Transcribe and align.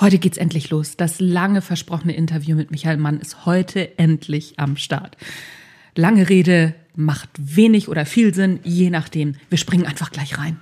Heute 0.00 0.18
geht's 0.18 0.38
endlich 0.38 0.70
los. 0.70 0.96
Das 0.96 1.20
lange 1.20 1.60
versprochene 1.60 2.16
Interview 2.16 2.56
mit 2.56 2.70
Michael 2.70 2.96
Mann 2.96 3.20
ist 3.20 3.44
heute 3.44 3.98
endlich 3.98 4.58
am 4.58 4.78
Start. 4.78 5.18
Lange 5.94 6.30
Rede 6.30 6.74
macht 6.94 7.28
wenig 7.38 7.88
oder 7.88 8.06
viel 8.06 8.32
Sinn, 8.32 8.60
je 8.64 8.88
nachdem. 8.88 9.34
Wir 9.50 9.58
springen 9.58 9.84
einfach 9.84 10.10
gleich 10.10 10.38
rein. 10.38 10.58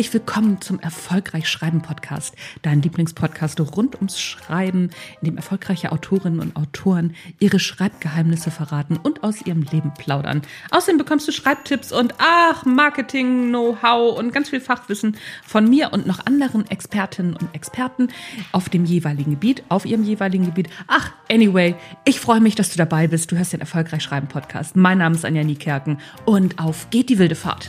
Herzlich 0.00 0.14
willkommen 0.14 0.62
zum 0.62 0.80
Erfolgreich 0.80 1.46
Schreiben 1.46 1.82
Podcast, 1.82 2.34
dein 2.62 2.80
Lieblingspodcast 2.80 3.60
rund 3.60 3.96
ums 3.96 4.18
Schreiben, 4.18 4.88
in 5.20 5.26
dem 5.26 5.36
erfolgreiche 5.36 5.92
Autorinnen 5.92 6.40
und 6.40 6.56
Autoren 6.56 7.14
ihre 7.38 7.58
Schreibgeheimnisse 7.58 8.50
verraten 8.50 8.96
und 8.96 9.22
aus 9.22 9.42
ihrem 9.42 9.60
Leben 9.60 9.92
plaudern. 9.92 10.40
Außerdem 10.70 10.96
bekommst 10.96 11.28
du 11.28 11.32
Schreibtipps 11.32 11.92
und 11.92 12.14
ach, 12.16 12.64
Marketing, 12.64 13.50
Know-how 13.50 14.18
und 14.18 14.32
ganz 14.32 14.48
viel 14.48 14.62
Fachwissen 14.62 15.18
von 15.44 15.68
mir 15.68 15.92
und 15.92 16.06
noch 16.06 16.24
anderen 16.24 16.66
Expertinnen 16.70 17.36
und 17.36 17.54
Experten 17.54 18.08
auf 18.52 18.70
dem 18.70 18.86
jeweiligen 18.86 19.32
Gebiet, 19.32 19.64
auf 19.68 19.84
ihrem 19.84 20.04
jeweiligen 20.04 20.46
Gebiet. 20.46 20.70
Ach, 20.86 21.12
anyway, 21.30 21.74
ich 22.06 22.20
freue 22.20 22.40
mich, 22.40 22.54
dass 22.54 22.70
du 22.70 22.78
dabei 22.78 23.06
bist. 23.06 23.30
Du 23.32 23.36
hörst 23.36 23.52
den 23.52 23.60
Erfolgreich 23.60 24.02
Schreiben 24.02 24.28
Podcast. 24.28 24.76
Mein 24.76 24.96
Name 24.96 25.14
ist 25.14 25.26
Anja 25.26 25.44
Niekerken 25.44 25.98
und 26.24 26.58
auf 26.58 26.88
geht 26.88 27.10
die 27.10 27.18
wilde 27.18 27.34
Fahrt. 27.34 27.68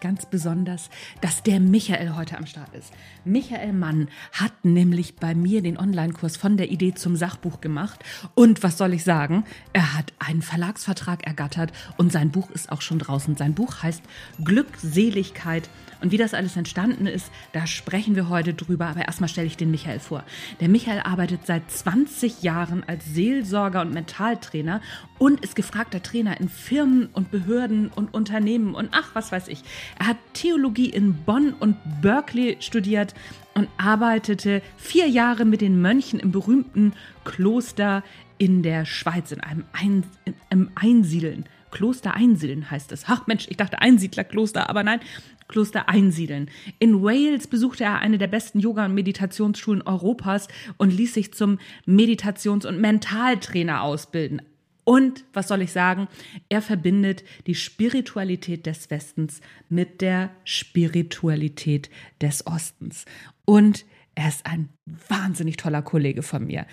Ganz 0.00 0.26
besonders, 0.26 0.90
dass 1.20 1.42
der 1.42 1.60
Michael 1.60 2.14
heute 2.16 2.38
am 2.38 2.46
Start 2.46 2.74
ist. 2.74 2.92
Michael 3.24 3.72
Mann 3.72 4.08
hat 4.32 4.64
nämlich 4.64 5.16
bei 5.16 5.34
mir 5.34 5.62
den 5.62 5.78
Online-Kurs 5.78 6.36
von 6.36 6.56
der 6.56 6.70
Idee 6.70 6.94
zum 6.94 7.16
Sachbuch 7.16 7.60
gemacht. 7.60 8.02
Und 8.34 8.62
was 8.62 8.78
soll 8.78 8.94
ich 8.94 9.04
sagen? 9.04 9.44
Er 9.72 9.96
hat 9.96 10.12
einen 10.18 10.42
Verlagsvertrag 10.42 11.26
ergattert 11.26 11.72
und 11.96 12.12
sein 12.12 12.30
Buch 12.30 12.50
ist 12.50 12.72
auch 12.72 12.82
schon 12.82 12.98
draußen. 12.98 13.36
Sein 13.36 13.54
Buch 13.54 13.82
heißt 13.82 14.02
Glückseligkeit 14.42 15.68
und 16.00 16.12
wie 16.12 16.16
das 16.16 16.34
alles 16.34 16.56
entstanden 16.56 17.06
ist, 17.06 17.30
da 17.52 17.66
sprechen 17.66 18.16
wir 18.16 18.28
heute 18.28 18.54
drüber. 18.54 18.86
Aber 18.86 19.04
erstmal 19.04 19.28
stelle 19.28 19.46
ich 19.46 19.56
den 19.56 19.70
Michael 19.70 20.00
vor. 20.00 20.24
Der 20.60 20.68
Michael 20.68 21.00
arbeitet 21.00 21.46
seit 21.46 21.70
20 21.70 22.42
Jahren 22.42 22.84
als 22.86 23.04
Seelsorger 23.06 23.82
und 23.82 23.92
Mentaltrainer 23.92 24.80
und 25.18 25.40
ist 25.40 25.56
gefragter 25.56 26.02
Trainer 26.02 26.40
in 26.40 26.48
Firmen 26.48 27.06
und 27.12 27.30
Behörden 27.30 27.88
und 27.88 28.14
Unternehmen 28.14 28.74
und 28.74 28.90
ach, 28.92 29.10
was 29.14 29.32
weiß 29.32 29.48
ich. 29.48 29.62
Er 29.98 30.08
hat 30.08 30.16
Theologie 30.34 30.90
in 30.90 31.14
Bonn 31.24 31.54
und 31.58 31.76
Berkeley 32.00 32.56
studiert 32.60 33.14
und 33.54 33.68
arbeitete 33.78 34.62
vier 34.76 35.08
Jahre 35.08 35.44
mit 35.44 35.60
den 35.60 35.80
Mönchen 35.80 36.20
im 36.20 36.32
berühmten 36.32 36.92
Kloster 37.24 38.02
in 38.38 38.62
der 38.62 38.86
Schweiz, 38.86 39.32
in 39.32 39.40
einem 39.40 39.64
Ein 39.72 40.04
im 40.50 40.70
Einsiedeln. 40.74 41.44
Kloster 41.70 42.14
Einsiedeln 42.14 42.70
heißt 42.70 42.90
es. 42.92 43.04
Ach 43.06 43.26
Mensch, 43.26 43.46
ich 43.48 43.56
dachte 43.56 43.80
Einsiedlerkloster, 43.80 44.68
aber 44.68 44.82
nein, 44.82 45.00
Kloster 45.46 45.88
einsiedeln. 45.88 46.50
In 46.78 47.02
Wales 47.02 47.46
besuchte 47.46 47.84
er 47.84 47.98
eine 47.98 48.18
der 48.18 48.28
besten 48.28 48.60
Yoga- 48.60 48.86
und 48.86 48.94
Meditationsschulen 48.94 49.82
Europas 49.82 50.48
und 50.76 50.90
ließ 50.90 51.14
sich 51.14 51.34
zum 51.34 51.58
Meditations- 51.86 52.66
und 52.66 52.80
Mentaltrainer 52.80 53.82
ausbilden. 53.82 54.42
Und 54.90 55.24
was 55.32 55.46
soll 55.46 55.62
ich 55.62 55.70
sagen? 55.70 56.08
Er 56.48 56.60
verbindet 56.60 57.22
die 57.46 57.54
Spiritualität 57.54 58.66
des 58.66 58.90
Westens 58.90 59.40
mit 59.68 60.00
der 60.00 60.30
Spiritualität 60.42 61.90
des 62.20 62.44
Ostens. 62.44 63.04
Und 63.44 63.84
er 64.16 64.26
ist 64.26 64.44
ein 64.46 64.68
wahnsinnig 65.06 65.58
toller 65.58 65.82
Kollege 65.82 66.24
von 66.24 66.44
mir. 66.44 66.66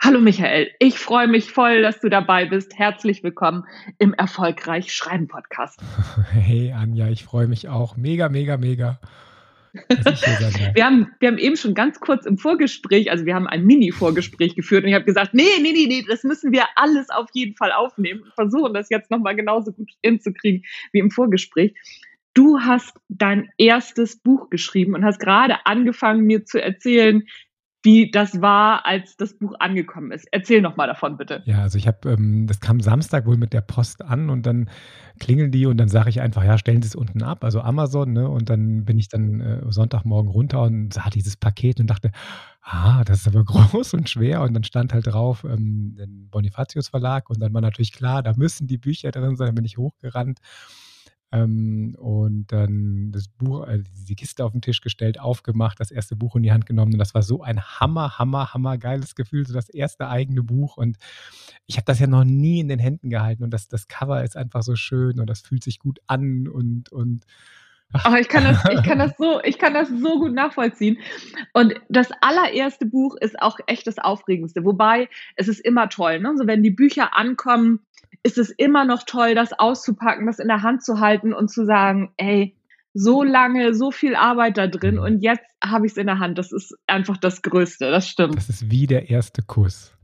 Hallo 0.00 0.18
Michael, 0.18 0.72
ich 0.80 0.98
freue 0.98 1.28
mich 1.28 1.52
voll, 1.52 1.82
dass 1.82 2.00
du 2.00 2.08
dabei 2.08 2.46
bist. 2.46 2.76
Herzlich 2.76 3.22
willkommen 3.22 3.62
im 4.00 4.14
Erfolgreich 4.14 4.92
Schreiben 4.92 5.28
Podcast. 5.28 5.78
Hey 6.32 6.72
Anja, 6.72 7.06
ich 7.06 7.22
freue 7.22 7.46
mich 7.46 7.68
auch. 7.68 7.96
Mega, 7.96 8.30
mega, 8.30 8.56
mega. 8.56 8.98
Wir, 9.72 10.84
haben, 10.84 11.08
wir 11.18 11.28
haben 11.28 11.38
eben 11.38 11.56
schon 11.56 11.74
ganz 11.74 11.98
kurz 11.98 12.26
im 12.26 12.36
Vorgespräch, 12.36 13.10
also 13.10 13.24
wir 13.24 13.34
haben 13.34 13.46
ein 13.46 13.64
Mini-Vorgespräch 13.64 14.54
geführt 14.54 14.84
und 14.84 14.90
ich 14.90 14.94
habe 14.94 15.06
gesagt, 15.06 15.32
nee, 15.32 15.44
nee, 15.60 15.72
nee, 15.72 15.86
nee, 15.86 16.04
das 16.06 16.24
müssen 16.24 16.52
wir 16.52 16.64
alles 16.76 17.08
auf 17.08 17.28
jeden 17.32 17.56
Fall 17.56 17.72
aufnehmen. 17.72 18.24
Versuchen 18.34 18.74
das 18.74 18.90
jetzt 18.90 19.10
nochmal 19.10 19.34
genauso 19.34 19.72
gut 19.72 19.90
hinzukriegen 20.02 20.64
wie 20.92 20.98
im 20.98 21.10
Vorgespräch. 21.10 21.74
Du 22.34 22.60
hast 22.60 22.96
dein 23.08 23.50
erstes 23.58 24.16
Buch 24.16 24.50
geschrieben 24.50 24.94
und 24.94 25.04
hast 25.04 25.18
gerade 25.18 25.66
angefangen, 25.66 26.24
mir 26.24 26.44
zu 26.44 26.62
erzählen, 26.62 27.26
wie 27.82 28.10
das 28.10 28.40
war, 28.40 28.86
als 28.86 29.16
das 29.16 29.36
Buch 29.36 29.54
angekommen 29.58 30.12
ist. 30.12 30.26
Erzähl 30.30 30.60
noch 30.60 30.76
mal 30.76 30.86
davon, 30.86 31.16
bitte. 31.16 31.42
Ja, 31.46 31.62
also 31.62 31.78
ich 31.78 31.86
habe, 31.86 32.10
ähm, 32.10 32.46
das 32.46 32.60
kam 32.60 32.80
Samstag 32.80 33.26
wohl 33.26 33.36
mit 33.36 33.52
der 33.52 33.60
Post 33.60 34.02
an 34.02 34.30
und 34.30 34.46
dann 34.46 34.70
klingeln 35.18 35.50
die 35.50 35.66
und 35.66 35.76
dann 35.76 35.88
sage 35.88 36.10
ich 36.10 36.20
einfach, 36.20 36.44
ja, 36.44 36.58
stellen 36.58 36.82
Sie 36.82 36.88
es 36.88 36.94
unten 36.94 37.22
ab, 37.22 37.44
also 37.44 37.60
Amazon, 37.60 38.12
ne? 38.12 38.28
Und 38.28 38.50
dann 38.50 38.84
bin 38.84 38.98
ich 38.98 39.08
dann 39.08 39.40
äh, 39.40 39.62
Sonntagmorgen 39.68 40.30
runter 40.30 40.62
und 40.62 40.94
sah 40.94 41.10
dieses 41.10 41.36
Paket 41.36 41.80
und 41.80 41.88
dachte, 41.88 42.12
ah, 42.62 43.02
das 43.04 43.20
ist 43.20 43.28
aber 43.28 43.44
groß 43.72 43.94
und 43.94 44.08
schwer. 44.08 44.42
Und 44.42 44.54
dann 44.54 44.64
stand 44.64 44.92
halt 44.92 45.06
drauf, 45.06 45.44
ähm, 45.44 45.96
den 45.98 46.28
Bonifatius 46.30 46.88
Verlag 46.88 47.30
und 47.30 47.40
dann 47.40 47.52
war 47.52 47.60
natürlich 47.60 47.92
klar, 47.92 48.22
da 48.22 48.32
müssen 48.36 48.66
die 48.66 48.78
Bücher 48.78 49.10
drin 49.10 49.36
sein, 49.36 49.46
dann 49.46 49.54
bin 49.56 49.64
ich 49.64 49.78
hochgerannt 49.78 50.38
ähm, 51.32 51.96
und 51.98 52.52
dann 52.52 53.10
das 53.10 53.28
Buch, 53.28 53.66
also 53.66 53.84
die 54.08 54.14
Kiste 54.14 54.44
auf 54.44 54.52
den 54.52 54.60
Tisch 54.60 54.82
gestellt, 54.82 55.18
aufgemacht, 55.18 55.80
das 55.80 55.90
erste 55.90 56.14
Buch 56.14 56.36
in 56.36 56.42
die 56.42 56.52
Hand 56.52 56.66
genommen. 56.66 56.92
Und 56.92 56.98
das 56.98 57.14
war 57.14 57.22
so 57.22 57.42
ein 57.42 57.60
hammer, 57.60 58.18
hammer, 58.18 58.52
hammer 58.52 58.76
geiles 58.76 59.14
Gefühl, 59.14 59.46
so 59.46 59.54
das 59.54 59.70
erste 59.70 60.08
eigene 60.08 60.42
Buch. 60.42 60.76
Und 60.76 60.98
ich 61.66 61.76
habe 61.76 61.86
das 61.86 61.98
ja 61.98 62.06
noch 62.06 62.24
nie 62.24 62.60
in 62.60 62.68
den 62.68 62.78
Händen 62.78 63.08
gehalten. 63.08 63.42
Und 63.42 63.50
das, 63.50 63.68
das 63.68 63.88
Cover 63.88 64.22
ist 64.22 64.36
einfach 64.36 64.62
so 64.62 64.76
schön 64.76 65.18
und 65.18 65.28
das 65.28 65.40
fühlt 65.40 65.64
sich 65.64 65.78
gut 65.78 66.00
an 66.06 66.48
und, 66.48 66.92
und 66.92 67.24
aber 68.04 68.20
ich 68.20 68.28
kann 68.28 68.44
das, 68.44 68.64
ich 68.72 68.82
kann 68.82 68.98
das 68.98 69.12
so, 69.18 69.42
ich 69.44 69.58
kann 69.58 69.74
das 69.74 69.88
so 69.88 70.18
gut 70.18 70.32
nachvollziehen. 70.32 70.98
Und 71.52 71.74
das 71.88 72.08
allererste 72.22 72.86
Buch 72.86 73.16
ist 73.20 73.40
auch 73.40 73.58
echt 73.66 73.86
das 73.86 73.98
Aufregendste. 73.98 74.64
Wobei 74.64 75.10
es 75.36 75.48
ist 75.48 75.60
immer 75.60 75.88
toll, 75.88 76.20
ne? 76.20 76.32
So 76.36 76.46
wenn 76.46 76.62
die 76.62 76.70
Bücher 76.70 77.14
ankommen, 77.14 77.80
ist 78.22 78.38
es 78.38 78.50
immer 78.50 78.84
noch 78.84 79.02
toll, 79.04 79.34
das 79.34 79.52
auszupacken, 79.52 80.26
das 80.26 80.38
in 80.38 80.48
der 80.48 80.62
Hand 80.62 80.84
zu 80.84 81.00
halten 81.00 81.32
und 81.32 81.50
zu 81.50 81.64
sagen, 81.64 82.12
ey, 82.16 82.56
so 82.94 83.22
lange, 83.22 83.74
so 83.74 83.90
viel 83.90 84.14
Arbeit 84.14 84.58
da 84.58 84.66
drin 84.66 84.98
und 84.98 85.22
jetzt 85.22 85.44
habe 85.64 85.86
ich 85.86 85.92
es 85.92 85.98
in 85.98 86.06
der 86.06 86.18
Hand. 86.18 86.38
Das 86.38 86.52
ist 86.52 86.76
einfach 86.86 87.16
das 87.16 87.42
Größte, 87.42 87.90
das 87.90 88.06
stimmt. 88.08 88.36
Das 88.36 88.48
ist 88.48 88.70
wie 88.70 88.86
der 88.86 89.08
erste 89.08 89.42
Kuss. 89.42 89.96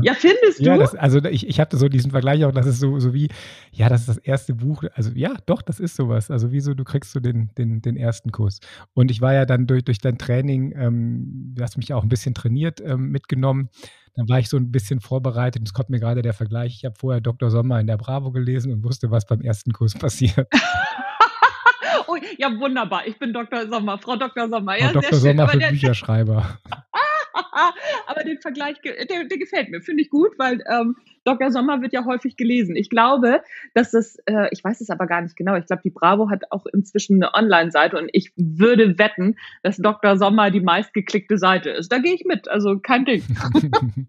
Ja, 0.00 0.14
findest 0.14 0.60
du? 0.60 0.64
Ja, 0.64 0.76
das, 0.76 0.94
also 0.94 1.22
ich, 1.24 1.46
ich 1.48 1.60
hatte 1.60 1.76
so 1.76 1.88
diesen 1.88 2.10
Vergleich 2.10 2.44
auch, 2.44 2.52
das 2.52 2.66
ist 2.66 2.80
so, 2.80 2.98
so 2.98 3.14
wie, 3.14 3.28
ja, 3.72 3.88
das 3.88 4.02
ist 4.02 4.08
das 4.08 4.18
erste 4.18 4.54
Buch, 4.54 4.84
also 4.94 5.10
ja, 5.14 5.34
doch, 5.46 5.62
das 5.62 5.80
ist 5.80 5.96
sowas. 5.96 6.30
Also 6.30 6.52
wieso, 6.52 6.74
du 6.74 6.84
kriegst 6.84 7.12
so 7.12 7.20
den, 7.20 7.50
den, 7.56 7.82
den 7.82 7.96
ersten 7.96 8.32
Kuss. 8.32 8.60
Und 8.94 9.10
ich 9.10 9.20
war 9.20 9.34
ja 9.34 9.46
dann 9.46 9.66
durch, 9.66 9.84
durch 9.84 9.98
dein 9.98 10.18
Training, 10.18 10.74
ähm, 10.76 11.52
du 11.54 11.62
hast 11.62 11.76
mich 11.76 11.92
auch 11.92 12.02
ein 12.02 12.08
bisschen 12.08 12.34
trainiert, 12.34 12.80
ähm, 12.80 13.10
mitgenommen. 13.10 13.68
Dann 14.16 14.28
war 14.28 14.38
ich 14.38 14.48
so 14.48 14.56
ein 14.56 14.70
bisschen 14.70 15.00
vorbereitet. 15.00 15.62
Es 15.64 15.72
kommt 15.72 15.90
mir 15.90 15.98
gerade 15.98 16.22
der 16.22 16.34
Vergleich. 16.34 16.76
Ich 16.76 16.84
habe 16.84 16.94
vorher 16.96 17.20
Dr. 17.20 17.50
Sommer 17.50 17.80
in 17.80 17.88
der 17.88 17.96
Bravo 17.96 18.30
gelesen 18.30 18.72
und 18.72 18.84
wusste, 18.84 19.10
was 19.10 19.26
beim 19.26 19.40
ersten 19.40 19.72
Kuss 19.72 19.94
passiert. 19.98 20.48
oh, 22.06 22.16
ja, 22.38 22.48
wunderbar. 22.58 23.06
Ich 23.06 23.18
bin 23.18 23.32
Dr. 23.32 23.66
Sommer, 23.68 23.98
Frau 23.98 24.16
Dr. 24.16 24.48
Sommer. 24.48 24.78
Ja, 24.78 24.88
Frau 24.88 25.00
Dr. 25.00 25.18
Sommer 25.18 25.48
für 25.48 25.58
Bücherschreiber. 25.58 26.58
Aber 28.06 28.24
den 28.24 28.38
Vergleich, 28.40 28.80
der, 28.82 29.24
der 29.24 29.38
gefällt 29.38 29.70
mir, 29.70 29.80
finde 29.80 30.02
ich 30.02 30.10
gut, 30.10 30.32
weil 30.38 30.62
ähm, 30.70 30.96
Dr. 31.24 31.50
Sommer 31.50 31.82
wird 31.82 31.92
ja 31.92 32.04
häufig 32.04 32.36
gelesen. 32.36 32.76
Ich 32.76 32.90
glaube, 32.90 33.42
dass 33.74 33.90
das, 33.90 34.16
äh, 34.26 34.48
ich 34.50 34.62
weiß 34.62 34.80
es 34.80 34.90
aber 34.90 35.06
gar 35.06 35.22
nicht 35.22 35.36
genau, 35.36 35.56
ich 35.56 35.66
glaube, 35.66 35.82
die 35.82 35.90
Bravo 35.90 36.30
hat 36.30 36.50
auch 36.50 36.66
inzwischen 36.66 37.22
eine 37.22 37.34
Online-Seite 37.34 37.98
und 37.98 38.10
ich 38.12 38.32
würde 38.36 38.98
wetten, 38.98 39.36
dass 39.62 39.76
Dr. 39.78 40.16
Sommer 40.16 40.50
die 40.50 40.60
meistgeklickte 40.60 41.38
Seite 41.38 41.70
ist. 41.70 41.90
Da 41.90 41.98
gehe 41.98 42.14
ich 42.14 42.24
mit, 42.24 42.48
also 42.48 42.78
kein 42.78 43.04
Ding. 43.04 43.22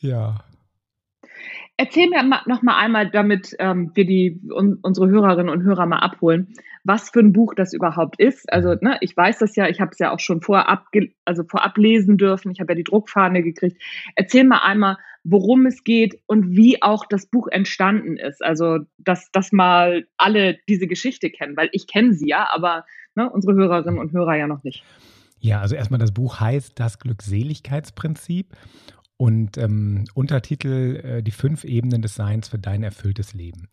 ja. 0.00 0.44
Erzähl 1.82 2.08
mir 2.08 2.22
noch 2.46 2.62
mal 2.62 2.78
einmal, 2.78 3.10
damit 3.10 3.56
ähm, 3.58 3.90
wir 3.94 4.06
die 4.06 4.40
un, 4.54 4.78
unsere 4.82 5.08
Hörerinnen 5.08 5.52
und 5.52 5.64
Hörer 5.64 5.84
mal 5.84 5.98
abholen, 5.98 6.54
was 6.84 7.10
für 7.10 7.18
ein 7.18 7.32
Buch 7.32 7.54
das 7.56 7.72
überhaupt 7.72 8.20
ist. 8.20 8.52
Also 8.52 8.76
ne, 8.80 8.98
ich 9.00 9.16
weiß 9.16 9.40
das 9.40 9.56
ja, 9.56 9.68
ich 9.68 9.80
habe 9.80 9.90
es 9.90 9.98
ja 9.98 10.12
auch 10.12 10.20
schon 10.20 10.42
vorab, 10.42 10.86
also 11.24 11.42
vorab 11.42 11.76
lesen 11.76 12.18
dürfen. 12.18 12.52
Ich 12.52 12.60
habe 12.60 12.70
ja 12.70 12.76
die 12.76 12.84
Druckfahne 12.84 13.42
gekriegt. 13.42 13.82
Erzähl 14.14 14.44
mal 14.44 14.58
einmal, 14.58 14.96
worum 15.24 15.66
es 15.66 15.82
geht 15.82 16.20
und 16.26 16.52
wie 16.52 16.80
auch 16.82 17.04
das 17.04 17.26
Buch 17.26 17.48
entstanden 17.48 18.16
ist. 18.16 18.44
Also 18.44 18.78
dass, 18.98 19.32
dass 19.32 19.50
mal 19.50 20.06
alle 20.18 20.58
diese 20.68 20.86
Geschichte 20.86 21.30
kennen, 21.30 21.56
weil 21.56 21.68
ich 21.72 21.88
kenne 21.88 22.12
sie 22.12 22.28
ja, 22.28 22.48
aber 22.52 22.84
ne, 23.16 23.28
unsere 23.28 23.54
Hörerinnen 23.54 23.98
und 23.98 24.12
Hörer 24.12 24.36
ja 24.36 24.46
noch 24.46 24.62
nicht. 24.62 24.84
Ja, 25.40 25.60
also 25.60 25.74
erstmal 25.74 25.98
das 25.98 26.12
Buch 26.12 26.38
heißt 26.38 26.78
Das 26.78 27.00
Glückseligkeitsprinzip 27.00 28.54
und 29.22 29.56
ähm, 29.56 30.04
Untertitel 30.14 30.96
äh, 30.96 31.22
Die 31.22 31.30
fünf 31.30 31.62
Ebenen 31.62 32.02
des 32.02 32.16
Seins 32.16 32.48
für 32.48 32.58
dein 32.58 32.82
erfülltes 32.82 33.34
Leben. 33.34 33.68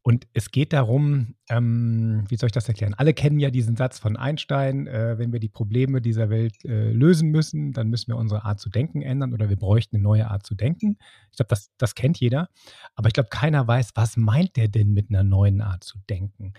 Und 0.00 0.26
es 0.32 0.50
geht 0.50 0.72
darum, 0.72 1.34
ähm, 1.50 2.24
wie 2.30 2.36
soll 2.36 2.46
ich 2.46 2.52
das 2.52 2.66
erklären? 2.66 2.94
Alle 2.94 3.12
kennen 3.12 3.38
ja 3.38 3.50
diesen 3.50 3.76
Satz 3.76 3.98
von 3.98 4.16
Einstein, 4.16 4.86
äh, 4.86 5.18
wenn 5.18 5.34
wir 5.34 5.38
die 5.38 5.50
Probleme 5.50 6.00
dieser 6.00 6.30
Welt 6.30 6.64
äh, 6.64 6.92
lösen 6.92 7.28
müssen, 7.28 7.74
dann 7.74 7.90
müssen 7.90 8.08
wir 8.08 8.16
unsere 8.16 8.46
Art 8.46 8.58
zu 8.58 8.70
denken 8.70 9.02
ändern 9.02 9.34
oder 9.34 9.50
wir 9.50 9.56
bräuchten 9.56 9.96
eine 9.96 10.02
neue 10.02 10.30
Art 10.30 10.46
zu 10.46 10.54
denken. 10.54 10.96
Ich 11.30 11.36
glaube, 11.36 11.50
das, 11.50 11.70
das 11.76 11.94
kennt 11.94 12.18
jeder. 12.18 12.48
Aber 12.94 13.08
ich 13.08 13.12
glaube, 13.12 13.28
keiner 13.28 13.68
weiß, 13.68 13.90
was 13.96 14.16
meint 14.16 14.56
der 14.56 14.68
denn 14.68 14.94
mit 14.94 15.10
einer 15.10 15.24
neuen 15.24 15.60
Art 15.60 15.84
zu 15.84 15.98
denken? 16.08 16.54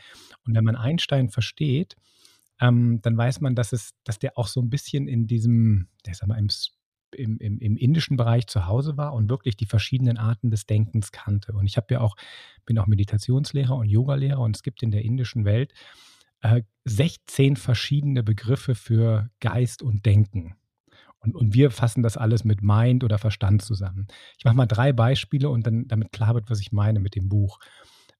Und 0.46 0.54
wenn 0.54 0.64
man 0.64 0.76
Einstein 0.76 1.30
versteht, 1.30 1.96
ähm, 2.62 3.00
dann 3.02 3.18
weiß 3.18 3.42
man, 3.42 3.56
dass 3.56 3.74
es, 3.74 3.96
dass 4.04 4.20
der 4.20 4.38
auch 4.38 4.48
so 4.48 4.62
ein 4.62 4.70
bisschen 4.70 5.08
in 5.08 5.26
diesem, 5.26 5.88
der 6.06 6.12
ist 6.12 6.28
mal 6.28 6.38
im 6.38 6.50
im, 7.16 7.38
im, 7.38 7.60
im, 7.60 7.78
indischen 7.78 8.18
Bereich 8.18 8.48
zu 8.48 8.66
Hause 8.66 8.98
war 8.98 9.14
und 9.14 9.30
wirklich 9.30 9.58
die 9.58 9.66
verschiedenen 9.66 10.18
Arten 10.18 10.52
des 10.52 10.66
Denkens 10.66 11.12
kannte. 11.12 11.54
Und 11.54 11.66
ich 11.66 11.78
habe 11.78 11.94
ja 11.94 12.02
auch, 12.02 12.16
bin 12.66 12.78
auch 12.80 12.88
Meditationslehrer 12.88 13.76
und 13.76 13.88
Yogalehrer 13.88 14.40
und 14.40 14.56
es 14.56 14.64
gibt 14.64 14.84
in 14.84 14.92
der 14.92 15.04
indischen 15.04 15.46
Welt 15.46 15.74
äh, 16.42 16.64
16 16.86 17.56
verschiedene 17.56 18.24
Begriffe 18.24 18.76
für 18.76 19.30
Geist 19.40 19.82
und 19.82 20.06
Denken. 20.06 20.56
Und, 21.20 21.36
und 21.36 21.54
wir 21.54 21.72
fassen 21.72 22.04
das 22.04 22.18
alles 22.18 22.44
mit 22.44 22.62
Mind 22.62 23.04
oder 23.04 23.18
Verstand 23.18 23.62
zusammen. 23.62 24.08
Ich 24.38 24.46
mache 24.46 24.56
mal 24.56 24.66
drei 24.66 24.94
Beispiele 24.94 25.50
und 25.50 25.66
dann 25.66 25.88
damit 25.88 26.12
klar 26.12 26.36
wird, 26.36 26.50
was 26.50 26.62
ich 26.62 26.72
meine 26.72 27.00
mit 27.00 27.16
dem 27.16 27.28
Buch. 27.28 27.60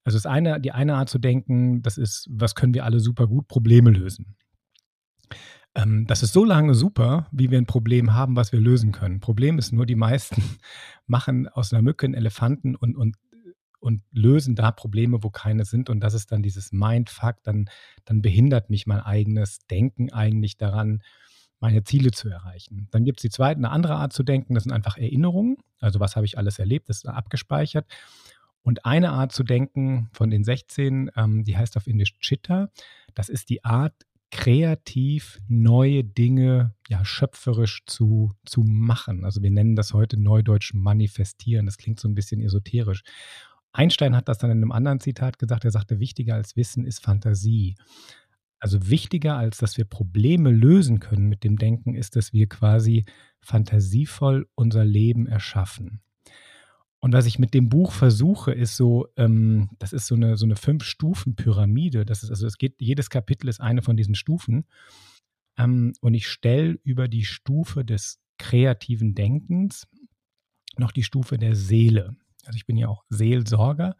Also 0.04 0.16
das 0.16 0.26
eine, 0.26 0.60
die 0.60 0.72
eine 0.72 0.96
Art 0.96 1.08
zu 1.08 1.18
denken, 1.18 1.82
das 1.82 1.98
ist, 1.98 2.28
was 2.30 2.54
können 2.54 2.74
wir 2.74 2.84
alle 2.84 3.00
super 3.00 3.26
gut 3.26 3.46
Probleme 3.46 3.90
lösen. 3.90 4.36
Ähm, 5.78 6.06
das 6.06 6.24
ist 6.24 6.32
so 6.32 6.44
lange 6.44 6.74
super, 6.74 7.28
wie 7.30 7.50
wir 7.50 7.58
ein 7.58 7.66
Problem 7.66 8.12
haben, 8.12 8.34
was 8.34 8.52
wir 8.52 8.60
lösen 8.60 8.90
können. 8.90 9.20
Problem 9.20 9.58
ist 9.58 9.72
nur, 9.72 9.86
die 9.86 9.94
meisten 9.94 10.42
machen 11.06 11.46
aus 11.46 11.72
einer 11.72 11.82
Mücke 11.82 12.06
einen 12.06 12.14
Elefanten 12.14 12.74
und, 12.74 12.96
und, 12.96 13.16
und 13.78 14.02
lösen 14.10 14.56
da 14.56 14.72
Probleme, 14.72 15.22
wo 15.22 15.30
keine 15.30 15.64
sind. 15.64 15.88
Und 15.88 16.00
das 16.00 16.14
ist 16.14 16.32
dann 16.32 16.42
dieses 16.42 16.72
Mindfuck, 16.72 17.36
dann, 17.44 17.70
dann 18.04 18.22
behindert 18.22 18.70
mich 18.70 18.88
mein 18.88 19.00
eigenes 19.00 19.60
Denken 19.70 20.12
eigentlich 20.12 20.56
daran, 20.56 21.02
meine 21.60 21.84
Ziele 21.84 22.10
zu 22.10 22.28
erreichen. 22.28 22.88
Dann 22.90 23.04
gibt 23.04 23.20
es 23.20 23.22
die 23.22 23.30
zweite, 23.30 23.58
eine 23.58 23.70
andere 23.70 23.96
Art 23.96 24.12
zu 24.12 24.24
denken, 24.24 24.54
das 24.54 24.64
sind 24.64 24.72
einfach 24.72 24.96
Erinnerungen. 24.96 25.58
Also 25.78 26.00
was 26.00 26.16
habe 26.16 26.26
ich 26.26 26.38
alles 26.38 26.58
erlebt, 26.58 26.88
das 26.88 26.98
ist 26.98 27.06
abgespeichert. 27.06 27.86
Und 28.62 28.84
eine 28.84 29.12
Art 29.12 29.32
zu 29.32 29.44
denken 29.44 30.10
von 30.12 30.30
den 30.30 30.42
16, 30.42 31.12
ähm, 31.16 31.44
die 31.44 31.56
heißt 31.56 31.76
auf 31.76 31.86
Indisch 31.86 32.18
Chitta, 32.18 32.68
das 33.14 33.28
ist 33.28 33.48
die 33.48 33.64
Art, 33.64 33.94
kreativ 34.30 35.40
neue 35.48 36.04
Dinge 36.04 36.74
ja 36.88 37.04
schöpferisch 37.04 37.82
zu, 37.86 38.32
zu 38.44 38.62
machen. 38.62 39.24
Also 39.24 39.42
wir 39.42 39.50
nennen 39.50 39.76
das 39.76 39.92
heute 39.94 40.20
neudeutsch 40.20 40.74
manifestieren. 40.74 41.66
Das 41.66 41.78
klingt 41.78 41.98
so 42.00 42.08
ein 42.08 42.14
bisschen 42.14 42.40
esoterisch. 42.40 43.02
Einstein 43.72 44.16
hat 44.16 44.28
das 44.28 44.38
dann 44.38 44.50
in 44.50 44.58
einem 44.58 44.72
anderen 44.72 45.00
Zitat 45.00 45.38
gesagt. 45.38 45.64
Er 45.64 45.70
sagte, 45.70 46.00
wichtiger 46.00 46.34
als 46.34 46.56
Wissen 46.56 46.84
ist 46.84 47.02
Fantasie. 47.02 47.76
Also 48.60 48.88
wichtiger 48.88 49.36
als 49.36 49.58
dass 49.58 49.76
wir 49.76 49.84
Probleme 49.84 50.50
lösen 50.50 50.98
können 50.98 51.28
mit 51.28 51.44
dem 51.44 51.56
Denken 51.56 51.94
ist, 51.94 52.16
dass 52.16 52.32
wir 52.32 52.48
quasi 52.48 53.04
fantasievoll 53.40 54.48
unser 54.54 54.84
Leben 54.84 55.26
erschaffen. 55.26 56.00
Und 57.00 57.12
was 57.12 57.26
ich 57.26 57.38
mit 57.38 57.54
dem 57.54 57.68
Buch 57.68 57.92
versuche, 57.92 58.52
ist 58.52 58.76
so, 58.76 59.06
ähm, 59.16 59.70
das 59.78 59.92
ist 59.92 60.06
so 60.06 60.16
eine, 60.16 60.36
so 60.36 60.44
eine 60.44 60.56
Fünf-Stufen-Pyramide. 60.56 62.04
Das 62.04 62.22
ist, 62.22 62.30
also 62.30 62.46
es 62.46 62.58
geht, 62.58 62.74
jedes 62.80 63.08
Kapitel 63.08 63.48
ist 63.48 63.60
eine 63.60 63.82
von 63.82 63.96
diesen 63.96 64.16
Stufen. 64.16 64.66
Ähm, 65.56 65.92
und 66.00 66.14
ich 66.14 66.26
stelle 66.26 66.78
über 66.82 67.06
die 67.06 67.24
Stufe 67.24 67.84
des 67.84 68.20
kreativen 68.38 69.14
Denkens 69.14 69.86
noch 70.76 70.92
die 70.92 71.02
Stufe 71.02 71.38
der 71.38 71.54
Seele. 71.54 72.16
Also 72.44 72.56
ich 72.56 72.66
bin 72.66 72.76
ja 72.76 72.88
auch 72.88 73.04
Seelsorger. 73.08 73.96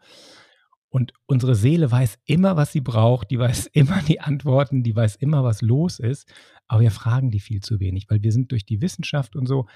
Und 0.89 1.13
unsere 1.27 1.53
Seele 1.55 1.91
weiß 1.91 2.17
immer, 2.25 2.57
was 2.57 2.71
sie 2.71 2.81
braucht, 2.81 3.31
die 3.31 3.39
weiß 3.39 3.67
immer 3.73 4.01
die 4.01 4.19
Antworten, 4.19 4.83
die 4.83 4.95
weiß 4.95 5.15
immer, 5.17 5.43
was 5.43 5.61
los 5.61 5.99
ist. 5.99 6.31
Aber 6.67 6.81
wir 6.81 6.91
fragen 6.91 7.31
die 7.31 7.39
viel 7.39 7.61
zu 7.61 7.79
wenig, 7.79 8.09
weil 8.09 8.23
wir 8.23 8.31
sind 8.31 8.51
durch 8.51 8.65
die 8.65 8.81
Wissenschaft 8.81 9.35
und 9.35 9.45
so, 9.45 9.67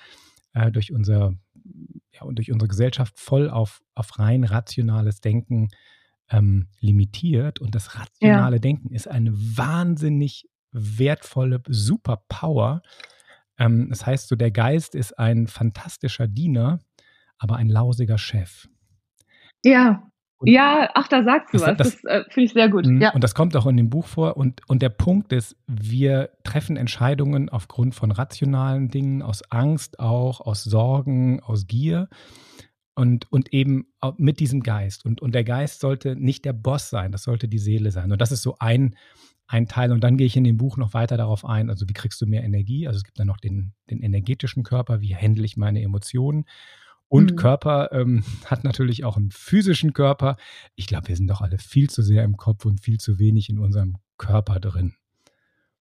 äh, 0.54 0.72
durch 0.72 0.92
unser 0.92 1.34
ja, 2.14 2.22
und 2.24 2.38
durch 2.38 2.52
unsere 2.52 2.68
Gesellschaft 2.68 3.20
voll 3.20 3.50
auf, 3.50 3.82
auf 3.96 4.20
rein 4.20 4.44
rationales 4.44 5.22
Denken 5.22 5.70
ähm, 6.30 6.68
limitiert. 6.80 7.60
Und 7.60 7.76
das 7.76 7.96
rationale 8.00 8.58
ja. 8.58 8.60
Denken 8.60 8.94
ist 8.94 9.08
eine 9.08 9.34
wahnsinnig 9.34 10.50
wertvolle 10.72 11.62
Superpower. 11.68 12.82
Ähm, 13.58 13.90
das 13.90 14.06
heißt 14.06 14.28
so, 14.28 14.36
der 14.36 14.52
Geist 14.52 14.96
ist 14.96 15.18
ein 15.18 15.48
fantastischer 15.48 16.28
Diener, 16.28 16.80
aber 17.38 17.56
ein 17.58 17.70
lausiger 17.70 18.18
Chef. 18.18 18.68
Ja, 19.64 20.12
und 20.44 20.50
ja, 20.52 20.90
ach, 20.94 21.08
da 21.08 21.24
sagst 21.24 21.54
du 21.54 21.62
was. 21.62 21.78
Das, 21.78 22.02
das 22.02 22.04
äh, 22.04 22.24
finde 22.30 22.46
ich 22.46 22.52
sehr 22.52 22.68
gut. 22.68 22.86
Mhm, 22.86 23.02
ja. 23.02 23.14
Und 23.14 23.24
das 23.24 23.34
kommt 23.34 23.56
auch 23.56 23.66
in 23.66 23.78
dem 23.78 23.90
Buch 23.90 24.08
vor. 24.08 24.36
Und, 24.36 24.60
und 24.68 24.82
der 24.82 24.90
Punkt 24.90 25.32
ist, 25.32 25.56
wir 25.68 26.32
treffen 26.44 26.76
Entscheidungen 26.76 27.48
aufgrund 27.48 27.96
von 27.96 28.12
rationalen 28.12 28.90
Dingen, 28.90 29.22
aus 29.22 29.42
Angst 29.52 30.00
auch, 30.00 30.42
aus 30.42 30.66
Sorgen, 30.66 31.40
aus 31.40 31.66
Gier. 31.68 32.10
Und, 32.94 33.32
und 33.32 33.54
eben 33.54 33.88
mit 34.18 34.42
diesem 34.42 34.64
Geist. 34.64 35.06
Und, 35.06 35.22
und 35.22 35.34
der 35.34 35.46
Geist 35.46 35.80
sollte 35.80 36.18
nicht 36.18 36.44
der 36.44 36.54
Boss 36.54 36.90
sein, 36.90 37.14
das 37.14 37.24
sollte 37.24 37.48
die 37.48 37.58
Seele 37.58 37.92
sein. 37.92 38.12
Und 38.12 38.20
das 38.20 38.34
ist 38.34 38.42
so 38.42 38.58
ein, 38.60 38.96
ein 39.48 39.70
Teil. 39.70 39.94
Und 39.94 40.04
dann 40.04 40.18
gehe 40.18 40.28
ich 40.28 40.36
in 40.36 40.44
dem 40.44 40.58
Buch 40.58 40.76
noch 40.76 40.94
weiter 40.94 41.16
darauf 41.16 41.46
ein. 41.46 41.70
Also, 41.70 41.88
wie 41.88 41.94
kriegst 41.94 42.20
du 42.22 42.26
mehr 42.26 42.44
Energie? 42.44 42.86
Also, 42.86 42.98
es 42.98 43.06
gibt 43.06 43.18
dann 43.18 43.28
noch 43.28 43.38
den, 43.38 43.72
den 43.90 44.02
energetischen 44.02 44.64
Körper, 44.64 45.00
wie 45.00 45.16
handle 45.16 45.46
ich 45.46 45.56
meine 45.56 45.82
Emotionen? 45.82 46.44
Und 47.08 47.32
mhm. 47.32 47.36
Körper 47.36 47.90
ähm, 47.92 48.24
hat 48.46 48.64
natürlich 48.64 49.04
auch 49.04 49.18
einen 49.18 49.32
physischen 49.32 49.94
Körper. 49.94 50.38
Ich 50.76 50.88
glaube, 50.88 51.10
wir 51.10 51.16
sind 51.16 51.30
doch 51.30 51.42
alle 51.42 51.58
viel 51.58 51.90
zu 51.90 52.02
sehr 52.02 52.24
im 52.24 52.38
Kopf 52.38 52.66
und 52.66 52.82
viel 52.82 52.98
zu 52.98 53.20
wenig 53.20 53.50
in 53.50 53.60
unserem 53.60 53.98
Körper 54.18 54.60
drin. 54.60 54.94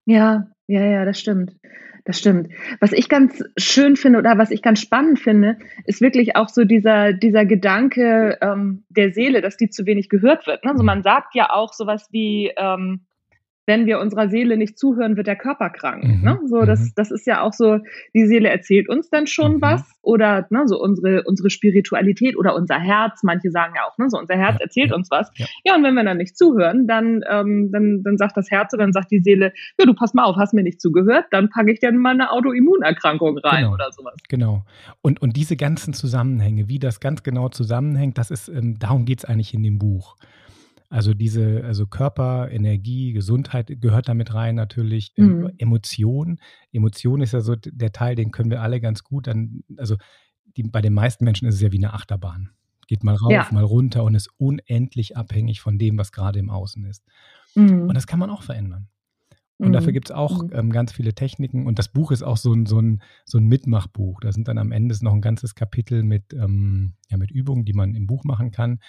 Ja, 0.05 0.49
ja, 0.67 0.85
ja, 0.85 1.05
das 1.05 1.21
stimmt. 1.21 1.57
Das 2.05 2.19
stimmt. 2.19 2.49
Was 2.81 2.93
ich 2.93 3.09
ganz 3.09 3.45
schön 3.57 3.95
finde 3.95 4.19
oder 4.19 4.37
was 4.37 4.51
ich 4.51 4.61
ganz 4.61 4.81
spannend 4.81 5.21
finde, 5.21 5.59
ist 5.85 6.01
wirklich 6.01 6.35
auch 6.35 6.49
so 6.49 6.65
dieser, 6.65 7.13
dieser 7.13 7.47
Gedanke 7.47 8.39
ähm, 8.41 8.85
der 8.89 9.13
Seele, 9.13 9.41
dass 9.41 9.57
die 9.57 9.71
zu 9.71 9.87
wenig 9.87 10.09
gehört 10.09 10.49
wird. 10.49 10.65
Ne? 10.65 10.73
Also 10.73 10.83
mhm. 10.83 10.87
man 10.87 11.03
sagt 11.05 11.37
ja 11.37 11.51
auch 11.51 11.73
sowas 11.73 12.09
wie, 12.11 12.51
ähm, 12.57 13.07
wenn 13.67 13.87
wir 13.87 14.00
unserer 14.00 14.29
Seele 14.29 14.56
nicht 14.56 14.79
zuhören, 14.79 15.17
wird 15.17 15.29
der 15.29 15.37
Körper 15.37 15.70
krank. 15.70 16.03
Mhm. 16.03 16.23
Ne? 16.23 16.41
So, 16.47 16.62
das, 16.62 16.81
mhm. 16.81 16.93
das 16.97 17.11
ist 17.11 17.26
ja 17.26 17.42
auch 17.42 17.52
so, 17.52 17.78
die 18.14 18.26
Seele 18.26 18.49
erzählt 18.49 18.88
uns 18.88 19.09
dann 19.09 19.26
schon 19.26 19.57
mhm. 19.57 19.62
was 19.62 19.83
oder 20.02 20.47
ne, 20.50 20.62
so 20.66 20.81
unsere, 20.81 21.23
unsere 21.25 21.49
Spiritualität 21.49 22.37
oder 22.37 22.57
unser 22.57 22.81
Herz, 22.81 23.23
manche 23.23 23.50
sagen 23.50 23.75
ja 23.76 23.83
auch, 23.85 23.97
ne, 23.99 24.11
so 24.11 24.19
unser 24.19 24.35
Herz 24.35 24.57
ja, 24.59 24.64
erzählt 24.64 24.90
ja, 24.90 24.97
uns 24.97 25.11
was. 25.11 25.31
Ja. 25.37 25.47
ja, 25.64 25.76
und 25.76 25.85
wenn 25.85 25.95
wir 25.95 26.02
dann 26.02 26.16
nicht 26.16 26.37
zuhören, 26.37 26.88
dann, 26.88 27.23
ähm, 27.31 27.71
dann, 27.73 28.02
dann 28.02 28.19
sagt 28.19 28.37
das 28.37 28.50
Herz 28.50 28.75
oder 28.75 28.83
dann 28.83 28.92
sagt 28.92 29.12
die 29.12 29.21
Seele, 29.21 29.52
ja, 29.78 29.87
du 29.87 29.95
pass 29.95 30.12
mal 30.12 30.25
auf, 30.25 30.37
hast 30.37 30.54
mir 30.54 30.64
nicht 30.64 30.81
zugehört, 30.81 31.26
dann 31.31 31.49
packe 31.49 31.73
ich 31.73 31.78
dir 31.78 31.92
mal 31.92 32.11
eine 32.11 32.33
Autoimmunerkrankung 32.33 33.38
rein 33.38 33.62
genau, 33.62 33.75
oder 33.75 33.92
sowas. 33.92 34.14
Genau. 34.28 34.64
Und, 35.02 35.23
und 35.23 35.37
diese 35.37 35.57
ganzen 35.57 35.95
Zusammenhänge, 35.95 36.69
wie 36.69 36.81
das 36.81 36.99
ganz 36.99 37.23
genau 37.23 37.49
zusammenhängt, 37.49 38.19
das 38.19 38.33
ist, 38.33 38.49
ähm, 38.49 38.78
darum 38.81 39.04
geht 39.04 39.21
es 39.21 39.25
eigentlich 39.25 39.54
in 39.54 39.62
dem 39.62 39.78
Buch. 39.78 40.16
Also 40.92 41.14
diese, 41.14 41.64
also 41.64 41.87
Körper, 41.87 42.50
Energie, 42.50 43.14
Gesundheit 43.14 43.80
gehört 43.80 44.11
damit 44.11 44.34
rein 44.34 44.54
natürlich. 44.54 45.14
Ähm, 45.16 45.38
mhm. 45.38 45.50
Emotion. 45.56 46.38
Emotion 46.70 47.22
ist 47.22 47.32
ja 47.32 47.40
so 47.40 47.56
der 47.56 47.92
Teil, 47.92 48.14
den 48.14 48.30
können 48.30 48.50
wir 48.50 48.61
alle 48.61 48.78
ganz 48.78 49.02
gut. 49.02 49.26
Dann, 49.26 49.62
also 49.78 49.96
die, 50.54 50.64
bei 50.64 50.82
den 50.82 50.92
meisten 50.92 51.25
Menschen 51.25 51.49
ist 51.49 51.54
es 51.54 51.62
ja 51.62 51.72
wie 51.72 51.78
eine 51.78 51.94
Achterbahn. 51.94 52.50
Geht 52.88 53.04
mal 53.04 53.14
rauf, 53.14 53.32
ja. 53.32 53.49
mal 53.52 53.64
runter 53.64 54.04
und 54.04 54.14
ist 54.14 54.28
unendlich 54.37 55.16
abhängig 55.16 55.62
von 55.62 55.78
dem, 55.78 55.96
was 55.96 56.12
gerade 56.12 56.38
im 56.38 56.50
Außen 56.50 56.84
ist. 56.84 57.02
Mhm. 57.54 57.88
Und 57.88 57.94
das 57.94 58.06
kann 58.06 58.18
man 58.18 58.28
auch 58.28 58.42
verändern. 58.42 58.88
Und 59.56 59.68
mhm. 59.68 59.72
dafür 59.72 59.92
gibt 59.92 60.11
es 60.11 60.14
auch 60.14 60.42
mhm. 60.42 60.50
ähm, 60.52 60.72
ganz 60.72 60.92
viele 60.92 61.14
Techniken. 61.14 61.66
Und 61.66 61.78
das 61.78 61.88
Buch 61.88 62.12
ist 62.12 62.22
auch 62.22 62.37
so 62.37 62.52
ein, 62.52 62.66
so, 62.66 62.78
ein, 62.78 63.00
so 63.25 63.38
ein 63.38 63.46
Mitmachbuch. 63.46 64.20
Da 64.20 64.30
sind 64.30 64.46
dann 64.46 64.58
am 64.58 64.72
Ende 64.72 64.94
noch 65.00 65.14
ein 65.14 65.22
ganzes 65.22 65.54
Kapitel 65.54 66.02
mit, 66.02 66.34
ähm, 66.34 66.96
ja, 67.08 67.16
mit 67.16 67.30
Übungen, 67.30 67.64
die 67.64 67.72
man 67.72 67.94
im 67.94 68.06
Buch 68.06 68.25
machen 68.25 68.50
kann. 68.50 68.80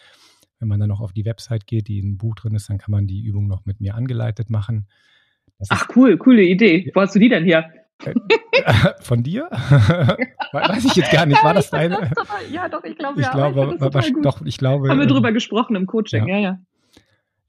Wenn 0.63 0.69
man 0.69 0.79
dann 0.79 0.87
noch 0.87 1.01
auf 1.01 1.11
die 1.11 1.25
Website 1.25 1.67
geht, 1.67 1.89
die 1.89 1.99
im 1.99 2.15
Buch 2.15 2.35
drin 2.35 2.55
ist, 2.55 2.69
dann 2.69 2.77
kann 2.77 2.91
man 2.91 3.05
die 3.05 3.21
Übung 3.21 3.47
noch 3.47 3.65
mit 3.65 3.81
mir 3.81 3.95
angeleitet 3.95 4.49
machen. 4.49 4.87
Das 5.59 5.67
Ach 5.69 5.89
cool, 5.97 6.15
coole 6.15 6.41
Idee. 6.41 6.89
Wo 6.95 7.01
hast 7.01 7.13
du 7.15 7.19
die 7.19 7.27
denn 7.27 7.43
hier? 7.43 7.65
Äh, 8.05 8.13
von 9.01 9.23
dir? 9.23 9.49
Weiß 10.53 10.85
ich 10.85 10.95
jetzt 10.95 11.11
gar 11.11 11.25
nicht. 11.25 11.43
War 11.43 11.53
das 11.53 11.69
deine? 11.69 12.13
ja, 12.49 12.69
doch, 12.69 12.81
ich 12.85 12.97
glaube, 12.97 13.19
ich 13.19 13.25
ja. 13.25 13.33
Glaube, 13.33 13.77
ich 13.99 14.13
doch, 14.21 14.41
ich 14.45 14.57
glaube. 14.57 14.87
Haben 14.87 14.99
wir 15.01 15.05
drüber 15.05 15.27
ähm, 15.27 15.33
gesprochen 15.33 15.75
im 15.75 15.85
Coaching, 15.85 16.29
ja, 16.29 16.37
ja. 16.37 16.41
ja. 16.41 16.59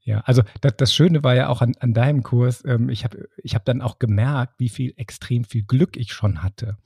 Ja, 0.03 0.19
also 0.25 0.41
das, 0.59 0.75
das, 0.75 0.93
Schöne 0.93 1.23
war 1.23 1.35
ja 1.35 1.47
auch 1.47 1.61
an, 1.61 1.71
an 1.79 1.93
deinem 1.93 2.21
Kurs, 2.21 2.65
ähm, 2.65 2.89
ich 2.89 3.05
habe 3.05 3.29
ich 3.41 3.55
hab 3.55 3.63
dann 3.63 3.81
auch 3.81 3.97
gemerkt, 3.97 4.55
wie 4.59 4.69
viel, 4.69 4.93
extrem 4.97 5.45
viel 5.45 5.63
Glück 5.63 5.95
ich 5.95 6.11
schon 6.11 6.43
hatte. 6.43 6.77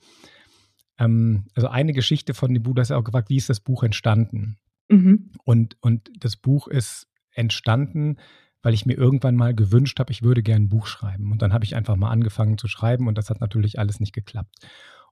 Ähm, 0.96 1.46
also 1.56 1.66
eine 1.66 1.92
Geschichte 1.92 2.34
von 2.34 2.54
dem 2.54 2.62
Buch, 2.62 2.74
du 2.76 2.80
hast 2.80 2.90
ja 2.90 2.96
auch 2.96 3.04
gefragt, 3.04 3.30
wie 3.30 3.36
ist 3.36 3.50
das 3.50 3.58
Buch 3.58 3.82
entstanden? 3.82 4.58
Mhm. 4.90 5.30
Und, 5.44 5.76
und 5.80 6.10
das 6.18 6.36
Buch 6.36 6.68
ist 6.68 7.08
entstanden, 7.32 8.16
weil 8.62 8.74
ich 8.74 8.86
mir 8.86 8.94
irgendwann 8.94 9.36
mal 9.36 9.54
gewünscht 9.54 9.98
habe, 10.00 10.12
ich 10.12 10.22
würde 10.22 10.42
gerne 10.42 10.64
ein 10.64 10.68
Buch 10.68 10.86
schreiben. 10.86 11.32
Und 11.32 11.42
dann 11.42 11.52
habe 11.52 11.64
ich 11.64 11.74
einfach 11.74 11.96
mal 11.96 12.10
angefangen 12.10 12.58
zu 12.58 12.68
schreiben 12.68 13.08
und 13.08 13.16
das 13.16 13.30
hat 13.30 13.40
natürlich 13.40 13.78
alles 13.78 14.00
nicht 14.00 14.12
geklappt. 14.12 14.56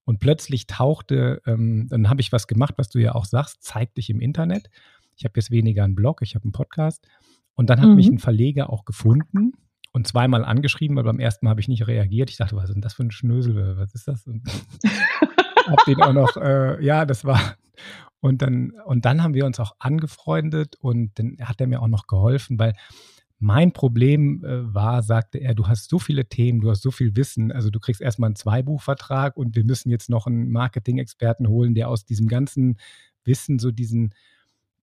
Und 0.05 0.21
plötzlich 0.21 0.67
tauchte, 0.67 1.43
ähm, 1.47 1.87
dann 1.91 2.09
habe 2.09 2.21
ich 2.21 2.33
was 2.33 2.47
gemacht, 2.47 2.75
was 2.77 2.89
du 2.89 2.99
ja 2.99 3.15
auch 3.15 3.25
sagst, 3.25 3.63
zeig 3.63 3.95
dich 3.95 4.11
im 4.11 4.21
Internet. 4.21 4.71
Ich 5.17 5.25
habe 5.25 5.35
jetzt 5.37 5.51
weniger 5.51 5.85
einen 5.85 5.95
Blog, 5.95 6.21
ich 6.23 6.35
habe 6.35 6.45
einen 6.45 6.53
Podcast. 6.53 7.07
Und 7.55 7.71
dann 7.71 7.81
hat 7.81 7.89
mhm. 7.89 7.97
mich 7.97 8.09
ein 8.09 8.19
Verleger 8.19 8.71
auch 8.71 8.85
gefunden 8.85 9.53
und 9.93 10.07
zweimal 10.07 10.45
angeschrieben, 10.45 10.97
weil 10.97 11.05
beim 11.05 11.19
ersten 11.19 11.45
Mal 11.45 11.51
habe 11.51 11.61
ich 11.61 11.69
nicht 11.69 11.87
reagiert. 11.87 12.31
Ich 12.31 12.37
dachte, 12.37 12.57
was 12.57 12.65
ist 12.65 12.75
denn 12.75 12.83
das 12.83 12.95
für 12.95 13.05
ein 13.05 13.11
Schnösel? 13.11 13.77
Was 13.77 13.95
ist 13.95 14.07
das? 14.07 14.27
Und 14.27 14.43
hab 15.67 15.85
den 15.87 16.01
auch 16.01 16.13
noch, 16.13 16.37
äh, 16.37 16.83
ja, 16.85 17.05
das 17.05 17.25
war. 17.25 17.57
Und 18.21 18.43
dann, 18.43 18.73
und 18.87 19.05
dann 19.05 19.23
haben 19.23 19.35
wir 19.35 19.47
uns 19.47 19.61
auch 19.61 19.77
angefreundet 19.79 20.77
und 20.81 21.19
dann 21.19 21.37
hat 21.41 21.61
er 21.61 21.67
mir 21.69 21.81
auch 21.81 21.89
noch 21.89 22.07
geholfen, 22.07 22.59
weil 22.59 22.75
mein 23.39 23.73
Problem 23.73 24.45
äh, 24.45 24.75
war, 24.75 25.03
sagte 25.03 25.39
er, 25.39 25.55
du 25.55 25.69
hast 25.69 25.89
so 25.89 25.99
viele 25.99 26.27
Themen, 26.29 26.61
du 26.61 26.71
hast 26.71 26.83
so 26.83 26.91
viel 26.91 27.15
Wissen, 27.15 27.53
also 27.53 27.71
du 27.71 27.79
kriegst 27.79 28.01
erstmal 28.01 28.29
einen 28.29 28.37
Zweibuchvertrag 28.37 29.37
und 29.37 29.55
wir 29.55 29.65
müssen 29.65 29.91
jetzt 29.91 30.11
noch 30.11 30.27
einen 30.27 30.51
Marketing-Experten 30.51 31.47
holen, 31.47 31.75
der 31.75 31.89
aus 31.89 32.05
diesem 32.05 32.27
ganzen 32.27 32.79
Wissen 33.25 33.61
so 33.61 33.71
diesen, 33.71 34.15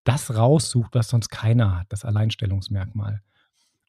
das 0.05 0.37
raussucht, 0.37 0.95
was 0.95 1.09
sonst 1.09 1.31
keiner 1.31 1.81
hat, 1.81 1.87
das 1.89 2.05
Alleinstellungsmerkmal. 2.05 3.23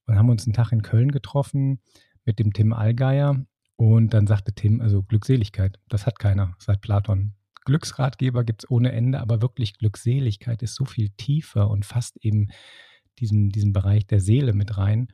Und 0.08 0.18
haben 0.18 0.30
uns 0.30 0.46
einen 0.46 0.54
Tag 0.54 0.72
in 0.72 0.82
Köln 0.82 1.12
getroffen 1.12 1.80
mit 2.26 2.40
dem 2.40 2.54
Tim 2.54 2.74
Allgeier 2.74 3.46
und 3.76 4.14
dann 4.14 4.26
sagte 4.26 4.54
Tim, 4.54 4.82
also 4.82 5.04
Glückseligkeit, 5.04 5.80
das 5.90 6.08
hat 6.08 6.18
keiner 6.18 6.56
seit 6.58 6.82
Platon. 6.82 7.34
Glücksratgeber 7.66 8.44
gibt 8.44 8.64
es 8.64 8.72
ohne 8.72 8.92
Ende, 8.92 9.20
aber 9.20 9.42
wirklich 9.42 9.78
Glückseligkeit 9.78 10.62
ist 10.64 10.76
so 10.76 10.86
viel 10.86 11.10
tiefer 11.10 11.70
und 11.70 11.86
fasst 11.86 12.18
eben 12.22 12.50
diesen, 13.20 13.50
diesen 13.50 13.74
Bereich 13.74 14.08
der 14.08 14.20
Seele 14.20 14.54
mit 14.54 14.78
rein. 14.78 15.12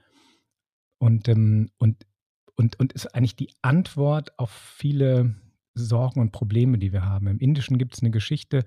Und, 0.98 1.28
ähm, 1.28 1.72
und, 1.78 2.06
und, 2.56 2.80
und 2.80 2.94
ist 2.94 3.08
eigentlich 3.16 3.36
die 3.36 3.54
Antwort 3.62 4.38
auf 4.38 4.52
viele 4.52 5.36
Sorgen 5.74 6.20
und 6.20 6.32
Probleme, 6.32 6.78
die 6.78 6.92
wir 6.94 7.06
haben. 7.06 7.28
Im 7.28 7.40
Indischen 7.40 7.78
gibt 7.78 7.96
es 7.96 8.02
eine 8.02 8.12
Geschichte, 8.12 8.64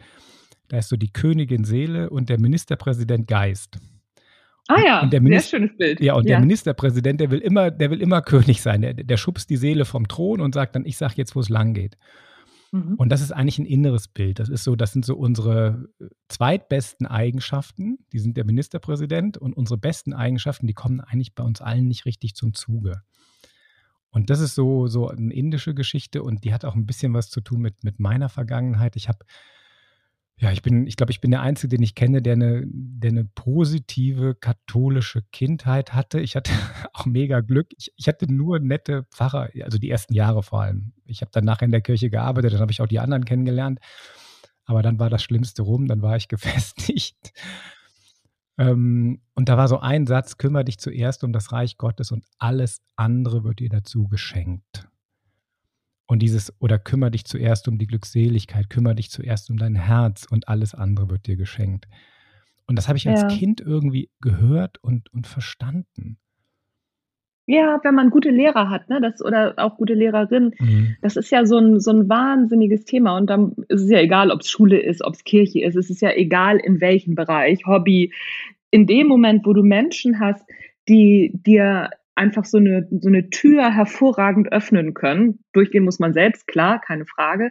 da 0.68 0.78
ist 0.78 0.88
so 0.88 0.96
die 0.96 1.12
Königin 1.12 1.64
Seele 1.64 2.10
und 2.10 2.28
der 2.28 2.40
Ministerpräsident 2.40 3.28
Geist. 3.28 3.78
Ah 4.68 4.80
ja, 4.84 5.02
und 5.02 5.12
der 5.12 5.20
Minister, 5.20 5.50
sehr 5.50 5.58
schönes 5.58 5.76
Bild. 5.76 6.00
Ja, 6.00 6.14
und 6.14 6.24
ja. 6.24 6.36
der 6.36 6.40
Ministerpräsident, 6.40 7.20
der 7.20 7.30
will 7.30 7.40
immer, 7.40 7.70
der 7.70 7.90
will 7.90 8.00
immer 8.00 8.22
König 8.22 8.62
sein. 8.62 8.80
Der, 8.80 8.94
der 8.94 9.16
schubst 9.18 9.50
die 9.50 9.58
Seele 9.58 9.84
vom 9.84 10.08
Thron 10.08 10.40
und 10.40 10.54
sagt 10.54 10.74
dann, 10.74 10.86
ich 10.86 10.96
sag 10.96 11.16
jetzt, 11.16 11.36
wo 11.36 11.40
es 11.40 11.50
lang 11.50 11.74
geht. 11.74 11.98
Mhm. 12.74 12.94
Und 12.96 13.10
das 13.10 13.20
ist 13.20 13.30
eigentlich 13.30 13.60
ein 13.60 13.66
inneres 13.66 14.08
Bild. 14.08 14.40
Das 14.40 14.48
ist 14.48 14.64
so, 14.64 14.74
das 14.74 14.92
sind 14.92 15.04
so 15.04 15.14
unsere 15.14 15.88
äh, 16.00 16.06
zweitbesten 16.28 17.06
Eigenschaften. 17.06 17.98
Die 18.12 18.18
sind 18.18 18.36
der 18.36 18.44
Ministerpräsident 18.44 19.38
und 19.38 19.56
unsere 19.56 19.78
besten 19.78 20.12
Eigenschaften, 20.12 20.66
die 20.66 20.74
kommen 20.74 21.00
eigentlich 21.00 21.36
bei 21.36 21.44
uns 21.44 21.60
allen 21.60 21.86
nicht 21.86 22.04
richtig 22.04 22.34
zum 22.34 22.52
Zuge. 22.52 23.02
Und 24.10 24.28
das 24.28 24.40
ist 24.40 24.56
so, 24.56 24.88
so 24.88 25.06
eine 25.06 25.32
indische 25.32 25.72
Geschichte 25.72 26.24
und 26.24 26.42
die 26.42 26.52
hat 26.52 26.64
auch 26.64 26.74
ein 26.74 26.84
bisschen 26.84 27.14
was 27.14 27.30
zu 27.30 27.40
tun 27.40 27.60
mit, 27.60 27.84
mit 27.84 28.00
meiner 28.00 28.28
Vergangenheit. 28.28 28.96
Ich 28.96 29.08
habe 29.08 29.24
ja, 30.36 30.50
ich 30.50 30.62
bin, 30.62 30.86
ich 30.86 30.96
glaube, 30.96 31.12
ich 31.12 31.20
bin 31.20 31.30
der 31.30 31.42
Einzige, 31.42 31.76
den 31.76 31.82
ich 31.82 31.94
kenne, 31.94 32.20
der 32.20 32.32
eine, 32.32 32.64
der 32.66 33.10
eine 33.10 33.24
positive 33.24 34.34
katholische 34.34 35.22
Kindheit 35.30 35.94
hatte. 35.94 36.20
Ich 36.20 36.34
hatte 36.34 36.50
auch 36.92 37.06
mega 37.06 37.40
Glück. 37.40 37.68
Ich, 37.76 37.92
ich 37.96 38.08
hatte 38.08 38.30
nur 38.32 38.58
nette 38.58 39.04
Pfarrer, 39.12 39.50
also 39.62 39.78
die 39.78 39.90
ersten 39.90 40.12
Jahre 40.12 40.42
vor 40.42 40.62
allem. 40.62 40.92
Ich 41.04 41.20
habe 41.20 41.30
dann 41.32 41.44
nachher 41.44 41.66
in 41.66 41.70
der 41.70 41.82
Kirche 41.82 42.10
gearbeitet, 42.10 42.52
dann 42.52 42.60
habe 42.60 42.72
ich 42.72 42.80
auch 42.80 42.88
die 42.88 42.98
anderen 42.98 43.24
kennengelernt. 43.24 43.78
Aber 44.64 44.82
dann 44.82 44.98
war 44.98 45.10
das 45.10 45.22
Schlimmste 45.22 45.62
rum, 45.62 45.86
dann 45.86 46.02
war 46.02 46.16
ich 46.16 46.28
gefestigt. 46.28 47.32
Ähm, 48.58 49.20
und 49.34 49.48
da 49.48 49.56
war 49.56 49.68
so 49.68 49.78
ein 49.78 50.06
Satz, 50.06 50.36
kümmere 50.36 50.64
dich 50.64 50.78
zuerst 50.78 51.22
um 51.22 51.32
das 51.32 51.52
Reich 51.52 51.76
Gottes 51.76 52.10
und 52.10 52.24
alles 52.38 52.82
andere 52.96 53.44
wird 53.44 53.60
dir 53.60 53.68
dazu 53.68 54.08
geschenkt. 54.08 54.88
Und 56.06 56.20
dieses, 56.20 56.52
oder 56.60 56.78
kümmere 56.78 57.12
dich 57.12 57.24
zuerst 57.24 57.66
um 57.66 57.78
die 57.78 57.86
Glückseligkeit, 57.86 58.68
kümmere 58.68 58.96
dich 58.96 59.10
zuerst 59.10 59.50
um 59.50 59.56
dein 59.56 59.74
Herz 59.74 60.26
und 60.30 60.48
alles 60.48 60.74
andere 60.74 61.08
wird 61.08 61.26
dir 61.26 61.36
geschenkt. 61.36 61.86
Und 62.66 62.76
das 62.76 62.88
habe 62.88 62.98
ich 62.98 63.08
als 63.08 63.22
ja. 63.22 63.28
Kind 63.28 63.60
irgendwie 63.60 64.10
gehört 64.20 64.82
und, 64.82 65.12
und 65.12 65.26
verstanden. 65.26 66.18
Ja, 67.46 67.78
wenn 67.82 67.94
man 67.94 68.08
gute 68.08 68.30
Lehrer 68.30 68.70
hat, 68.70 68.88
ne, 68.88 69.02
das, 69.02 69.22
oder 69.22 69.54
auch 69.58 69.76
gute 69.76 69.92
Lehrerin, 69.92 70.54
mhm. 70.58 70.96
das 71.02 71.16
ist 71.16 71.30
ja 71.30 71.44
so 71.44 71.58
ein, 71.58 71.78
so 71.78 71.90
ein 71.90 72.08
wahnsinniges 72.08 72.86
Thema. 72.86 73.16
Und 73.18 73.28
dann 73.28 73.52
ist 73.68 73.82
es 73.82 73.90
ja 73.90 74.00
egal, 74.00 74.30
ob 74.30 74.40
es 74.40 74.48
Schule 74.48 74.80
ist, 74.80 75.04
ob 75.04 75.14
es 75.14 75.24
Kirche 75.24 75.62
ist, 75.62 75.76
es 75.76 75.90
ist 75.90 76.00
ja 76.00 76.12
egal, 76.12 76.56
in 76.56 76.80
welchem 76.80 77.14
Bereich, 77.14 77.66
Hobby. 77.66 78.12
In 78.70 78.86
dem 78.86 79.08
Moment, 79.08 79.44
wo 79.44 79.52
du 79.52 79.62
Menschen 79.62 80.20
hast, 80.20 80.44
die 80.88 81.32
dir 81.34 81.90
einfach 82.14 82.44
so 82.44 82.58
eine, 82.58 82.88
so 83.00 83.08
eine 83.08 83.30
Tür 83.30 83.74
hervorragend 83.74 84.52
öffnen 84.52 84.94
können. 84.94 85.40
Durchgehen 85.52 85.84
muss 85.84 85.98
man 85.98 86.12
selbst, 86.12 86.46
klar, 86.46 86.80
keine 86.80 87.06
Frage. 87.06 87.50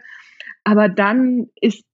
Aber 0.64 0.88
dann 0.88 1.48
ist 1.60 1.84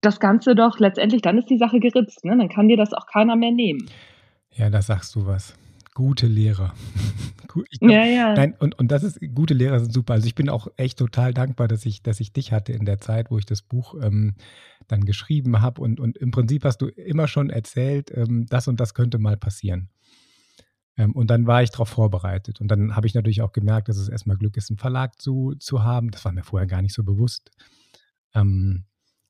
das 0.00 0.18
Ganze 0.18 0.54
doch 0.54 0.78
letztendlich, 0.78 1.22
dann 1.22 1.38
ist 1.38 1.50
die 1.50 1.58
Sache 1.58 1.78
geritzt. 1.78 2.24
Ne? 2.24 2.36
Dann 2.36 2.48
kann 2.48 2.68
dir 2.68 2.76
das 2.76 2.92
auch 2.92 3.06
keiner 3.06 3.36
mehr 3.36 3.52
nehmen. 3.52 3.86
Ja, 4.52 4.70
da 4.70 4.82
sagst 4.82 5.14
du 5.14 5.26
was. 5.26 5.54
Gute 5.94 6.26
Lehrer. 6.26 6.72
glaub, 7.48 7.90
ja, 7.90 8.04
ja. 8.04 8.34
Nein, 8.34 8.54
und, 8.58 8.78
und 8.78 8.90
das 8.90 9.02
ist, 9.02 9.20
gute 9.34 9.54
Lehrer 9.54 9.80
sind 9.80 9.92
super. 9.92 10.14
Also 10.14 10.26
ich 10.26 10.34
bin 10.34 10.48
auch 10.48 10.68
echt 10.76 10.98
total 10.98 11.34
dankbar, 11.34 11.68
dass 11.68 11.84
ich, 11.84 12.02
dass 12.02 12.20
ich 12.20 12.32
dich 12.32 12.52
hatte 12.52 12.72
in 12.72 12.84
der 12.84 12.98
Zeit, 12.98 13.30
wo 13.30 13.38
ich 13.38 13.44
das 13.44 13.60
Buch 13.60 13.94
ähm, 14.02 14.34
dann 14.88 15.04
geschrieben 15.04 15.60
habe. 15.60 15.82
Und, 15.82 16.00
und 16.00 16.16
im 16.16 16.30
Prinzip 16.30 16.64
hast 16.64 16.80
du 16.80 16.86
immer 16.86 17.28
schon 17.28 17.50
erzählt, 17.50 18.10
ähm, 18.14 18.46
das 18.48 18.68
und 18.68 18.80
das 18.80 18.94
könnte 18.94 19.18
mal 19.18 19.36
passieren. 19.36 19.90
Ähm, 21.00 21.12
und 21.12 21.30
dann 21.30 21.46
war 21.46 21.62
ich 21.62 21.70
darauf 21.70 21.88
vorbereitet. 21.88 22.60
Und 22.60 22.68
dann 22.68 22.94
habe 22.94 23.06
ich 23.06 23.14
natürlich 23.14 23.40
auch 23.40 23.52
gemerkt, 23.52 23.88
dass 23.88 23.96
es 23.96 24.10
erstmal 24.10 24.36
Glück 24.36 24.58
ist, 24.58 24.70
einen 24.70 24.76
Verlag 24.76 25.18
zu, 25.20 25.54
zu 25.58 25.82
haben. 25.82 26.10
Das 26.10 26.26
war 26.26 26.32
mir 26.32 26.42
vorher 26.42 26.66
gar 26.66 26.82
nicht 26.82 26.94
so 26.94 27.02
bewusst. 27.02 27.50
Ähm, 28.34 28.84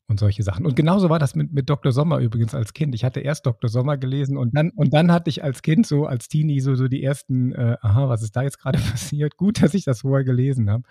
und 0.09 0.19
solche 0.19 0.43
Sachen. 0.43 0.67
Und 0.67 0.75
genauso 0.75 1.09
war 1.09 1.21
das 1.21 1.37
mit, 1.37 1.53
mit 1.53 1.71
Dr. 1.71 1.93
Sommer 1.93 2.19
übrigens 2.19 2.53
als 2.53 2.73
Kind. 2.73 2.97
Ich 2.97 3.05
hatte 3.05 3.21
erst 3.21 3.47
Dr. 3.47 3.71
Sommer 3.71 3.97
gelesen 3.97 4.37
und 4.37 4.57
dann, 4.57 4.71
und 4.71 4.93
dann 4.93 5.13
hatte 5.13 5.31
ich 5.31 5.45
als 5.45 5.63
Kind 5.63 5.87
so, 5.87 6.07
als 6.07 6.27
Teenie 6.27 6.59
so, 6.59 6.75
so 6.75 6.89
die 6.89 7.05
ersten, 7.05 7.53
äh, 7.53 7.77
aha, 7.81 8.09
was 8.09 8.23
ist 8.23 8.35
da 8.35 8.43
jetzt 8.43 8.59
gerade 8.59 8.79
passiert? 8.91 9.37
Gut, 9.37 9.63
dass 9.63 9.73
ich 9.73 9.85
das 9.85 10.01
vorher 10.01 10.25
gelesen 10.25 10.69
habe. 10.69 10.83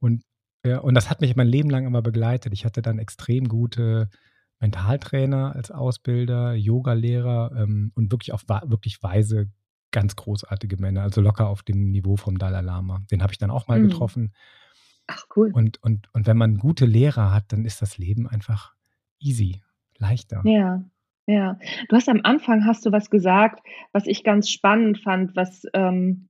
Und, 0.00 0.24
ja, 0.66 0.80
und 0.80 0.92
das 0.92 1.08
hat 1.08 1.22
mich 1.22 1.34
mein 1.36 1.48
Leben 1.48 1.70
lang 1.70 1.86
immer 1.86 2.02
begleitet. 2.02 2.52
Ich 2.52 2.66
hatte 2.66 2.82
dann 2.82 2.98
extrem 2.98 3.48
gute 3.48 4.10
Mentaltrainer 4.60 5.56
als 5.56 5.70
Ausbilder, 5.70 6.52
Yogalehrer 6.52 7.52
ähm, 7.56 7.92
und 7.94 8.12
wirklich 8.12 8.34
auch 8.34 8.42
wirklich 8.66 9.02
weise 9.02 9.48
ganz 9.92 10.16
großartige 10.16 10.76
Männer, 10.78 11.02
also 11.02 11.20
locker 11.20 11.48
auf 11.48 11.62
dem 11.62 11.90
Niveau 11.90 12.16
vom 12.16 12.38
Dalai 12.38 12.60
Lama. 12.60 13.02
Den 13.10 13.22
habe 13.22 13.32
ich 13.32 13.38
dann 13.38 13.50
auch 13.50 13.68
mal 13.68 13.78
mhm. 13.78 13.88
getroffen. 13.88 14.32
Ach, 15.06 15.24
cool. 15.36 15.50
Und, 15.52 15.82
und, 15.82 16.08
und 16.12 16.26
wenn 16.26 16.36
man 16.36 16.58
gute 16.58 16.86
Lehrer 16.86 17.32
hat, 17.32 17.52
dann 17.52 17.64
ist 17.64 17.82
das 17.82 17.98
Leben 17.98 18.26
einfach 18.26 18.72
easy, 19.20 19.62
leichter. 19.98 20.42
Ja, 20.44 20.82
ja. 21.26 21.58
Du 21.88 21.96
hast 21.96 22.08
am 22.08 22.20
Anfang 22.24 22.66
hast 22.66 22.84
du 22.86 22.92
was 22.92 23.10
gesagt, 23.10 23.64
was 23.92 24.06
ich 24.06 24.24
ganz 24.24 24.50
spannend 24.50 24.98
fand, 24.98 25.36
was, 25.36 25.64
ähm, 25.74 26.28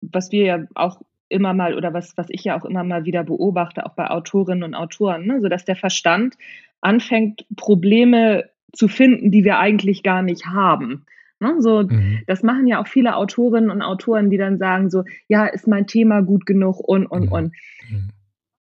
was 0.00 0.32
wir 0.32 0.44
ja 0.44 0.64
auch 0.74 1.00
immer 1.28 1.54
mal 1.54 1.74
oder 1.74 1.92
was, 1.92 2.16
was 2.16 2.26
ich 2.30 2.44
ja 2.44 2.58
auch 2.58 2.64
immer 2.64 2.84
mal 2.84 3.04
wieder 3.04 3.24
beobachte, 3.24 3.84
auch 3.86 3.94
bei 3.94 4.10
Autorinnen 4.10 4.62
und 4.62 4.74
Autoren, 4.74 5.26
ne? 5.26 5.40
so 5.40 5.48
dass 5.48 5.64
der 5.64 5.76
Verstand 5.76 6.36
anfängt, 6.80 7.46
Probleme 7.56 8.50
zu 8.72 8.88
finden, 8.88 9.30
die 9.30 9.44
wir 9.44 9.58
eigentlich 9.58 10.02
gar 10.02 10.22
nicht 10.22 10.46
haben. 10.46 11.06
Ne, 11.38 11.56
so, 11.58 11.82
mhm. 11.82 12.22
das 12.26 12.42
machen 12.42 12.66
ja 12.66 12.80
auch 12.80 12.86
viele 12.86 13.14
Autorinnen 13.16 13.70
und 13.70 13.82
Autoren, 13.82 14.30
die 14.30 14.38
dann 14.38 14.56
sagen 14.56 14.88
so, 14.88 15.04
ja, 15.28 15.46
ist 15.46 15.68
mein 15.68 15.86
Thema 15.86 16.22
gut 16.22 16.46
genug 16.46 16.80
und, 16.80 17.06
und, 17.06 17.26
mhm. 17.26 17.32
und. 17.32 17.52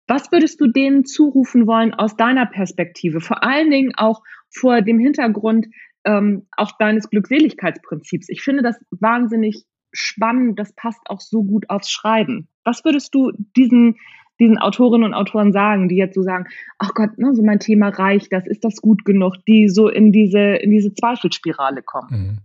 Was 0.08 0.32
würdest 0.32 0.62
du 0.62 0.67
denen 0.67 1.05
zurufen 1.05 1.67
wollen 1.67 1.94
aus 1.94 2.15
deiner 2.15 2.46
Perspektive? 2.46 3.22
Vor 3.22 3.44
allen 3.44 3.72
Dingen 3.72 3.94
auch 3.96 4.22
vor 4.50 4.82
dem 4.82 5.00
Hintergrund 5.00 5.67
ähm, 6.05 6.48
auch 6.55 6.77
deines 6.77 7.10
Glückseligkeitsprinzips. 7.10 8.29
Ich 8.29 8.41
finde 8.41 8.62
das 8.62 8.77
wahnsinnig 8.91 9.65
spannend. 9.91 10.60
Das 10.60 10.74
passt 10.74 11.01
auch 11.10 11.22
so 11.22 11.44
gut 11.44 11.70
aufs 11.70 11.89
Schreiben. 11.89 12.50
Was 12.63 12.86
würdest 12.86 13.15
du 13.15 13.32
diesen 13.55 13.96
diesen 14.39 14.58
Autorinnen 14.58 15.08
und 15.08 15.13
Autoren 15.13 15.54
sagen, 15.54 15.89
die 15.89 15.96
jetzt 15.96 16.15
so 16.15 16.22
sagen, 16.22 16.46
ach 16.77 16.94
Gott, 16.94 17.18
ne, 17.18 17.34
so 17.34 17.44
mein 17.44 17.60
Thema 17.60 17.89
reicht 17.89 18.32
das, 18.34 18.46
ist 18.48 18.63
das 18.63 18.82
gut 18.82 19.06
genug, 19.06 19.36
die 19.48 19.70
so 19.70 19.89
in 19.89 20.12
diese, 20.12 20.39
in 20.39 20.72
diese 20.72 20.94
Zweifelsspirale 20.94 21.82
kommen. 21.82 22.10
Mhm. 22.12 22.38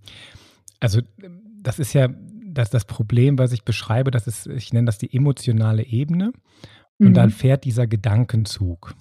Also 0.79 1.01
das 1.63 1.79
ist 1.79 1.93
ja 1.93 2.09
das, 2.09 2.71
das 2.71 2.85
Problem, 2.85 3.39
was 3.39 3.53
ich 3.53 3.65
beschreibe, 3.65 4.11
das 4.11 4.27
ist, 4.27 4.47
ich 4.47 4.73
nenne 4.73 4.87
das 4.87 4.99
die 4.99 5.15
emotionale 5.15 5.85
Ebene. 5.85 6.33
Und 6.99 7.09
mhm. 7.09 7.15
dann 7.15 7.31
fährt 7.31 7.65
dieser 7.65 7.87
Gedankenzug. 7.87 8.95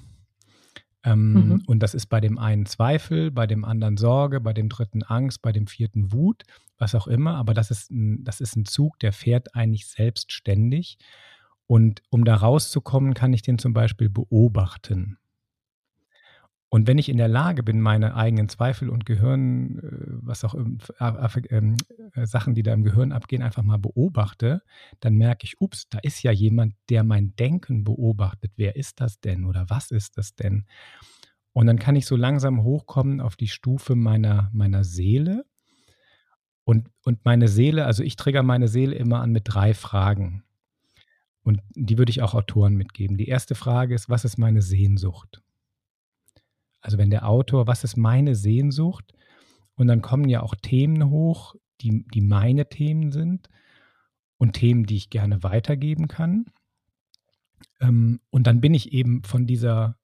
Ähm, 1.03 1.33
mhm. 1.33 1.63
Und 1.67 1.79
das 1.79 1.93
ist 1.93 2.07
bei 2.07 2.21
dem 2.21 2.37
einen 2.37 2.65
Zweifel, 2.65 3.31
bei 3.31 3.47
dem 3.47 3.65
anderen 3.65 3.97
Sorge, 3.97 4.39
bei 4.39 4.53
dem 4.53 4.69
dritten 4.69 5.03
Angst, 5.03 5.41
bei 5.41 5.51
dem 5.51 5.67
vierten 5.67 6.11
Wut, 6.11 6.43
was 6.77 6.95
auch 6.95 7.07
immer. 7.07 7.35
Aber 7.35 7.53
das 7.53 7.71
ist 7.71 7.91
ein, 7.91 8.23
das 8.23 8.41
ist 8.41 8.55
ein 8.55 8.65
Zug, 8.65 8.99
der 8.99 9.11
fährt 9.11 9.55
eigentlich 9.55 9.87
selbstständig. 9.87 10.97
Und 11.69 12.01
um 12.09 12.25
da 12.25 12.33
rauszukommen, 12.33 13.13
kann 13.13 13.31
ich 13.31 13.43
den 13.43 13.59
zum 13.59 13.73
Beispiel 13.73 14.09
beobachten. 14.09 15.19
Und 16.67 16.87
wenn 16.87 16.97
ich 16.97 17.09
in 17.09 17.17
der 17.17 17.27
Lage 17.27 17.61
bin, 17.61 17.79
meine 17.79 18.15
eigenen 18.15 18.49
Zweifel 18.49 18.89
und 18.89 19.05
Gehirn, 19.05 19.77
äh, 19.77 20.17
was 20.23 20.43
auch 20.43 20.55
äh, 20.55 21.35
äh, 21.49 21.75
äh, 22.15 22.25
Sachen, 22.25 22.55
die 22.55 22.63
da 22.63 22.73
im 22.73 22.83
Gehirn 22.83 23.11
abgehen, 23.11 23.43
einfach 23.43 23.61
mal 23.61 23.77
beobachte, 23.77 24.63
dann 24.99 25.13
merke 25.13 25.45
ich, 25.45 25.61
ups, 25.61 25.87
da 25.89 25.99
ist 25.99 26.23
ja 26.23 26.31
jemand, 26.31 26.73
der 26.89 27.03
mein 27.03 27.35
Denken 27.35 27.83
beobachtet. 27.83 28.51
Wer 28.55 28.75
ist 28.75 28.99
das 28.99 29.19
denn 29.19 29.45
oder 29.45 29.69
was 29.69 29.91
ist 29.91 30.17
das 30.17 30.33
denn? 30.33 30.65
Und 31.53 31.67
dann 31.67 31.77
kann 31.77 31.95
ich 31.95 32.07
so 32.07 32.15
langsam 32.15 32.63
hochkommen 32.63 33.21
auf 33.21 33.35
die 33.35 33.47
Stufe 33.47 33.93
meiner, 33.93 34.49
meiner 34.53 34.83
Seele. 34.83 35.45
Und, 36.63 36.89
und 37.03 37.25
meine 37.25 37.47
Seele, 37.47 37.85
also 37.85 38.01
ich 38.01 38.15
trigger 38.15 38.41
meine 38.41 38.67
Seele 38.67 38.95
immer 38.95 39.21
an 39.21 39.31
mit 39.31 39.43
drei 39.45 39.75
Fragen. 39.75 40.43
Und 41.43 41.61
die 41.73 41.97
würde 41.97 42.11
ich 42.11 42.21
auch 42.21 42.33
Autoren 42.33 42.75
mitgeben. 42.75 43.17
Die 43.17 43.27
erste 43.27 43.55
Frage 43.55 43.95
ist, 43.95 44.09
was 44.09 44.25
ist 44.25 44.37
meine 44.37 44.61
Sehnsucht? 44.61 45.41
Also 46.81 46.97
wenn 46.97 47.09
der 47.09 47.27
Autor, 47.27 47.67
was 47.67 47.83
ist 47.83 47.97
meine 47.97 48.35
Sehnsucht? 48.35 49.13
Und 49.75 49.87
dann 49.87 50.01
kommen 50.01 50.29
ja 50.29 50.41
auch 50.41 50.55
Themen 50.55 51.09
hoch, 51.09 51.55
die, 51.81 52.05
die 52.13 52.21
meine 52.21 52.69
Themen 52.69 53.11
sind 53.11 53.49
und 54.37 54.53
Themen, 54.53 54.85
die 54.85 54.97
ich 54.97 55.09
gerne 55.09 55.43
weitergeben 55.43 56.07
kann. 56.07 56.45
Ähm, 57.79 58.19
und 58.29 58.47
dann 58.47 58.61
bin 58.61 58.73
ich 58.73 58.91
eben 58.91 59.23
von 59.23 59.45
dieser 59.45 59.97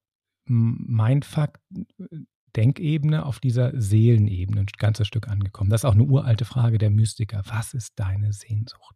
Mindfuck-Denkebene 0.46 3.26
auf 3.26 3.40
dieser 3.40 3.78
Seelenebene 3.78 4.62
ein 4.62 4.66
ganzes 4.78 5.06
Stück 5.06 5.28
angekommen. 5.28 5.70
Das 5.70 5.82
ist 5.82 5.84
auch 5.84 5.94
eine 5.94 6.04
uralte 6.04 6.44
Frage 6.44 6.78
der 6.78 6.90
Mystiker. 6.90 7.42
Was 7.46 7.74
ist 7.74 7.92
deine 7.96 8.32
Sehnsucht? 8.32 8.95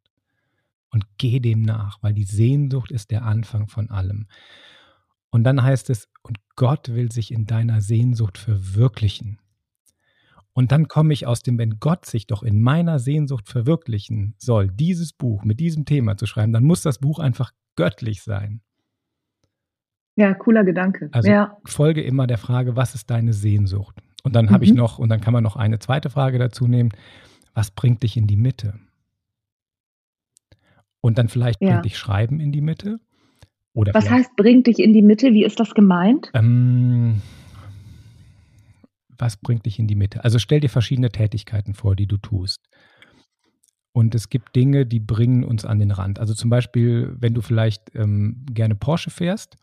Und 0.91 1.07
geh 1.19 1.41
dem 1.41 1.63
nach, 1.63 2.03
weil 2.03 2.13
die 2.13 2.25
Sehnsucht 2.25 2.91
ist 2.91 3.11
der 3.11 3.23
Anfang 3.23 3.69
von 3.69 3.91
allem. 3.91 4.27
Und 5.31 5.45
dann 5.45 5.63
heißt 5.63 5.91
es, 5.91 6.09
und 6.23 6.39
Gott 6.57 6.89
will 6.89 7.13
sich 7.13 7.33
in 7.33 7.47
deiner 7.47 7.81
Sehnsucht 7.81 8.39
verwirklichen. 8.39 9.39
Und 10.53 10.73
dann 10.73 10.89
komme 10.89 11.13
ich 11.13 11.27
aus 11.27 11.43
dem, 11.43 11.59
wenn 11.59 11.79
Gott 11.79 12.05
sich 12.07 12.27
doch 12.27 12.43
in 12.43 12.61
meiner 12.61 12.99
Sehnsucht 12.99 13.49
verwirklichen 13.49 14.35
soll, 14.37 14.69
dieses 14.69 15.13
Buch 15.13 15.45
mit 15.45 15.61
diesem 15.61 15.85
Thema 15.85 16.17
zu 16.17 16.27
schreiben, 16.27 16.53
dann 16.53 16.65
muss 16.65 16.83
das 16.83 16.99
Buch 16.99 17.21
einfach 17.21 17.53
göttlich 17.77 18.23
sein. 18.23 18.61
Ja, 20.17 20.35
cooler 20.35 20.65
Gedanke. 20.65 21.09
Also 21.13 21.31
ja. 21.31 21.57
folge 21.65 22.03
immer 22.03 22.27
der 22.27 22.37
Frage, 22.37 22.77
was 22.77 22.95
ist 22.95 23.11
deine 23.11 23.33
Sehnsucht? 23.33 24.03
Und 24.23 24.35
dann 24.35 24.51
habe 24.51 24.65
ich 24.65 24.73
mhm. 24.73 24.79
noch, 24.79 24.99
und 24.99 25.09
dann 25.09 25.21
kann 25.21 25.33
man 25.33 25.43
noch 25.43 25.57
eine 25.57 25.79
zweite 25.79 26.11
Frage 26.11 26.39
dazu 26.39 26.67
nehmen, 26.67 26.91
was 27.55 27.71
bringt 27.71 28.03
dich 28.03 28.17
in 28.17 28.27
die 28.27 28.37
Mitte? 28.37 28.75
Und 31.01 31.19
dann 31.19 31.29
vielleicht 31.29 31.61
ja. 31.61 31.71
bringt 31.71 31.85
dich 31.87 31.99
Schreiben 31.99 32.41
in 32.41 32.53
die 32.53 32.61
Mitte. 32.61 33.01
Oder 33.73 33.95
Was 33.95 34.11
heißt, 34.11 34.37
bringt 34.37 34.67
dich 34.67 34.81
in 34.81 34.93
die 34.93 35.03
Mitte? 35.03 35.33
Wie 35.33 35.45
ist 35.45 35.61
das 35.61 35.75
gemeint? 35.75 36.31
Ähm, 36.35 37.23
was 39.17 39.37
bringt 39.37 39.67
dich 39.67 39.79
in 39.79 39.87
die 39.87 39.95
Mitte? 39.95 40.25
Also 40.25 40.39
stell 40.39 40.61
dir 40.61 40.69
verschiedene 40.69 41.11
Tätigkeiten 41.11 41.75
vor, 41.75 41.95
die 41.95 42.07
du 42.07 42.17
tust. 42.17 42.69
Und 43.93 44.15
es 44.15 44.29
gibt 44.29 44.55
Dinge, 44.55 44.87
die 44.87 45.01
bringen 45.01 45.45
uns 45.45 45.65
an 45.65 45.79
den 45.79 45.91
Rand. 45.91 46.19
Also 46.19 46.35
zum 46.35 46.49
Beispiel, 46.49 47.17
wenn 47.19 47.35
du 47.35 47.43
vielleicht 47.43 47.95
ähm, 47.95 48.45
gerne 48.51 48.77
Porsche 48.77 49.11
fährst 49.11 49.57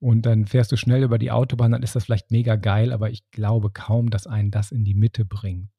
und 0.00 0.26
dann 0.26 0.46
fährst 0.46 0.72
du 0.72 0.76
schnell 0.76 1.02
über 1.02 1.18
die 1.18 1.30
Autobahn, 1.30 1.72
dann 1.72 1.82
ist 1.82 1.94
das 1.94 2.04
vielleicht 2.04 2.30
mega 2.30 2.56
geil, 2.56 2.92
aber 2.92 3.10
ich 3.10 3.30
glaube 3.30 3.70
kaum, 3.70 4.10
dass 4.10 4.26
einen 4.26 4.50
das 4.50 4.72
in 4.72 4.84
die 4.84 4.94
Mitte 4.94 5.24
bringt. 5.24 5.70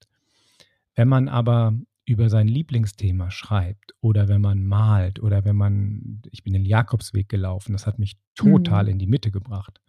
Wenn 0.95 1.07
man 1.07 1.27
aber 1.27 1.73
über 2.05 2.29
sein 2.29 2.47
Lieblingsthema 2.47 3.31
schreibt 3.31 3.95
oder 3.99 4.27
wenn 4.27 4.41
man 4.41 4.65
malt 4.65 5.19
oder 5.21 5.43
wenn 5.43 5.55
man, 5.55 6.21
ich 6.31 6.43
bin 6.43 6.53
den 6.53 6.65
Jakobsweg 6.65 7.27
gelaufen, 7.29 7.73
das 7.73 7.87
hat 7.87 7.99
mich 7.99 8.17
total 8.35 8.85
mhm. 8.85 8.89
in 8.91 8.99
die 8.99 9.07
Mitte 9.07 9.31
gebracht. 9.31 9.81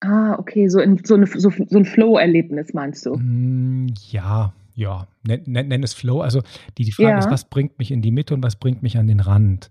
Ah, 0.00 0.36
okay, 0.38 0.68
so, 0.68 0.80
in, 0.80 1.04
so, 1.04 1.14
eine, 1.14 1.26
so, 1.26 1.50
so 1.50 1.78
ein 1.78 1.84
Flow-Erlebnis 1.84 2.72
meinst 2.72 3.04
du? 3.04 3.16
Mm, 3.16 3.88
ja, 4.10 4.54
ja, 4.74 5.06
nenn, 5.22 5.42
nenn, 5.44 5.68
nenn, 5.68 5.82
es 5.82 5.92
Flow. 5.92 6.22
Also 6.22 6.40
die, 6.78 6.84
die 6.84 6.92
Frage 6.92 7.10
ja. 7.10 7.18
ist, 7.18 7.30
was 7.30 7.50
bringt 7.50 7.78
mich 7.78 7.90
in 7.90 8.00
die 8.00 8.10
Mitte 8.10 8.32
und 8.32 8.42
was 8.42 8.56
bringt 8.56 8.82
mich 8.82 8.96
an 8.96 9.06
den 9.06 9.20
Rand? 9.20 9.70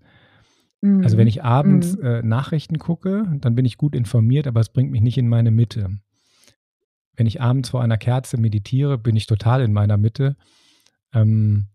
Mhm. 0.82 1.04
Also 1.04 1.18
wenn 1.18 1.28
ich 1.28 1.44
abends 1.44 1.98
mhm. 1.98 2.06
äh, 2.06 2.22
Nachrichten 2.22 2.78
gucke, 2.78 3.24
dann 3.42 3.56
bin 3.56 3.66
ich 3.66 3.78
gut 3.78 3.96
informiert, 3.96 4.46
aber 4.46 4.60
es 4.60 4.70
bringt 4.70 4.92
mich 4.92 5.02
nicht 5.02 5.18
in 5.18 5.28
meine 5.28 5.50
Mitte. 5.50 5.98
Wenn 7.16 7.26
ich 7.26 7.42
abends 7.42 7.70
vor 7.70 7.82
einer 7.82 7.98
Kerze 7.98 8.40
meditiere, 8.40 9.00
bin 9.00 9.16
ich 9.16 9.26
total 9.26 9.62
in 9.62 9.74
meiner 9.74 9.98
Mitte 9.98 10.38
ähm, 11.14 11.68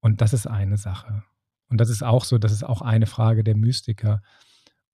und 0.00 0.20
das 0.20 0.32
ist 0.32 0.46
eine 0.46 0.76
Sache. 0.76 1.22
Und 1.68 1.80
das 1.80 1.90
ist 1.90 2.02
auch 2.02 2.24
so, 2.24 2.38
das 2.38 2.52
ist 2.52 2.64
auch 2.64 2.82
eine 2.82 3.06
Frage 3.06 3.44
der 3.44 3.56
Mystiker. 3.56 4.22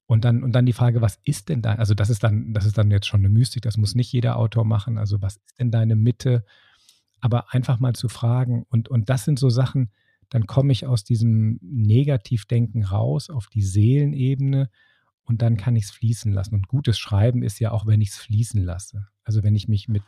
Und 0.07 0.25
dann, 0.25 0.43
und 0.43 0.53
dann 0.53 0.67
die 0.67 0.73
Frage, 0.73 1.01
was 1.01 1.19
ist 1.25 1.49
denn 1.49 1.63
da? 1.63 1.75
Also, 1.75 1.95
das 1.95 2.11
ist 2.11 2.23
dann, 2.23 2.53
das 2.53 2.67
ist 2.67 2.79
dann 2.79 2.91
jetzt 2.91 3.07
schon 3.07 3.21
eine 3.21 3.29
Mystik, 3.29 3.63
das 3.63 3.77
muss 3.77 3.95
nicht 3.95 4.13
jeder 4.13 4.37
Autor 4.37 4.65
machen. 4.65 4.99
Also, 4.99 5.23
was 5.23 5.37
ist 5.37 5.59
denn 5.59 5.71
deine 5.71 5.97
Mitte? 5.97 6.45
Aber 7.21 7.53
einfach 7.53 7.81
mal 7.81 7.95
zu 7.95 8.09
fragen, 8.09 8.65
und, 8.69 8.89
und 8.89 9.09
das 9.09 9.25
sind 9.25 9.39
so 9.39 9.51
Sachen, 9.51 9.91
dann 10.29 10.47
komme 10.47 10.73
ich 10.73 10.87
aus 10.87 11.03
diesem 11.03 11.59
Negativdenken 11.63 12.85
raus 12.85 13.31
auf 13.31 13.49
die 13.49 13.63
Seelenebene 13.63 14.71
und 15.25 15.43
dann 15.43 15.57
kann 15.57 15.77
ich 15.77 15.85
es 15.85 15.91
fließen 15.91 16.33
lassen. 16.33 16.55
Und 16.55 16.69
gutes 16.69 16.99
Schreiben 16.99 17.43
ist 17.43 17.59
ja 17.59 17.71
auch, 17.71 17.87
wenn 17.87 18.01
ich 18.01 18.11
es 18.11 18.17
fließen 18.17 18.63
lasse. 18.63 19.09
Also 19.25 19.43
wenn 19.43 19.57
ich 19.57 19.69
mich 19.69 19.89
mit 19.89 20.03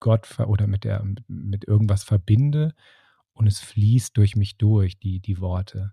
Gott 0.00 0.38
oder 0.40 0.66
mit, 0.66 0.84
der, 0.84 1.04
mit 1.28 1.66
irgendwas 1.66 2.04
verbinde 2.04 2.74
und 3.34 3.46
es 3.46 3.60
fließt 3.60 4.16
durch 4.16 4.36
mich 4.36 4.56
durch, 4.56 4.98
die, 4.98 5.20
die 5.20 5.40
Worte. 5.40 5.92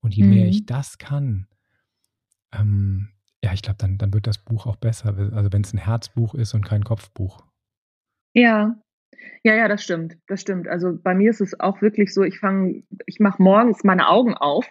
Und 0.00 0.14
je 0.14 0.24
mhm. 0.24 0.30
mehr 0.30 0.48
ich 0.48 0.62
mhm. 0.62 0.66
das 0.66 0.98
kann, 0.98 1.46
ähm, 2.52 3.10
ja, 3.42 3.52
ich 3.52 3.62
glaube, 3.62 3.78
dann, 3.78 3.98
dann 3.98 4.12
wird 4.12 4.26
das 4.26 4.38
Buch 4.38 4.66
auch 4.66 4.76
besser. 4.76 5.16
Also 5.32 5.52
wenn 5.52 5.62
es 5.62 5.72
ein 5.72 5.78
Herzbuch 5.78 6.34
ist 6.34 6.54
und 6.54 6.64
kein 6.64 6.82
Kopfbuch. 6.82 7.44
Ja, 8.34 8.76
ja, 9.44 9.54
ja, 9.54 9.68
das 9.68 9.82
stimmt, 9.82 10.16
das 10.26 10.40
stimmt. 10.40 10.68
Also 10.68 10.96
bei 11.00 11.14
mir 11.14 11.30
ist 11.30 11.40
es 11.40 11.58
auch 11.58 11.80
wirklich 11.80 12.12
so, 12.12 12.22
ich 12.22 12.38
fange, 12.38 12.82
ich 13.06 13.20
mache 13.20 13.42
morgens 13.42 13.84
meine 13.84 14.08
Augen 14.08 14.34
auf 14.34 14.70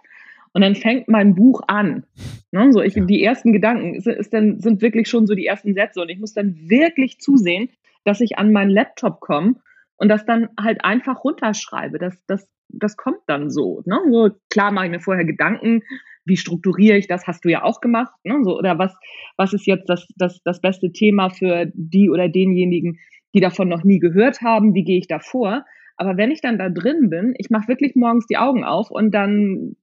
und 0.54 0.62
dann 0.62 0.76
fängt 0.76 1.08
mein 1.08 1.36
Buch 1.36 1.62
an. 1.68 2.06
Ne, 2.52 2.72
so 2.72 2.82
ich, 2.82 2.96
ja. 2.96 3.06
die 3.06 3.24
ersten 3.24 3.54
Gedanken 3.54 3.96
ist, 3.96 4.08
ist 4.08 4.34
dann, 4.34 4.60
sind 4.60 4.82
wirklich 4.82 5.10
schon 5.10 5.28
so 5.28 5.36
die 5.36 5.46
ersten 5.46 5.74
Sätze 5.74 6.02
und 6.02 6.10
ich 6.10 6.20
muss 6.20 6.34
dann 6.34 6.70
wirklich 6.70 7.20
zusehen, 7.20 7.70
dass 8.04 8.22
ich 8.22 8.38
an 8.38 8.52
meinen 8.52 8.72
Laptop 8.72 9.20
komme 9.20 9.56
und 9.98 10.10
das 10.10 10.26
dann 10.26 10.50
halt 10.60 10.84
einfach 10.84 11.24
runterschreibe. 11.24 12.00
Das, 12.00 12.18
das, 12.28 12.48
das 12.70 12.98
kommt 12.98 13.20
dann 13.28 13.50
so, 13.50 13.82
ne? 13.86 14.00
so. 14.12 14.30
Klar 14.50 14.72
mache 14.72 14.86
ich 14.86 14.92
mir 14.92 15.00
vorher 15.00 15.26
Gedanken, 15.26 15.82
wie 16.26 16.38
strukturiere 16.38 16.98
ich 16.98 17.08
das, 17.08 17.26
hast 17.26 17.46
du 17.46 17.50
ja 17.50 17.64
auch 17.64 17.82
gemacht, 17.82 18.14
ne? 18.24 18.40
so, 18.44 18.58
oder 18.58 18.78
was, 18.78 18.94
was 19.38 19.54
ist 19.54 19.66
jetzt 19.66 19.90
das, 19.90 20.08
das, 20.18 20.42
das 20.44 20.62
beste 20.62 20.92
Thema 20.92 21.30
für 21.30 21.72
die 21.74 22.10
oder 22.10 22.28
denjenigen, 22.28 23.00
die 23.34 23.40
davon 23.40 23.70
noch 23.70 23.84
nie 23.84 24.00
gehört 24.00 24.42
haben, 24.42 24.74
wie 24.74 24.84
gehe 24.84 25.00
ich 25.00 25.08
da 25.08 25.20
vor? 25.20 25.66
Aber 25.96 26.18
wenn 26.18 26.32
ich 26.32 26.42
dann 26.42 26.58
da 26.58 26.70
drin 26.70 27.10
bin, 27.10 27.34
ich 27.38 27.50
mache 27.50 27.68
wirklich 27.68 27.96
morgens 27.96 28.28
die 28.28 28.38
Augen 28.38 28.64
auf 28.64 28.92
und 28.92 29.12
dann 29.12 29.76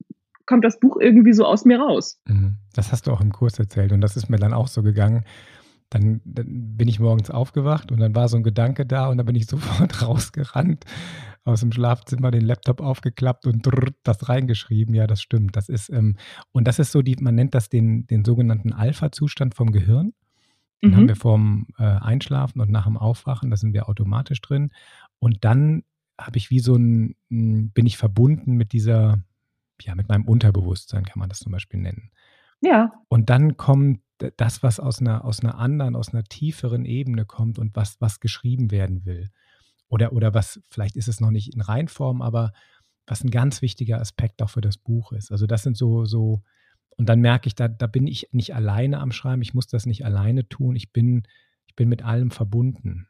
kommt 0.45 0.63
das 0.63 0.79
Buch 0.79 0.97
irgendwie 0.99 1.33
so 1.33 1.45
aus 1.45 1.65
mir 1.65 1.79
raus. 1.79 2.21
Mhm. 2.27 2.57
Das 2.73 2.91
hast 2.91 3.07
du 3.07 3.11
auch 3.11 3.21
im 3.21 3.31
Kurs 3.31 3.57
erzählt 3.59 3.91
und 3.91 4.01
das 4.01 4.15
ist 4.15 4.29
mir 4.29 4.37
dann 4.37 4.53
auch 4.53 4.67
so 4.67 4.83
gegangen. 4.83 5.25
Dann, 5.89 6.21
dann, 6.25 6.75
bin 6.77 6.87
ich 6.87 6.99
morgens 6.99 7.29
aufgewacht 7.29 7.91
und 7.91 7.99
dann 7.99 8.15
war 8.15 8.27
so 8.27 8.37
ein 8.37 8.43
Gedanke 8.43 8.85
da 8.85 9.07
und 9.07 9.17
dann 9.17 9.25
bin 9.25 9.35
ich 9.35 9.45
sofort 9.47 10.01
rausgerannt 10.01 10.85
aus 11.43 11.59
dem 11.59 11.71
Schlafzimmer, 11.71 12.31
den 12.31 12.41
Laptop 12.41 12.81
aufgeklappt 12.81 13.45
und 13.45 13.65
drrr, 13.65 13.91
das 14.03 14.27
reingeschrieben. 14.27 14.95
Ja, 14.95 15.05
das 15.05 15.21
stimmt. 15.21 15.55
Das 15.55 15.69
ist, 15.69 15.89
ähm, 15.89 16.17
und 16.51 16.67
das 16.67 16.79
ist 16.79 16.91
so 16.91 17.03
die, 17.03 17.15
man 17.21 17.35
nennt 17.35 17.53
das 17.53 17.69
den, 17.69 18.07
den 18.07 18.25
sogenannten 18.25 18.73
Alpha-Zustand 18.73 19.53
vom 19.53 19.71
Gehirn. 19.71 20.13
Den 20.83 20.91
mhm. 20.91 20.95
haben 20.95 21.07
wir 21.07 21.15
vorm 21.15 21.67
äh, 21.77 21.83
Einschlafen 21.83 22.61
und 22.61 22.71
nach 22.71 22.85
dem 22.85 22.97
Aufwachen, 22.97 23.51
da 23.51 23.57
sind 23.57 23.73
wir 23.73 23.87
automatisch 23.87 24.41
drin. 24.41 24.71
Und 25.19 25.45
dann 25.45 25.83
habe 26.19 26.37
ich 26.37 26.49
wie 26.49 26.59
so 26.59 26.75
ein, 26.75 27.15
bin 27.29 27.85
ich 27.85 27.97
verbunden 27.97 28.53
mit 28.55 28.73
dieser, 28.73 29.19
ja, 29.81 29.95
mit 29.95 30.09
meinem 30.09 30.25
Unterbewusstsein, 30.25 31.05
kann 31.05 31.19
man 31.19 31.29
das 31.29 31.39
zum 31.39 31.51
Beispiel 31.51 31.79
nennen. 31.79 32.11
Ja. 32.61 32.93
Und 33.07 33.29
dann 33.29 33.57
kommt 33.57 33.99
das, 34.37 34.63
was 34.63 34.79
aus 34.79 34.99
einer, 34.99 35.25
aus 35.25 35.41
einer 35.41 35.57
anderen, 35.57 35.95
aus 35.95 36.13
einer 36.13 36.23
tieferen 36.23 36.85
Ebene 36.85 37.25
kommt 37.25 37.59
und 37.59 37.75
was, 37.75 37.99
was 37.99 38.19
geschrieben 38.19 38.71
werden 38.71 39.05
will. 39.05 39.29
Oder, 39.87 40.13
oder 40.13 40.33
was, 40.33 40.61
vielleicht 40.67 40.95
ist 40.95 41.07
es 41.07 41.19
noch 41.19 41.31
nicht 41.31 41.53
in 41.53 41.61
Reinform, 41.61 42.21
aber 42.21 42.51
was 43.07 43.23
ein 43.23 43.29
ganz 43.29 43.61
wichtiger 43.61 43.99
Aspekt 43.99 44.41
auch 44.41 44.49
für 44.49 44.61
das 44.61 44.77
Buch 44.77 45.11
ist. 45.11 45.31
Also 45.31 45.45
das 45.45 45.63
sind 45.63 45.77
so, 45.77 46.05
so, 46.05 46.41
und 46.97 47.07
dann 47.09 47.19
merke 47.19 47.47
ich, 47.47 47.55
da, 47.55 47.67
da 47.67 47.87
bin 47.87 48.07
ich 48.07 48.29
nicht 48.31 48.55
alleine 48.55 48.99
am 48.99 49.11
Schreiben, 49.11 49.41
ich 49.41 49.53
muss 49.53 49.67
das 49.67 49.85
nicht 49.85 50.05
alleine 50.05 50.47
tun, 50.47 50.75
ich 50.75 50.91
bin, 50.91 51.23
ich 51.67 51.75
bin 51.75 51.89
mit 51.89 52.03
allem 52.03 52.31
verbunden. 52.31 53.07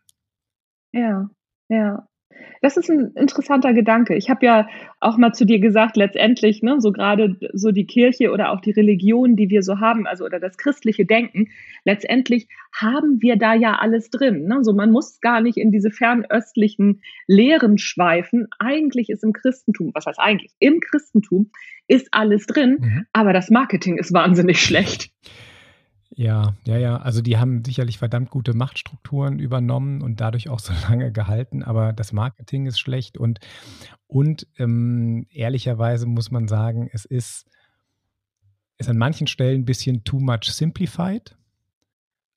Ja, 0.92 1.30
ja. 1.70 2.08
Das 2.62 2.78
ist 2.78 2.90
ein 2.90 3.12
interessanter 3.16 3.74
Gedanke. 3.74 4.16
Ich 4.16 4.30
habe 4.30 4.46
ja 4.46 4.68
auch 5.00 5.18
mal 5.18 5.34
zu 5.34 5.46
dir 5.46 5.60
gesagt, 5.60 5.98
letztendlich, 5.98 6.64
ne, 6.64 6.80
so 6.80 6.92
gerade 6.92 7.38
so 7.54 7.72
die 7.72 7.86
Kirche 7.86 8.32
oder 8.32 8.52
auch 8.52 8.62
die 8.62 8.72
Religion, 8.72 9.36
die 9.36 9.50
wir 9.50 9.62
so 9.62 9.80
haben, 9.80 10.08
also 10.08 10.26
oder 10.26 10.40
das 10.40 10.58
christliche 10.58 11.06
Denken, 11.06 11.50
letztendlich 11.84 12.48
haben 12.74 13.22
wir 13.22 13.36
da 13.36 13.54
ja 13.54 13.76
alles 13.76 14.10
drin. 14.10 14.46
Ne? 14.46 14.64
So 14.64 14.74
man 14.74 14.92
muss 14.92 15.22
gar 15.22 15.42
nicht 15.42 15.58
in 15.58 15.72
diese 15.72 15.92
fernöstlichen 15.92 17.02
Lehren 17.28 17.78
schweifen. 17.78 18.48
Eigentlich 18.60 19.10
ist 19.10 19.24
im 19.24 19.34
Christentum, 19.34 19.92
was 19.94 20.06
heißt 20.06 20.20
eigentlich? 20.20 20.52
Im 20.60 20.80
Christentum 20.80 21.52
ist 21.88 22.08
alles 22.12 22.48
drin, 22.48 22.78
mhm. 22.80 23.06
aber 23.14 23.34
das 23.34 23.50
Marketing 23.50 23.98
ist 23.98 24.14
wahnsinnig 24.14 24.62
schlecht. 24.62 25.12
Ja, 26.18 26.56
ja, 26.66 26.78
ja. 26.78 26.98
Also 26.98 27.22
die 27.22 27.38
haben 27.38 27.64
sicherlich 27.66 27.98
verdammt 27.98 28.30
gute 28.30 28.54
Machtstrukturen 28.54 29.38
übernommen 29.40 30.02
und 30.02 30.22
dadurch 30.22 30.48
auch 30.50 30.60
so 30.60 30.72
lange 30.90 31.12
gehalten, 31.12 31.62
aber 31.62 31.92
das 31.94 32.14
Marketing 32.14 32.66
ist 32.68 32.80
schlecht 32.80 33.18
und, 33.18 33.40
und 34.08 34.48
ähm, 34.58 35.28
ehrlicherweise 35.30 36.06
muss 36.06 36.32
man 36.32 36.48
sagen, 36.48 36.90
es 36.94 37.04
ist, 37.06 37.48
ist 38.78 38.90
an 38.90 38.98
manchen 38.98 39.28
Stellen 39.28 39.62
ein 39.62 39.66
bisschen 39.66 40.04
too 40.06 40.20
much 40.20 40.46
simplified. 40.46 41.36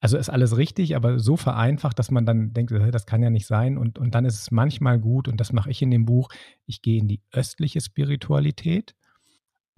Also 0.01 0.17
ist 0.17 0.29
alles 0.29 0.57
richtig, 0.57 0.95
aber 0.95 1.19
so 1.19 1.37
vereinfacht, 1.37 1.99
dass 1.99 2.13
man 2.13 2.25
dann 2.25 2.53
denkt, 2.53 2.73
das 2.73 3.07
kann 3.07 3.23
ja 3.23 3.31
nicht 3.31 3.47
sein. 3.47 3.77
Und, 3.77 3.99
und 3.99 4.15
dann 4.15 4.25
ist 4.25 4.41
es 4.41 4.51
manchmal 4.53 4.99
gut, 5.01 5.27
und 5.27 5.41
das 5.41 5.53
mache 5.53 5.71
ich 5.71 5.83
in 5.83 5.91
dem 5.91 6.05
Buch, 6.05 6.29
ich 6.67 6.83
gehe 6.83 7.01
in 7.01 7.09
die 7.09 7.21
östliche 7.33 7.81
Spiritualität 7.81 8.95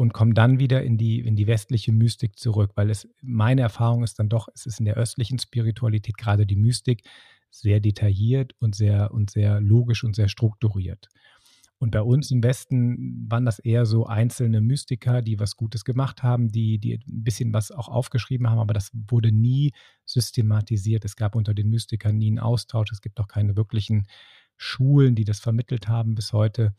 und 0.00 0.14
komme 0.14 0.32
dann 0.32 0.58
wieder 0.58 0.82
in 0.82 0.96
die, 0.96 1.20
in 1.20 1.36
die 1.36 1.46
westliche 1.46 1.92
Mystik 1.92 2.38
zurück, 2.38 2.70
weil 2.74 2.88
es 2.88 3.06
meine 3.20 3.60
Erfahrung 3.60 4.02
ist 4.02 4.18
dann 4.18 4.30
doch, 4.30 4.48
es 4.54 4.64
ist 4.64 4.78
in 4.78 4.86
der 4.86 4.96
östlichen 4.96 5.38
Spiritualität 5.38 6.16
gerade 6.16 6.46
die 6.46 6.56
Mystik 6.56 7.02
sehr 7.50 7.80
detailliert 7.80 8.54
und 8.60 8.74
sehr 8.74 9.12
und 9.12 9.28
sehr 9.28 9.60
logisch 9.60 10.02
und 10.02 10.16
sehr 10.16 10.28
strukturiert. 10.28 11.10
Und 11.76 11.90
bei 11.90 12.00
uns 12.00 12.30
im 12.30 12.42
Westen 12.42 13.26
waren 13.30 13.44
das 13.44 13.58
eher 13.58 13.84
so 13.84 14.06
einzelne 14.06 14.62
Mystiker, 14.62 15.20
die 15.20 15.38
was 15.38 15.56
Gutes 15.56 15.84
gemacht 15.84 16.22
haben, 16.22 16.48
die, 16.48 16.78
die 16.78 16.94
ein 16.94 17.22
bisschen 17.22 17.52
was 17.52 17.70
auch 17.70 17.88
aufgeschrieben 17.88 18.48
haben, 18.48 18.58
aber 18.58 18.72
das 18.72 18.92
wurde 18.94 19.32
nie 19.32 19.72
systematisiert. 20.06 21.04
Es 21.04 21.14
gab 21.14 21.34
unter 21.34 21.52
den 21.52 21.68
Mystikern 21.68 22.16
nie 22.16 22.28
einen 22.28 22.38
Austausch. 22.38 22.90
Es 22.90 23.02
gibt 23.02 23.20
auch 23.20 23.28
keine 23.28 23.54
wirklichen 23.54 24.06
Schulen, 24.56 25.14
die 25.14 25.24
das 25.24 25.40
vermittelt 25.40 25.88
haben 25.88 26.14
bis 26.14 26.32
heute. 26.32 26.74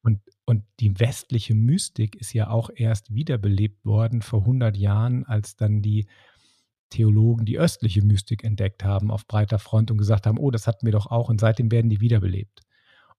Und, 0.00 0.20
und 0.46 0.64
die 0.80 0.98
westliche 0.98 1.54
Mystik 1.54 2.16
ist 2.16 2.32
ja 2.32 2.48
auch 2.48 2.70
erst 2.74 3.14
wiederbelebt 3.14 3.84
worden 3.84 4.22
vor 4.22 4.40
100 4.40 4.76
Jahren, 4.76 5.24
als 5.24 5.56
dann 5.56 5.82
die 5.82 6.06
Theologen 6.88 7.44
die 7.44 7.58
östliche 7.58 8.04
Mystik 8.04 8.44
entdeckt 8.44 8.84
haben 8.84 9.10
auf 9.10 9.26
breiter 9.26 9.58
Front 9.58 9.90
und 9.90 9.98
gesagt 9.98 10.26
haben, 10.26 10.38
oh, 10.38 10.52
das 10.52 10.66
hatten 10.66 10.86
wir 10.86 10.92
doch 10.92 11.06
auch 11.06 11.28
und 11.28 11.40
seitdem 11.40 11.70
werden 11.72 11.90
die 11.90 12.00
wiederbelebt. 12.00 12.62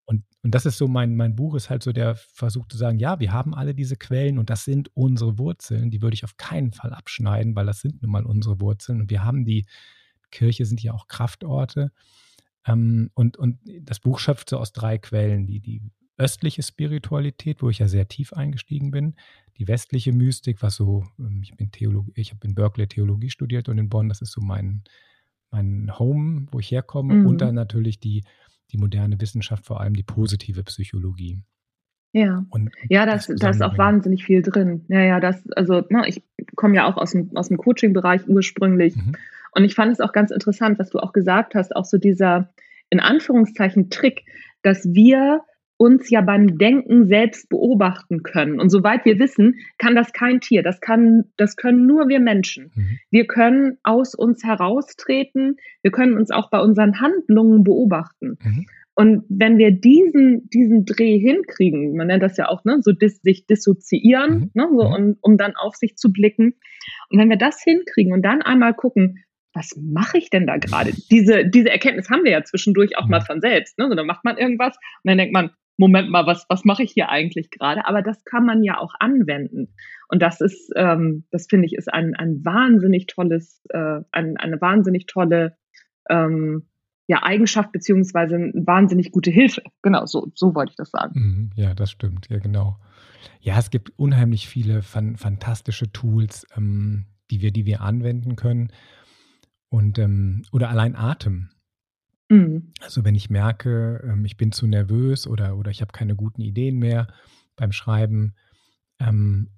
Und, 0.06 0.24
und 0.42 0.54
das 0.54 0.64
ist 0.64 0.78
so 0.78 0.88
mein, 0.88 1.16
mein 1.16 1.36
Buch, 1.36 1.54
ist 1.54 1.68
halt 1.68 1.82
so 1.82 1.92
der 1.92 2.16
Versuch 2.16 2.66
zu 2.68 2.78
sagen, 2.78 2.98
ja, 2.98 3.20
wir 3.20 3.30
haben 3.30 3.54
alle 3.54 3.74
diese 3.74 3.96
Quellen 3.96 4.38
und 4.38 4.48
das 4.48 4.64
sind 4.64 4.90
unsere 4.94 5.38
Wurzeln, 5.38 5.90
die 5.90 6.00
würde 6.00 6.14
ich 6.14 6.24
auf 6.24 6.38
keinen 6.38 6.72
Fall 6.72 6.94
abschneiden, 6.94 7.54
weil 7.54 7.66
das 7.66 7.80
sind 7.80 8.00
nun 8.00 8.10
mal 8.10 8.24
unsere 8.24 8.58
Wurzeln 8.58 9.02
und 9.02 9.10
wir 9.10 9.22
haben 9.22 9.44
die, 9.44 9.66
Kirche 10.30 10.66
sind 10.66 10.82
ja 10.82 10.92
auch 10.92 11.08
Kraftorte. 11.08 11.92
Ähm, 12.66 13.10
und, 13.14 13.36
und 13.36 13.58
das 13.82 14.00
Buch 14.00 14.18
schöpft 14.18 14.50
so 14.50 14.58
aus 14.58 14.72
drei 14.72 14.98
Quellen, 14.98 15.46
die, 15.46 15.60
die 15.60 15.82
östliche 16.18 16.62
Spiritualität, 16.62 17.62
wo 17.62 17.70
ich 17.70 17.78
ja 17.78 17.88
sehr 17.88 18.08
tief 18.08 18.32
eingestiegen 18.32 18.90
bin, 18.90 19.14
die 19.56 19.68
westliche 19.68 20.12
Mystik, 20.12 20.62
was 20.62 20.74
so, 20.76 21.04
ähm, 21.18 21.40
ich 21.42 21.56
bin 21.56 21.70
Theologie, 21.70 22.12
ich 22.14 22.32
habe 22.32 22.46
in 22.46 22.54
Berkeley 22.54 22.86
Theologie 22.86 23.30
studiert 23.30 23.68
und 23.68 23.78
in 23.78 23.88
Bonn, 23.88 24.08
das 24.08 24.20
ist 24.20 24.32
so 24.32 24.40
mein, 24.40 24.82
mein 25.50 25.98
Home, 25.98 26.46
wo 26.50 26.58
ich 26.58 26.70
herkomme, 26.70 27.14
mhm. 27.14 27.26
und 27.26 27.40
dann 27.40 27.54
natürlich 27.54 28.00
die 28.00 28.24
die 28.72 28.78
moderne 28.78 29.20
Wissenschaft, 29.20 29.66
vor 29.66 29.80
allem 29.80 29.94
die 29.94 30.02
positive 30.02 30.62
Psychologie. 30.64 31.42
Ja, 32.12 32.44
und 32.50 32.70
ja, 32.88 33.04
das, 33.04 33.26
da 33.26 33.50
ist 33.50 33.62
auch 33.62 33.76
wahnsinnig 33.76 34.24
viel 34.24 34.42
drin. 34.42 34.84
Ja, 34.88 35.00
ja, 35.00 35.20
das, 35.20 35.48
also, 35.52 35.84
ne, 35.90 36.04
ich 36.06 36.22
komme 36.56 36.76
ja 36.76 36.86
auch 36.86 36.96
aus 36.96 37.12
dem, 37.12 37.36
aus 37.36 37.48
dem 37.48 37.58
Coaching-Bereich 37.58 38.26
ursprünglich. 38.26 38.96
Mhm. 38.96 39.14
Und 39.52 39.64
ich 39.64 39.74
fand 39.74 39.92
es 39.92 40.00
auch 40.00 40.12
ganz 40.12 40.30
interessant, 40.30 40.78
was 40.78 40.90
du 40.90 40.98
auch 40.98 41.12
gesagt 41.12 41.54
hast, 41.54 41.76
auch 41.76 41.84
so 41.84 41.98
dieser, 41.98 42.52
in 42.90 43.00
Anführungszeichen, 43.00 43.90
Trick, 43.90 44.24
dass 44.62 44.84
wir 44.94 45.42
uns 45.78 46.10
ja 46.10 46.20
beim 46.20 46.58
Denken 46.58 47.06
selbst 47.06 47.48
beobachten 47.48 48.22
können. 48.24 48.60
Und 48.60 48.68
soweit 48.68 49.04
wir 49.04 49.18
wissen, 49.18 49.60
kann 49.78 49.94
das 49.94 50.12
kein 50.12 50.40
Tier. 50.40 50.62
Das 50.62 50.80
kann, 50.80 51.24
das 51.36 51.56
können 51.56 51.86
nur 51.86 52.08
wir 52.08 52.20
Menschen. 52.20 52.72
Mhm. 52.74 52.98
Wir 53.10 53.26
können 53.26 53.78
aus 53.84 54.14
uns 54.14 54.44
heraustreten. 54.44 55.56
Wir 55.82 55.92
können 55.92 56.18
uns 56.18 56.30
auch 56.30 56.50
bei 56.50 56.60
unseren 56.60 57.00
Handlungen 57.00 57.62
beobachten. 57.62 58.38
Mhm. 58.42 58.66
Und 58.96 59.24
wenn 59.28 59.58
wir 59.58 59.70
diesen, 59.70 60.50
diesen 60.50 60.84
Dreh 60.84 61.20
hinkriegen, 61.20 61.96
man 61.96 62.08
nennt 62.08 62.24
das 62.24 62.36
ja 62.36 62.48
auch, 62.48 62.64
ne, 62.64 62.78
so 62.80 62.90
dis, 62.90 63.22
sich 63.22 63.46
dissoziieren, 63.46 64.40
mhm. 64.40 64.50
ne, 64.54 64.68
so, 64.76 64.84
und, 64.84 65.18
um 65.20 65.36
dann 65.36 65.54
auf 65.54 65.76
sich 65.76 65.96
zu 65.96 66.12
blicken. 66.12 66.54
Und 67.08 67.20
wenn 67.20 67.30
wir 67.30 67.38
das 67.38 67.62
hinkriegen 67.62 68.12
und 68.12 68.22
dann 68.22 68.42
einmal 68.42 68.74
gucken, 68.74 69.22
was 69.54 69.78
mache 69.80 70.18
ich 70.18 70.30
denn 70.30 70.48
da 70.48 70.56
gerade? 70.56 70.92
Diese, 71.12 71.46
diese 71.46 71.70
Erkenntnis 71.70 72.10
haben 72.10 72.24
wir 72.24 72.32
ja 72.32 72.42
zwischendurch 72.42 72.98
auch 72.98 73.06
mal 73.06 73.20
mhm. 73.20 73.26
von 73.26 73.40
selbst. 73.40 73.78
Ne? 73.78 73.86
So, 73.88 73.94
dann 73.94 74.06
macht 74.06 74.24
man 74.24 74.36
irgendwas 74.36 74.76
und 74.76 75.10
dann 75.10 75.18
denkt 75.18 75.32
man, 75.32 75.50
Moment 75.78 76.10
mal, 76.10 76.26
was, 76.26 76.44
was 76.48 76.64
mache 76.64 76.82
ich 76.82 76.90
hier 76.90 77.08
eigentlich 77.08 77.50
gerade? 77.50 77.86
Aber 77.86 78.02
das 78.02 78.24
kann 78.24 78.44
man 78.44 78.62
ja 78.62 78.78
auch 78.78 78.94
anwenden. 78.98 79.74
Und 80.08 80.20
das 80.20 80.40
ist, 80.40 80.70
ähm, 80.76 81.24
das 81.30 81.46
finde 81.48 81.66
ich, 81.66 81.74
ist 81.74 81.92
ein, 81.92 82.14
ein 82.16 82.44
wahnsinnig 82.44 83.06
tolles, 83.06 83.62
äh, 83.70 84.00
ein, 84.10 84.36
eine 84.36 84.60
wahnsinnig 84.60 85.06
tolle 85.06 85.56
ähm, 86.10 86.66
ja, 87.06 87.22
Eigenschaft 87.22 87.72
beziehungsweise 87.72 88.34
eine 88.34 88.66
wahnsinnig 88.66 89.12
gute 89.12 89.30
Hilfe. 89.30 89.62
Genau, 89.82 90.04
so, 90.04 90.30
so 90.34 90.54
wollte 90.54 90.72
ich 90.72 90.76
das 90.76 90.90
sagen. 90.90 91.12
Mhm, 91.14 91.50
ja, 91.54 91.74
das 91.74 91.90
stimmt, 91.90 92.28
ja, 92.28 92.38
genau. 92.38 92.78
Ja, 93.40 93.58
es 93.58 93.70
gibt 93.70 93.92
unheimlich 93.96 94.48
viele 94.48 94.82
fan 94.82 95.16
fantastische 95.16 95.90
Tools, 95.92 96.46
ähm, 96.56 97.06
die 97.30 97.40
wir, 97.40 97.52
die 97.52 97.66
wir 97.66 97.82
anwenden 97.82 98.36
können. 98.36 98.72
Und 99.70 99.98
ähm, 99.98 100.42
oder 100.52 100.70
allein 100.70 100.96
Atem. 100.96 101.50
Mhm. 102.30 102.72
Also 102.80 103.04
wenn 103.04 103.14
ich 103.14 103.30
merke, 103.30 104.02
ähm, 104.04 104.24
ich 104.24 104.36
bin 104.36 104.52
zu 104.52 104.66
nervös 104.66 105.26
oder, 105.26 105.56
oder 105.56 105.70
ich 105.70 105.80
habe 105.80 105.92
keine 105.92 106.14
guten 106.14 106.42
Ideen 106.42 106.76
mehr 106.78 107.08
beim 107.56 107.72
Schreiben, 107.72 108.34
ähm, 109.00 109.50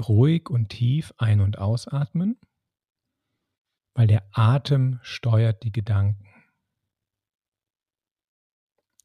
ruhig 0.00 0.48
und 0.50 0.68
tief 0.70 1.12
ein- 1.18 1.40
und 1.40 1.58
ausatmen, 1.58 2.38
weil 3.94 4.06
der 4.06 4.22
Atem 4.32 5.00
steuert 5.02 5.64
die 5.64 5.72
Gedanken. 5.72 6.24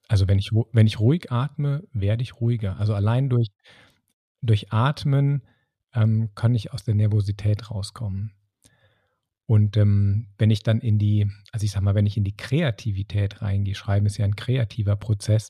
Also 0.07 0.27
wenn 0.27 0.37
ich, 0.39 0.51
wenn 0.51 0.87
ich 0.87 0.99
ruhig 0.99 1.31
atme, 1.31 1.83
werde 1.93 2.23
ich 2.23 2.39
ruhiger. 2.41 2.77
Also 2.77 2.93
allein 2.93 3.29
durch, 3.29 3.47
durch 4.41 4.73
Atmen 4.73 5.43
ähm, 5.93 6.29
kann 6.35 6.55
ich 6.55 6.73
aus 6.73 6.83
der 6.83 6.95
Nervosität 6.95 7.71
rauskommen. 7.71 8.33
Und 9.51 9.75
ähm, 9.75 10.27
wenn 10.37 10.49
ich 10.49 10.63
dann 10.63 10.79
in 10.79 10.97
die, 10.97 11.29
also 11.51 11.65
ich 11.65 11.71
sag 11.71 11.81
mal, 11.81 11.93
wenn 11.93 12.05
ich 12.05 12.15
in 12.15 12.23
die 12.23 12.37
Kreativität 12.37 13.41
reingehe, 13.41 13.75
schreiben 13.75 14.05
ist 14.05 14.15
ja 14.15 14.23
ein 14.23 14.37
kreativer 14.37 14.95
Prozess, 14.95 15.49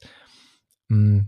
mh, 0.88 1.20
hm, 1.20 1.28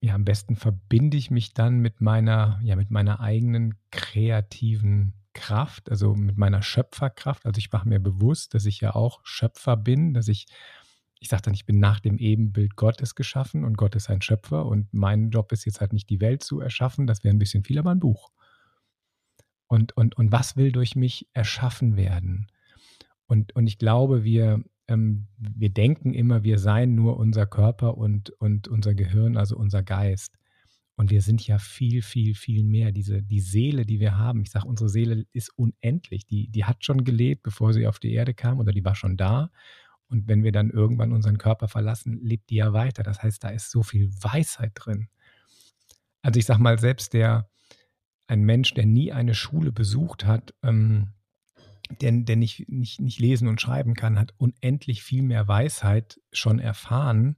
ja, 0.00 0.14
am 0.14 0.24
besten 0.24 0.54
verbinde 0.54 1.16
ich 1.16 1.32
mich 1.32 1.54
dann 1.54 1.80
mit 1.80 2.00
meiner, 2.00 2.60
ja, 2.62 2.76
mit 2.76 2.92
meiner 2.92 3.18
eigenen 3.18 3.74
kreativen 3.90 5.14
Kraft, 5.34 5.90
also 5.90 6.14
mit 6.14 6.38
meiner 6.38 6.62
Schöpferkraft. 6.62 7.44
Also 7.44 7.58
ich 7.58 7.72
mache 7.72 7.88
mir 7.88 7.98
bewusst, 7.98 8.54
dass 8.54 8.64
ich 8.64 8.80
ja 8.80 8.94
auch 8.94 9.18
Schöpfer 9.24 9.76
bin, 9.76 10.14
dass 10.14 10.28
ich, 10.28 10.46
ich 11.18 11.26
sage 11.26 11.42
dann, 11.42 11.54
ich 11.54 11.66
bin 11.66 11.80
nach 11.80 11.98
dem 11.98 12.18
Ebenbild 12.18 12.76
Gottes 12.76 13.16
geschaffen 13.16 13.64
und 13.64 13.76
Gott 13.76 13.96
ist 13.96 14.08
ein 14.08 14.22
Schöpfer 14.22 14.66
und 14.66 14.86
mein 14.94 15.30
Job 15.30 15.50
ist 15.50 15.64
jetzt 15.64 15.80
halt 15.80 15.92
nicht 15.92 16.08
die 16.10 16.20
Welt 16.20 16.44
zu 16.44 16.60
erschaffen, 16.60 17.08
das 17.08 17.24
wäre 17.24 17.34
ein 17.34 17.40
bisschen 17.40 17.64
viel, 17.64 17.80
aber 17.80 17.90
ein 17.90 17.98
Buch 17.98 18.30
und, 19.68 19.96
und, 19.96 20.16
und 20.16 20.32
was 20.32 20.56
will 20.56 20.72
durch 20.72 20.96
mich 20.96 21.28
erschaffen 21.32 21.96
werden. 21.96 22.48
Und, 23.26 23.54
und 23.54 23.66
ich 23.66 23.78
glaube, 23.78 24.24
wir, 24.24 24.64
ähm, 24.88 25.28
wir 25.36 25.70
denken 25.70 26.14
immer, 26.14 26.42
wir 26.42 26.58
seien 26.58 26.94
nur 26.94 27.18
unser 27.18 27.46
Körper 27.46 27.96
und, 27.96 28.30
und 28.30 28.66
unser 28.66 28.94
Gehirn, 28.94 29.36
also 29.36 29.56
unser 29.56 29.82
Geist. 29.82 30.38
Und 30.96 31.10
wir 31.10 31.22
sind 31.22 31.46
ja 31.46 31.58
viel, 31.58 32.02
viel, 32.02 32.34
viel 32.34 32.64
mehr. 32.64 32.90
Diese, 32.90 33.22
die 33.22 33.40
Seele, 33.40 33.84
die 33.86 34.00
wir 34.00 34.18
haben, 34.18 34.40
ich 34.40 34.50
sage, 34.50 34.66
unsere 34.66 34.88
Seele 34.88 35.26
ist 35.32 35.50
unendlich. 35.56 36.26
Die, 36.26 36.48
die 36.48 36.64
hat 36.64 36.84
schon 36.84 37.04
gelebt, 37.04 37.44
bevor 37.44 37.72
sie 37.72 37.86
auf 37.86 38.00
die 38.00 38.12
Erde 38.12 38.34
kam 38.34 38.58
oder 38.58 38.72
die 38.72 38.84
war 38.84 38.96
schon 38.96 39.16
da. 39.16 39.50
Und 40.08 40.26
wenn 40.26 40.42
wir 40.42 40.50
dann 40.50 40.70
irgendwann 40.70 41.12
unseren 41.12 41.38
Körper 41.38 41.68
verlassen, 41.68 42.18
lebt 42.22 42.50
die 42.50 42.56
ja 42.56 42.72
weiter. 42.72 43.02
Das 43.02 43.22
heißt, 43.22 43.44
da 43.44 43.50
ist 43.50 43.70
so 43.70 43.82
viel 43.82 44.10
Weisheit 44.22 44.72
drin. 44.74 45.08
Also 46.22 46.40
ich 46.40 46.46
sage 46.46 46.62
mal, 46.62 46.78
selbst 46.78 47.12
der, 47.12 47.48
ein 48.28 48.42
Mensch, 48.42 48.74
der 48.74 48.86
nie 48.86 49.12
eine 49.12 49.34
Schule 49.34 49.72
besucht 49.72 50.24
hat, 50.24 50.54
ähm, 50.62 51.14
der, 52.00 52.12
der 52.12 52.36
nicht, 52.36 52.68
nicht, 52.68 53.00
nicht 53.00 53.18
lesen 53.18 53.48
und 53.48 53.60
schreiben 53.60 53.94
kann, 53.94 54.18
hat 54.18 54.34
unendlich 54.36 55.02
viel 55.02 55.22
mehr 55.22 55.48
Weisheit 55.48 56.20
schon 56.32 56.58
erfahren, 56.58 57.36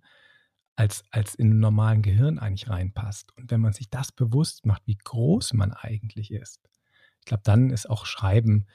als, 0.75 1.05
als 1.11 1.35
in 1.35 1.51
einem 1.51 1.61
normalen 1.61 2.03
Gehirn 2.03 2.39
eigentlich 2.39 2.69
reinpasst. 2.69 3.37
Und 3.37 3.51
wenn 3.51 3.61
man 3.61 3.73
sich 3.73 3.91
das 3.91 4.13
bewusst 4.13 4.67
macht, 4.67 4.83
wie 4.87 4.99
groß 4.99 5.53
man 5.55 5.73
eigentlich 5.73 6.33
ist, 6.33 6.69
ich 7.21 7.27
glaube, 7.27 7.43
dann 7.45 7.71
ist 7.71 7.89
auch 7.89 8.07
Schreiben, 8.07 8.67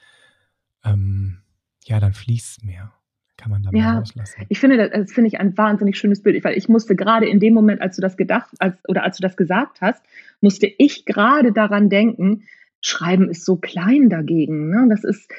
ähm, 0.84 1.42
ja, 1.84 2.00
dann 2.00 2.14
fließt 2.14 2.58
es 2.58 2.64
mehr 2.64 2.94
kann 3.36 3.50
man 3.50 3.62
da 3.62 3.70
ja, 3.72 3.98
rauslassen. 3.98 4.44
Ich 4.48 4.58
finde, 4.58 4.76
das, 4.76 4.90
das 4.90 5.12
finde 5.12 5.28
ich 5.28 5.40
ein 5.40 5.56
wahnsinnig 5.56 5.98
schönes 5.98 6.22
Bild, 6.22 6.42
weil 6.44 6.56
ich 6.56 6.68
musste 6.68 6.96
gerade 6.96 7.26
in 7.26 7.40
dem 7.40 7.54
Moment, 7.54 7.80
als 7.80 7.96
du 7.96 8.02
das 8.02 8.16
gedacht, 8.16 8.50
als, 8.58 8.76
oder 8.88 9.02
als 9.02 9.18
du 9.18 9.22
das 9.22 9.36
gesagt 9.36 9.80
hast, 9.80 10.02
musste 10.40 10.66
ich 10.66 11.04
gerade 11.04 11.52
daran 11.52 11.88
denken, 11.88 12.44
Schreiben 12.80 13.28
ist 13.28 13.44
so 13.44 13.56
klein 13.56 14.08
dagegen. 14.08 14.70
Ne? 14.70 14.86
Das 14.88 15.04
ist 15.04 15.30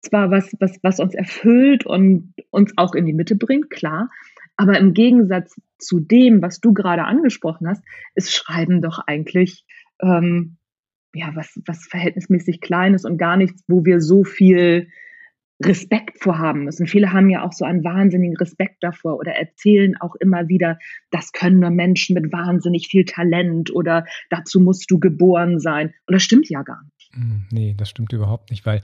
zwar 0.00 0.30
was, 0.30 0.52
was, 0.58 0.78
was 0.82 1.00
uns 1.00 1.14
erfüllt 1.14 1.86
und 1.86 2.34
uns 2.50 2.72
auch 2.76 2.94
in 2.94 3.06
die 3.06 3.12
Mitte 3.12 3.36
bringt, 3.36 3.70
klar, 3.70 4.10
aber 4.56 4.78
im 4.78 4.94
Gegensatz 4.94 5.60
zu 5.78 6.00
dem, 6.00 6.42
was 6.42 6.60
du 6.60 6.72
gerade 6.74 7.04
angesprochen 7.04 7.68
hast, 7.68 7.82
ist 8.14 8.32
Schreiben 8.32 8.82
doch 8.82 9.00
eigentlich 9.06 9.64
ähm, 10.00 10.56
ja, 11.14 11.30
was, 11.34 11.60
was 11.66 11.86
verhältnismäßig 11.86 12.60
Kleines 12.60 13.04
und 13.04 13.18
gar 13.18 13.36
nichts, 13.36 13.62
wo 13.68 13.84
wir 13.84 14.00
so 14.00 14.24
viel 14.24 14.88
Respekt 15.64 16.22
vorhaben 16.22 16.64
müssen. 16.64 16.86
Viele 16.86 17.12
haben 17.12 17.30
ja 17.30 17.44
auch 17.44 17.52
so 17.52 17.64
einen 17.64 17.84
wahnsinnigen 17.84 18.36
Respekt 18.36 18.82
davor 18.82 19.16
oder 19.16 19.32
erzählen 19.32 19.96
auch 20.00 20.14
immer 20.16 20.48
wieder, 20.48 20.78
das 21.10 21.32
können 21.32 21.60
nur 21.60 21.70
Menschen 21.70 22.14
mit 22.14 22.32
wahnsinnig 22.32 22.88
viel 22.88 23.04
Talent 23.04 23.74
oder 23.74 24.06
dazu 24.30 24.60
musst 24.60 24.90
du 24.90 24.98
geboren 24.98 25.58
sein. 25.58 25.92
Und 26.06 26.14
das 26.14 26.22
stimmt 26.22 26.48
ja 26.48 26.62
gar 26.62 26.82
nicht. 26.82 27.10
Hm, 27.14 27.46
nee, 27.50 27.74
das 27.76 27.90
stimmt 27.90 28.12
überhaupt 28.12 28.50
nicht, 28.50 28.64
weil, 28.64 28.82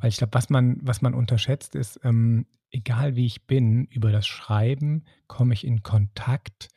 weil 0.00 0.10
ich 0.10 0.16
glaube, 0.16 0.34
was 0.34 0.50
man, 0.50 0.78
was 0.82 1.02
man 1.02 1.14
unterschätzt 1.14 1.74
ist, 1.74 2.00
ähm, 2.04 2.46
egal 2.70 3.16
wie 3.16 3.26
ich 3.26 3.46
bin, 3.46 3.84
über 3.86 4.12
das 4.12 4.26
Schreiben 4.26 5.04
komme 5.26 5.54
ich 5.54 5.66
in 5.66 5.82
Kontakt 5.82 6.68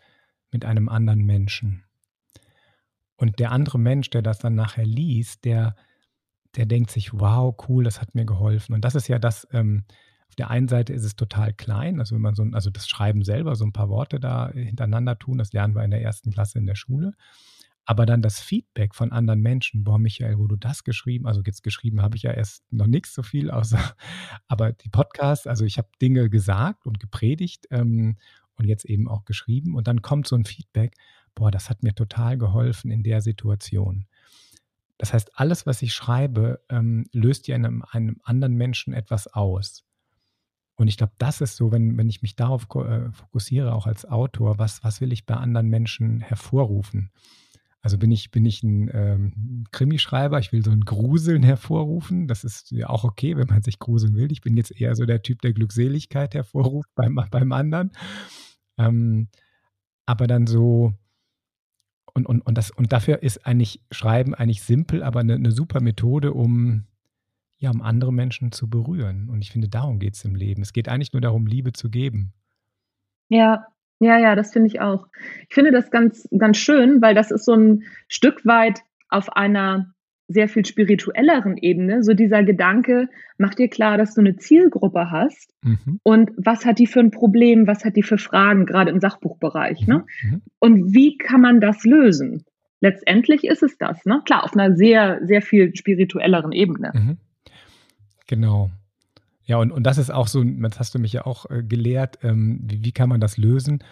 mit 0.51 0.65
einem 0.65 0.89
anderen 0.89 1.25
Menschen. 1.25 1.83
Und 3.15 3.39
der 3.39 3.51
andere 3.51 3.79
Mensch, 3.79 4.09
der 4.09 4.21
das 4.21 4.39
dann 4.39 4.55
nachher 4.55 4.85
liest, 4.85 5.45
der, 5.45 5.75
der 6.55 6.65
denkt 6.65 6.91
sich, 6.91 7.13
wow, 7.13 7.55
cool, 7.67 7.83
das 7.83 8.01
hat 8.01 8.15
mir 8.15 8.25
geholfen. 8.25 8.73
Und 8.73 8.83
das 8.83 8.95
ist 8.95 9.07
ja 9.07 9.19
das, 9.19 9.47
ähm, 9.51 9.85
auf 10.27 10.35
der 10.35 10.49
einen 10.49 10.67
Seite 10.67 10.93
ist 10.93 11.03
es 11.03 11.15
total 11.15 11.53
klein, 11.53 11.99
also 11.99 12.15
wenn 12.15 12.21
man 12.21 12.35
so, 12.35 12.43
also 12.53 12.69
das 12.69 12.87
Schreiben 12.87 13.23
selber, 13.23 13.55
so 13.55 13.65
ein 13.65 13.73
paar 13.73 13.89
Worte 13.89 14.19
da 14.19 14.49
hintereinander 14.51 15.19
tun, 15.19 15.37
das 15.37 15.51
lernen 15.51 15.75
wir 15.75 15.83
in 15.83 15.91
der 15.91 16.01
ersten 16.01 16.31
Klasse 16.31 16.57
in 16.57 16.65
der 16.65 16.75
Schule. 16.75 17.13
Aber 17.85 18.05
dann 18.05 18.21
das 18.21 18.39
Feedback 18.39 18.95
von 18.95 19.11
anderen 19.11 19.41
Menschen, 19.41 19.83
boah, 19.83 19.99
Michael, 19.99 20.37
wo 20.37 20.47
du 20.47 20.55
das 20.55 20.83
geschrieben, 20.83 21.27
also 21.27 21.41
jetzt 21.45 21.63
geschrieben 21.63 22.01
habe 22.01 22.15
ich 22.15 22.23
ja 22.23 22.31
erst 22.31 22.63
noch 22.71 22.87
nichts 22.87 23.13
so 23.13 23.23
viel, 23.23 23.51
außer, 23.51 23.79
aber 24.47 24.71
die 24.71 24.89
Podcasts, 24.89 25.47
also 25.47 25.65
ich 25.65 25.77
habe 25.77 25.89
Dinge 26.01 26.29
gesagt 26.29 26.85
und 26.85 26.99
gepredigt 26.99 27.67
ähm, 27.71 28.17
und 28.55 28.67
jetzt 28.67 28.85
eben 28.85 29.09
auch 29.09 29.25
geschrieben 29.25 29.75
und 29.75 29.87
dann 29.87 30.01
kommt 30.01 30.27
so 30.27 30.35
ein 30.35 30.45
Feedback, 30.45 30.95
boah, 31.35 31.51
das 31.51 31.69
hat 31.69 31.83
mir 31.83 31.93
total 31.95 32.37
geholfen 32.37 32.91
in 32.91 33.03
der 33.03 33.21
Situation. 33.21 34.05
Das 35.01 35.13
heißt, 35.13 35.31
alles, 35.33 35.65
was 35.65 35.81
ich 35.81 35.95
schreibe, 35.95 36.63
ähm, 36.69 37.07
löst 37.11 37.47
ja 37.47 37.55
in 37.55 37.65
einem, 37.65 37.83
einem, 37.89 38.21
anderen 38.21 38.53
Menschen 38.53 38.93
etwas 38.93 39.25
aus. 39.25 39.83
Und 40.75 40.89
ich 40.89 40.95
glaube, 40.95 41.13
das 41.17 41.41
ist 41.41 41.55
so, 41.55 41.71
wenn, 41.71 41.97
wenn 41.97 42.07
ich 42.07 42.21
mich 42.21 42.35
darauf 42.35 42.67
äh, 42.75 43.11
fokussiere, 43.11 43.73
auch 43.73 43.87
als 43.87 44.05
Autor, 44.05 44.59
was, 44.59 44.83
was 44.83 45.01
will 45.01 45.11
ich 45.11 45.25
bei 45.25 45.33
anderen 45.33 45.69
Menschen 45.69 46.19
hervorrufen? 46.19 47.09
Also 47.81 47.97
bin 47.97 48.11
ich, 48.11 48.29
bin 48.29 48.45
ich 48.45 48.61
ein 48.61 48.91
ähm, 48.93 49.63
Krimischreiber, 49.71 50.37
ich 50.37 50.51
will 50.51 50.63
so 50.63 50.69
ein 50.69 50.81
Gruseln 50.81 51.41
hervorrufen. 51.41 52.27
Das 52.27 52.43
ist 52.43 52.69
ja 52.69 52.87
auch 52.87 53.03
okay, 53.03 53.35
wenn 53.37 53.47
man 53.47 53.63
sich 53.63 53.79
gruseln 53.79 54.15
will. 54.15 54.31
Ich 54.31 54.41
bin 54.41 54.55
jetzt 54.55 54.79
eher 54.79 54.95
so 54.95 55.07
der 55.07 55.23
Typ, 55.23 55.41
der 55.41 55.53
Glückseligkeit 55.53 56.35
hervorruft 56.35 56.91
beim, 56.93 57.19
beim 57.31 57.51
anderen. 57.53 57.89
Ähm, 58.77 59.29
aber 60.05 60.27
dann 60.27 60.45
so, 60.45 60.93
und, 62.13 62.25
und, 62.25 62.41
und, 62.41 62.57
das, 62.57 62.71
und 62.71 62.91
dafür 62.91 63.23
ist 63.23 63.45
eigentlich 63.45 63.81
Schreiben 63.91 64.33
eigentlich 64.33 64.61
simpel, 64.61 65.03
aber 65.03 65.19
eine, 65.19 65.35
eine 65.35 65.51
super 65.51 65.81
Methode, 65.81 66.33
um, 66.33 66.85
ja, 67.57 67.71
um 67.71 67.81
andere 67.81 68.13
Menschen 68.13 68.51
zu 68.51 68.69
berühren. 68.69 69.29
Und 69.29 69.41
ich 69.41 69.51
finde, 69.51 69.69
darum 69.69 69.99
geht 69.99 70.15
es 70.15 70.25
im 70.25 70.35
Leben. 70.35 70.61
Es 70.61 70.73
geht 70.73 70.89
eigentlich 70.89 71.13
nur 71.13 71.21
darum, 71.21 71.45
Liebe 71.47 71.73
zu 71.73 71.89
geben. 71.89 72.33
Ja, 73.29 73.65
ja, 73.99 74.17
ja, 74.17 74.35
das 74.35 74.51
finde 74.51 74.67
ich 74.67 74.81
auch. 74.81 75.07
Ich 75.47 75.53
finde 75.53 75.71
das 75.71 75.91
ganz, 75.91 76.27
ganz 76.37 76.57
schön, 76.57 77.01
weil 77.01 77.13
das 77.13 77.29
ist 77.29 77.45
so 77.45 77.53
ein 77.53 77.83
Stück 78.07 78.45
weit 78.45 78.81
auf 79.09 79.35
einer 79.35 79.93
sehr 80.31 80.47
viel 80.47 80.65
spirituelleren 80.65 81.57
Ebene, 81.57 82.03
so 82.03 82.13
dieser 82.13 82.43
Gedanke, 82.43 83.09
mach 83.37 83.55
dir 83.55 83.69
klar, 83.69 83.97
dass 83.97 84.13
du 84.13 84.21
eine 84.21 84.35
Zielgruppe 84.35 85.11
hast 85.11 85.53
mhm. 85.63 85.99
und 86.03 86.31
was 86.37 86.65
hat 86.65 86.79
die 86.79 86.87
für 86.87 86.99
ein 86.99 87.11
Problem, 87.11 87.67
was 87.67 87.85
hat 87.85 87.95
die 87.95 88.03
für 88.03 88.17
Fragen, 88.17 88.65
gerade 88.65 88.91
im 88.91 88.99
Sachbuchbereich. 88.99 89.87
Mhm. 89.87 89.93
Ne? 89.93 90.05
Und 90.59 90.93
wie 90.93 91.17
kann 91.17 91.41
man 91.41 91.59
das 91.59 91.83
lösen? 91.83 92.43
Letztendlich 92.79 93.43
ist 93.43 93.61
es 93.61 93.77
das, 93.77 94.05
ne? 94.05 94.21
Klar, 94.25 94.43
auf 94.43 94.53
einer 94.53 94.75
sehr, 94.75 95.19
sehr 95.23 95.43
viel 95.43 95.75
spirituelleren 95.75 96.51
Ebene. 96.51 96.91
Mhm. 96.93 97.17
Genau. 98.25 98.71
Ja, 99.43 99.57
und, 99.57 99.71
und 99.71 99.83
das 99.83 99.97
ist 99.97 100.09
auch 100.11 100.27
so, 100.27 100.43
das 100.43 100.79
hast 100.79 100.95
du 100.95 100.99
mich 100.99 101.13
ja 101.13 101.25
auch 101.25 101.49
äh, 101.49 101.61
gelehrt, 101.63 102.19
ähm, 102.23 102.61
wie, 102.63 102.83
wie 102.83 102.91
kann 102.91 103.09
man 103.09 103.19
das 103.19 103.37
lösen? 103.37 103.83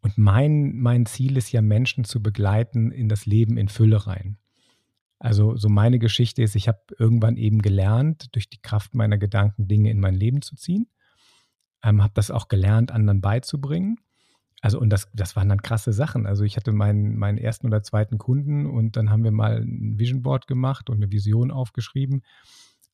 Und 0.00 0.18
mein, 0.18 0.76
mein 0.76 1.06
Ziel 1.06 1.36
ist 1.36 1.50
ja, 1.50 1.62
Menschen 1.62 2.04
zu 2.04 2.22
begleiten 2.22 2.92
in 2.92 3.08
das 3.08 3.26
Leben 3.26 3.56
in 3.56 3.68
Fülle 3.68 4.06
rein. 4.06 4.36
Also 5.18 5.56
so 5.56 5.68
meine 5.68 5.98
Geschichte 5.98 6.42
ist, 6.42 6.56
ich 6.56 6.68
habe 6.68 6.80
irgendwann 6.98 7.36
eben 7.36 7.62
gelernt, 7.62 8.34
durch 8.34 8.50
die 8.50 8.60
Kraft 8.60 8.94
meiner 8.94 9.18
Gedanken 9.18 9.66
Dinge 9.66 9.90
in 9.90 10.00
mein 10.00 10.14
Leben 10.14 10.42
zu 10.42 10.56
ziehen. 10.56 10.88
Ähm, 11.82 12.02
habe 12.02 12.12
das 12.14 12.30
auch 12.30 12.48
gelernt, 12.48 12.92
anderen 12.92 13.20
beizubringen. 13.20 13.98
Also 14.60 14.80
und 14.80 14.90
das, 14.90 15.08
das 15.14 15.36
waren 15.36 15.48
dann 15.48 15.62
krasse 15.62 15.92
Sachen. 15.92 16.26
Also 16.26 16.44
ich 16.44 16.56
hatte 16.56 16.72
meinen, 16.72 17.16
meinen 17.16 17.38
ersten 17.38 17.66
oder 17.66 17.82
zweiten 17.82 18.18
Kunden 18.18 18.66
und 18.66 18.96
dann 18.96 19.10
haben 19.10 19.24
wir 19.24 19.30
mal 19.30 19.62
ein 19.62 19.98
Vision 19.98 20.22
Board 20.22 20.46
gemacht 20.46 20.90
und 20.90 20.96
eine 20.96 21.12
Vision 21.12 21.50
aufgeschrieben. 21.50 22.22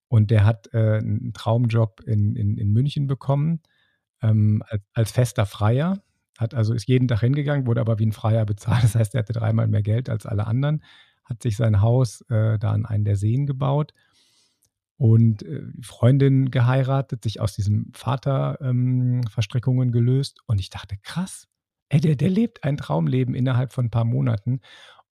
Und 0.08 0.30
der 0.30 0.44
hat 0.44 0.68
äh, 0.74 0.98
einen 0.98 1.32
Traumjob 1.32 2.02
in, 2.06 2.36
in, 2.36 2.58
in 2.58 2.72
München 2.72 3.06
bekommen 3.06 3.62
ähm, 4.20 4.62
als, 4.68 4.82
als 4.92 5.12
fester 5.12 5.46
Freier. 5.46 6.02
Hat 6.38 6.54
also 6.54 6.74
ist 6.74 6.88
jeden 6.88 7.08
Tag 7.08 7.20
hingegangen, 7.20 7.66
wurde 7.66 7.80
aber 7.80 7.98
wie 7.98 8.06
ein 8.06 8.12
Freier 8.12 8.44
bezahlt. 8.44 8.84
Das 8.84 8.94
heißt, 8.94 9.14
er 9.14 9.20
hatte 9.20 9.32
dreimal 9.32 9.66
mehr 9.66 9.82
Geld 9.82 10.08
als 10.08 10.26
alle 10.26 10.46
anderen 10.46 10.82
hat 11.32 11.42
sich 11.42 11.56
sein 11.56 11.80
Haus 11.80 12.20
äh, 12.28 12.58
da 12.58 12.72
an 12.72 12.86
einen 12.86 13.04
der 13.04 13.16
Seen 13.16 13.46
gebaut 13.46 13.92
und 14.96 15.42
äh, 15.42 15.62
Freundin 15.80 16.50
geheiratet, 16.50 17.24
sich 17.24 17.40
aus 17.40 17.54
diesem 17.54 17.90
Vaterverstrickungen 17.92 19.88
ähm, 19.88 19.92
gelöst. 19.92 20.40
Und 20.46 20.60
ich 20.60 20.70
dachte, 20.70 20.96
krass, 21.02 21.48
ey, 21.88 22.00
der, 22.00 22.14
der 22.14 22.30
lebt 22.30 22.62
ein 22.62 22.76
Traumleben 22.76 23.34
innerhalb 23.34 23.72
von 23.72 23.86
ein 23.86 23.90
paar 23.90 24.04
Monaten. 24.04 24.60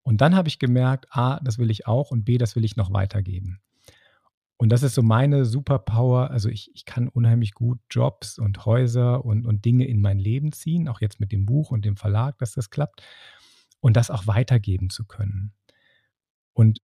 Und 0.02 0.22
dann 0.22 0.36
habe 0.36 0.48
ich 0.48 0.60
gemerkt, 0.60 1.08
A, 1.10 1.40
das 1.44 1.58
will 1.58 1.70
ich 1.70 1.88
auch 1.88 2.12
und 2.12 2.24
B, 2.24 2.38
das 2.38 2.56
will 2.56 2.64
ich 2.64 2.78
noch 2.78 2.94
weitergeben. 2.94 3.60
Und 4.56 4.70
das 4.70 4.84
ist 4.84 4.94
so 4.94 5.02
meine 5.02 5.44
Superpower. 5.44 6.30
Also 6.32 6.48
ich, 6.48 6.72
ich 6.74 6.86
kann 6.86 7.10
unheimlich 7.10 7.54
gut 7.54 7.80
Jobs 7.90 8.38
und 8.38 8.66
Häuser 8.66 9.26
und, 9.26 9.46
und 9.46 9.66
Dinge 9.66 9.88
in 9.88 10.00
mein 10.00 10.20
Leben 10.20 10.52
ziehen, 10.52 10.88
auch 10.88 11.02
jetzt 11.02 11.20
mit 11.20 11.32
dem 11.32 11.46
Buch 11.46 11.72
und 11.72 11.84
dem 11.84 11.98
Verlag, 11.98 12.38
dass 12.38 12.54
das 12.54 12.70
klappt. 12.70 13.02
Und 13.80 13.98
das 13.98 14.12
auch 14.12 14.28
weitergeben 14.28 14.92
zu 14.92 15.06
können. 15.06 15.54
Und, 16.54 16.80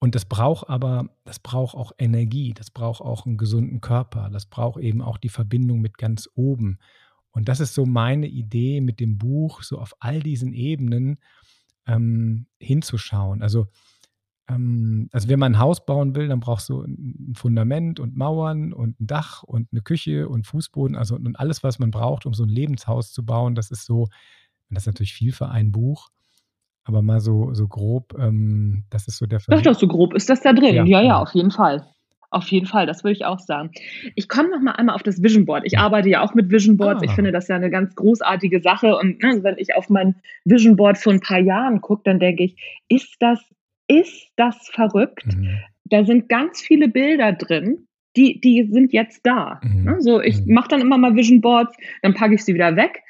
und 0.00 0.14
das 0.14 0.24
braucht 0.24 0.68
aber, 0.68 1.10
das 1.24 1.38
braucht 1.38 1.76
auch 1.76 1.92
Energie, 1.98 2.54
das 2.54 2.70
braucht 2.70 3.00
auch 3.00 3.26
einen 3.26 3.38
gesunden 3.38 3.80
Körper, 3.80 4.30
das 4.30 4.46
braucht 4.46 4.80
eben 4.80 5.00
auch 5.02 5.18
die 5.18 5.28
Verbindung 5.28 5.80
mit 5.80 5.98
ganz 5.98 6.28
oben. 6.34 6.78
Und 7.30 7.48
das 7.48 7.60
ist 7.60 7.74
so 7.74 7.86
meine 7.86 8.26
Idee 8.26 8.80
mit 8.80 9.00
dem 9.00 9.18
Buch, 9.18 9.62
so 9.62 9.78
auf 9.78 9.94
all 10.00 10.20
diesen 10.20 10.52
Ebenen 10.52 11.18
ähm, 11.86 12.46
hinzuschauen. 12.60 13.42
Also, 13.42 13.68
ähm, 14.48 15.08
also 15.12 15.28
wenn 15.28 15.38
man 15.38 15.54
ein 15.54 15.58
Haus 15.58 15.84
bauen 15.86 16.14
will, 16.14 16.28
dann 16.28 16.40
brauchst 16.40 16.68
du 16.68 16.82
ein 16.82 17.32
Fundament 17.34 18.00
und 18.00 18.16
Mauern 18.16 18.72
und 18.72 19.00
ein 19.00 19.06
Dach 19.06 19.42
und 19.42 19.68
eine 19.72 19.82
Küche 19.82 20.28
und 20.28 20.46
Fußboden, 20.46 20.96
also 20.96 21.14
und 21.16 21.38
alles, 21.38 21.62
was 21.62 21.78
man 21.78 21.90
braucht, 21.90 22.26
um 22.26 22.34
so 22.34 22.44
ein 22.44 22.48
Lebenshaus 22.50 23.12
zu 23.12 23.24
bauen. 23.24 23.54
Das 23.54 23.70
ist 23.70 23.86
so, 23.86 24.08
das 24.70 24.84
ist 24.84 24.86
natürlich 24.86 25.14
viel 25.14 25.32
für 25.32 25.48
ein 25.48 25.72
Buch. 25.72 26.10
Aber 26.84 27.02
mal 27.02 27.20
so, 27.20 27.54
so 27.54 27.68
grob, 27.68 28.14
ähm, 28.18 28.84
das 28.90 29.06
ist 29.06 29.18
so 29.18 29.26
der 29.26 29.40
Versuch. 29.40 29.62
Doch, 29.62 29.72
doch, 29.72 29.78
so 29.78 29.86
grob 29.86 30.14
ist 30.14 30.28
das 30.28 30.40
da 30.40 30.52
drin. 30.52 30.74
Ja, 30.74 30.84
ja, 30.84 31.02
ja, 31.02 31.18
auf 31.20 31.32
jeden 31.32 31.50
Fall. 31.50 31.86
Auf 32.30 32.48
jeden 32.48 32.66
Fall, 32.66 32.86
das 32.86 33.04
würde 33.04 33.12
ich 33.12 33.24
auch 33.26 33.38
sagen. 33.38 33.70
Ich 34.14 34.26
komme 34.26 34.48
noch 34.48 34.60
mal 34.60 34.72
einmal 34.72 34.94
auf 34.94 35.02
das 35.02 35.22
Vision 35.22 35.44
Board. 35.44 35.64
Ich 35.66 35.78
arbeite 35.78 36.08
ja 36.08 36.22
auch 36.22 36.34
mit 36.34 36.50
Vision 36.50 36.78
Boards. 36.78 37.02
Ah. 37.02 37.04
Ich 37.04 37.12
finde 37.12 37.30
das 37.30 37.46
ja 37.48 37.56
eine 37.56 37.70
ganz 37.70 37.94
großartige 37.94 38.60
Sache. 38.60 38.96
Und 38.96 39.22
ne, 39.22 39.42
wenn 39.42 39.58
ich 39.58 39.74
auf 39.76 39.90
mein 39.90 40.14
Vision 40.44 40.76
Board 40.76 40.96
vor 40.96 41.12
ein 41.12 41.20
paar 41.20 41.38
Jahren 41.38 41.82
gucke, 41.82 42.02
dann 42.04 42.18
denke 42.18 42.44
ich, 42.44 42.56
ist 42.88 43.16
das, 43.20 43.38
ist 43.86 44.30
das 44.36 44.56
verrückt? 44.72 45.26
Mhm. 45.26 45.58
Da 45.84 46.04
sind 46.04 46.30
ganz 46.30 46.62
viele 46.62 46.88
Bilder 46.88 47.34
drin, 47.34 47.86
die, 48.16 48.40
die 48.40 48.64
sind 48.64 48.94
jetzt 48.94 49.20
da. 49.26 49.60
Mhm. 49.62 49.84
Ne, 49.84 49.96
so, 50.00 50.22
ich 50.22 50.40
mhm. 50.40 50.54
mache 50.54 50.68
dann 50.68 50.80
immer 50.80 50.96
mal 50.96 51.14
Vision 51.14 51.42
Boards, 51.42 51.76
dann 52.00 52.14
packe 52.14 52.34
ich 52.34 52.44
sie 52.44 52.54
wieder 52.54 52.74
weg 52.76 53.02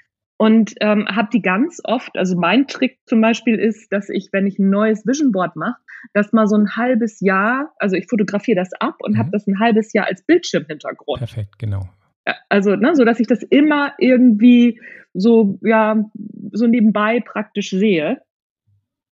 und 0.43 0.75
ähm, 0.81 1.07
habe 1.07 1.29
die 1.33 1.41
ganz 1.41 1.81
oft, 1.85 2.17
also 2.17 2.37
mein 2.37 2.67
Trick 2.67 2.99
zum 3.07 3.21
Beispiel 3.21 3.61
ist, 3.61 3.93
dass 3.93 4.09
ich, 4.09 4.31
wenn 4.33 4.45
ich 4.45 4.59
ein 4.59 4.71
neues 4.71 5.07
Vision 5.07 5.31
Board 5.31 5.55
mache, 5.55 5.77
das 6.15 6.33
mal 6.33 6.49
so 6.49 6.57
ein 6.57 6.75
halbes 6.75 7.21
Jahr, 7.21 7.73
also 7.79 7.95
ich 7.95 8.09
fotografiere 8.11 8.57
das 8.57 8.73
ab 8.81 8.97
und 9.05 9.13
mhm. 9.13 9.19
habe 9.19 9.31
das 9.31 9.47
ein 9.47 9.61
halbes 9.61 9.93
Jahr 9.93 10.09
als 10.09 10.23
Bildschirmhintergrund. 10.23 11.21
Perfekt, 11.21 11.61
genau. 11.61 11.89
Also, 12.49 12.75
ne, 12.75 12.97
so 12.97 13.05
dass 13.05 13.21
ich 13.21 13.29
das 13.29 13.45
immer 13.45 13.93
irgendwie 13.99 14.81
so, 15.15 15.61
ja, 15.63 16.11
so 16.51 16.67
nebenbei 16.67 17.21
praktisch 17.21 17.71
sehe. 17.71 18.21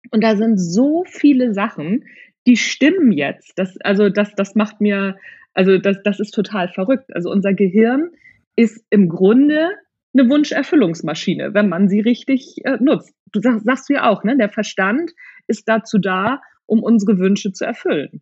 Und 0.09 0.23
da 0.23 0.35
sind 0.35 0.57
so 0.57 1.03
viele 1.05 1.53
Sachen, 1.53 2.05
die 2.47 2.57
stimmen 2.57 3.11
jetzt. 3.11 3.53
Das, 3.55 3.77
also, 3.81 4.09
das, 4.09 4.33
das 4.33 4.55
macht 4.55 4.81
mir, 4.81 5.15
also, 5.53 5.77
das, 5.77 6.01
das 6.03 6.19
ist 6.19 6.31
total 6.31 6.69
verrückt. 6.69 7.13
Also, 7.13 7.29
unser 7.29 7.53
Gehirn 7.53 8.09
ist 8.55 8.83
im 8.89 9.09
Grunde 9.09 9.69
eine 10.13 10.29
Wunscherfüllungsmaschine, 10.29 11.53
wenn 11.53 11.69
man 11.69 11.89
sie 11.89 11.99
richtig 11.99 12.57
äh, 12.65 12.77
nutzt. 12.79 13.13
Du 13.31 13.41
sagst, 13.41 13.65
sagst 13.65 13.89
du 13.89 13.93
ja 13.93 14.09
auch, 14.09 14.23
ne? 14.23 14.37
Der 14.37 14.49
Verstand 14.49 15.11
ist 15.47 15.67
dazu 15.67 15.99
da, 15.99 16.41
um 16.65 16.81
unsere 16.83 17.19
Wünsche 17.19 17.51
zu 17.51 17.65
erfüllen. 17.65 18.21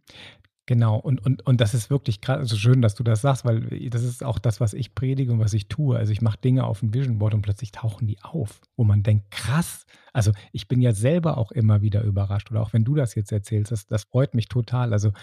Genau, 0.69 0.97
und 0.97 1.26
und 1.26 1.45
und 1.47 1.62
das 1.62 1.73
ist 1.73 1.89
wirklich 1.89 2.19
grad 2.19 2.45
so 2.45 2.58
schön, 2.58 2.82
dass 2.82 2.93
du 2.93 3.02
das 3.02 3.21
sagst, 3.21 3.45
weil 3.45 3.62
das 3.89 4.04
ist 4.04 4.21
auch 4.21 4.38
das, 4.38 4.60
was 4.60 4.73
ich 4.73 4.93
predige 4.95 5.32
und 5.32 5.39
was 5.39 5.54
ich 5.54 5.69
tue. 5.69 5.95
Also, 5.97 6.12
ich 6.12 6.21
mache 6.21 6.39
Dinge 6.39 6.65
auf 6.65 6.84
'n 6.84 6.93
Vision 6.93 7.19
Board 7.19 7.34
und 7.34 7.41
plötzlich 7.41 7.71
tauchen 7.71 8.06
die 8.06 8.17
auf, 8.21 8.60
wo 8.76 8.84
man 8.84 9.02
denkt: 9.02 9.32
„Krass.“ 9.32 9.86
Also, 10.12 10.34
ich 10.52 10.67
bin 10.67 10.82
ja 10.82 10.91
selber 10.91 11.38
auch 11.38 11.54
immer 11.54 11.82
wieder 11.82 12.04
überrascht 12.04 12.52
oder 12.52 12.62
auch 12.62 12.73
wenn 12.73 12.84
du 12.84 12.95
das 12.95 13.15
jetzt 13.15 13.32
erzählst, 13.32 13.71
das 13.71 13.88
das 13.88 14.04
freut 14.04 14.34
mich 14.34 14.50
total. 14.50 14.91
Also, 14.91 15.13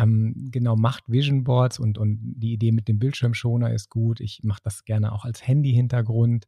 ähm, 0.00 0.48
genau, 0.52 0.76
macht 0.76 1.04
Vision 1.08 1.44
Boards 1.44 1.78
und 1.80 1.98
und 1.98 2.18
die 2.36 2.52
Idee 2.54 2.72
mit 2.72 2.88
dem 2.88 2.98
Bildschirmschoner 2.98 3.72
ist 3.72 3.90
gut. 3.90 4.20
Ich 4.20 4.40
mache 4.44 4.60
das 4.64 4.84
gerne 4.84 5.12
auch 5.12 5.24
als 5.24 5.46
Handyhintergrund. 5.46 6.46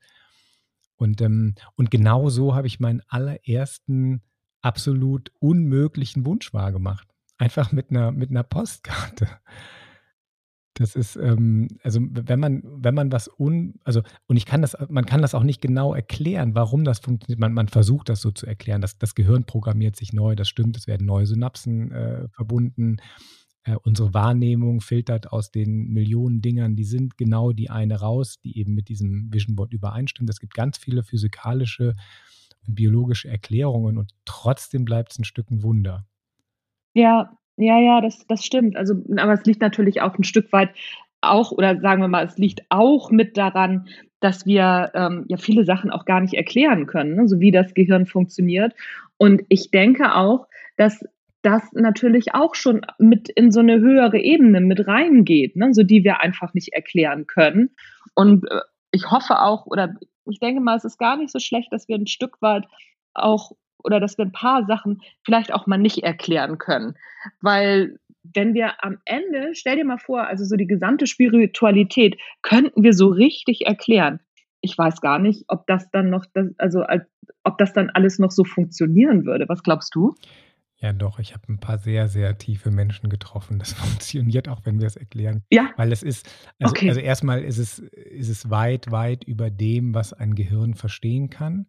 Und, 1.00 1.20
ähm 1.20 1.54
und 1.76 1.90
genau 1.90 2.28
so 2.28 2.54
habe 2.54 2.66
ich 2.66 2.80
meinen 2.80 3.02
allerersten 3.08 4.22
absolut 4.62 5.32
unmöglichen 5.40 6.24
Wunsch 6.26 6.52
wahrgemacht. 6.52 7.08
Einfach 7.38 7.72
mit 7.72 7.90
'ner 7.90 8.12
mit 8.12 8.30
'ner 8.30 8.44
Postkarte. 8.44 9.26
Das 10.76 10.96
ist, 10.96 11.16
ähm 11.16 11.68
also, 11.82 12.00
wenn 12.02 12.40
man 12.40 12.62
wenn 12.64 12.94
man 12.94 13.12
was 13.12 13.28
un 13.38 13.74
also, 13.84 14.00
und 14.26 14.36
ich 14.36 14.46
kann 14.46 14.62
das 14.62 14.74
man 14.88 15.04
kann 15.04 15.20
das 15.20 15.34
auch 15.34 15.42
nicht 15.42 15.60
genau 15.60 15.94
erklären, 15.94 16.54
warum 16.54 16.84
das 16.84 16.98
funktioniert. 17.00 17.38
Man 17.40 17.52
man 17.52 17.68
versucht 17.68 18.08
das 18.08 18.22
so 18.22 18.30
zu 18.30 18.46
erklären. 18.46 18.80
Das 18.80 18.96
das 18.98 19.14
Gehirn 19.14 19.44
programmiert 19.44 19.96
sich 19.96 20.12
neu, 20.14 20.34
das 20.34 20.48
stimmt, 20.48 20.76
es 20.78 20.86
werden 20.86 21.06
neue 21.06 21.26
Synapsen, 21.26 21.92
äh, 21.92 22.28
verbunden. 22.30 22.96
Äh, 23.66 23.76
unsere 23.84 24.12
Wahrnehmung 24.12 24.80
filtert 24.80 25.30
aus 25.32 25.50
den 25.52 25.88
Millionen 25.92 26.42
Dingern, 26.42 26.74
die 26.74 26.84
sind 26.84 27.16
genau 27.16 27.52
die 27.52 27.70
eine 27.70 28.00
raus, 28.00 28.38
die 28.42 28.58
eben 28.58 28.74
mit 28.74 28.88
diesem 28.88 29.32
Vision 29.32 29.54
Board 29.54 29.72
übereinstimmt. 29.72 30.28
Es 30.30 30.40
gibt 30.40 30.54
ganz 30.54 30.78
viele 30.78 31.04
physikalische 31.04 31.94
und 32.66 32.74
biologische 32.74 33.28
Erklärungen 33.28 33.98
und 33.98 34.12
trotzdem 34.24 34.84
bleibt's 34.84 35.18
'n 35.18 35.24
Stück 35.24 35.50
'n 35.50 35.62
Wunder. 35.62 36.04
Ja, 36.96 37.30
ja, 37.56 37.78
ja, 37.78 38.00
das 38.00 38.26
das 38.26 38.44
stimmt. 38.44 38.76
Also, 38.76 38.94
aber 39.16 39.32
es 39.32 39.44
liegt 39.44 39.60
natürlich 39.60 40.00
auch 40.02 40.16
'n 40.18 40.24
Stück 40.24 40.52
weit 40.52 40.70
auch 41.20 41.52
oder 41.52 41.80
sagen 41.80 42.02
wir 42.02 42.08
mal, 42.08 42.26
es 42.26 42.36
liegt 42.38 42.62
auch 42.68 43.10
mit 43.10 43.36
daran, 43.36 43.86
dass 44.20 44.44
wir, 44.46 44.90
ähm, 44.94 45.24
ja 45.28 45.36
viele 45.36 45.64
Sachen 45.64 45.90
auch 45.90 46.04
gar 46.04 46.20
nicht 46.20 46.34
erklären 46.34 46.86
können, 46.86 47.14
ne, 47.16 47.28
so 47.28 47.40
wie 47.40 47.50
das 47.52 47.74
Gehirn 47.74 48.06
funktioniert. 48.06 48.74
Und 49.18 49.42
ich 49.48 49.70
denke 49.70 50.14
auch, 50.16 50.46
dass 50.76 51.04
das 51.42 51.62
natürlich 51.72 52.34
auch 52.34 52.54
schon 52.54 52.82
mit 52.98 53.28
in 53.30 53.50
so 53.52 53.62
'ne 53.62 53.80
höhere 53.80 54.18
Ebene 54.18 54.60
mit 54.60 54.86
reingeht, 54.86 55.56
ne, 55.56 55.74
so 55.74 55.82
die 55.82 56.04
wir 56.04 56.20
einfach 56.20 56.54
nicht 56.54 56.72
erklären 56.74 57.26
können. 57.26 57.70
Und, 58.14 58.44
äh, 58.50 58.60
ich 58.92 59.10
hoffe 59.10 59.40
auch 59.40 59.66
oder 59.66 59.94
ich 60.26 60.38
denke 60.40 60.60
mal, 60.60 60.76
es 60.76 60.84
ist 60.84 60.98
gar 60.98 61.16
nicht 61.16 61.30
so 61.32 61.38
schlecht, 61.40 61.72
dass 61.72 61.88
wir 61.88 61.96
'n 61.96 62.06
Stück 62.06 62.40
weit 62.42 62.64
auch 63.14 63.52
oder 63.84 64.00
dass 64.00 64.18
wir 64.18 64.24
'n 64.26 64.32
paar 64.32 64.66
Sachen 64.66 65.00
vielleicht 65.24 65.52
auch 65.52 65.66
mal 65.66 65.78
nicht 65.78 66.02
erklären 66.04 66.58
können. 66.58 66.94
Weil 67.40 67.98
wenn 68.34 68.54
wir 68.54 68.84
am 68.84 68.98
Ende 69.04 69.54
stell 69.54 69.76
dir 69.76 69.84
mal 69.84 69.98
vor, 69.98 70.26
also, 70.28 70.44
so 70.44 70.56
die 70.56 70.66
gesamte 70.68 71.06
Spiritualität 71.08 72.16
könnten 72.42 72.82
wir 72.84 72.92
so 72.94 73.08
richtig 73.08 73.66
erklären. 73.66 74.20
Ich 74.60 74.78
weiß 74.78 75.00
gar 75.00 75.18
nicht, 75.18 75.44
ob 75.48 75.66
das 75.66 75.90
dann 75.90 76.10
noch 76.10 76.24
also, 76.58 76.82
als 76.82 77.04
ob 77.44 77.58
das 77.58 77.72
dann 77.72 77.90
alles 77.90 78.18
noch 78.20 78.30
so 78.30 78.44
funktionieren 78.44 79.26
würde. 79.26 79.48
Was 79.48 79.62
glaubst 79.64 79.94
du? 79.96 80.14
Ja 80.82 80.92
doch, 80.92 81.20
ich 81.20 81.32
habe 81.32 81.46
'n 81.52 81.58
paar 81.60 81.78
sehr, 81.78 82.08
sehr 82.08 82.36
tiefe 82.38 82.72
Menschen 82.72 83.08
getroffen. 83.08 83.60
Das 83.60 83.72
funktioniert 83.72 84.48
auch, 84.48 84.62
wenn 84.64 84.80
wir's 84.80 84.96
erklären. 84.96 85.44
Ja? 85.52 85.74
Weil 85.76 85.92
es 85.92 86.02
ist 86.02 86.28
also 86.58 86.74
Okay. 86.74 86.86
also, 86.86 87.00
erst 87.00 87.22
mal 87.22 87.40
ist 87.42 87.58
es 87.58 87.78
ist 87.78 88.28
es 88.28 88.50
weit, 88.50 88.90
weit 88.90 89.22
über 89.22 89.48
dem, 89.50 89.94
was 89.94 90.12
ein 90.12 90.34
Gehirn 90.34 90.74
verstehen 90.74 91.30
kann. 91.30 91.66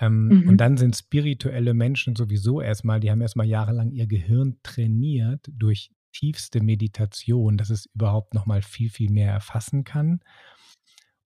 Ähm, 0.00 0.38
und 0.46 0.56
Mhm. 0.56 0.62
dann 0.62 0.76
sind 0.78 0.96
spirituelle 0.96 1.74
Menschen 1.74 2.16
sowieso 2.16 2.60
erst 2.62 2.84
mal 2.84 3.00
die 3.00 3.10
haben 3.10 3.20
erst 3.22 3.36
mal 3.36 3.46
jahrelang 3.46 3.92
ihr 3.92 4.06
Gehirn 4.08 4.58
trainiert 4.62 5.46
durch 5.52 5.90
tiefste 6.12 6.62
Meditation, 6.62 7.56
dass 7.58 7.70
es 7.70 7.86
überhaupt 7.94 8.34
noch 8.34 8.46
mal 8.46 8.62
viel, 8.62 8.90
viel 8.90 9.10
mehr 9.10 9.32
erfassen 9.32 9.84
kann. 9.84 10.20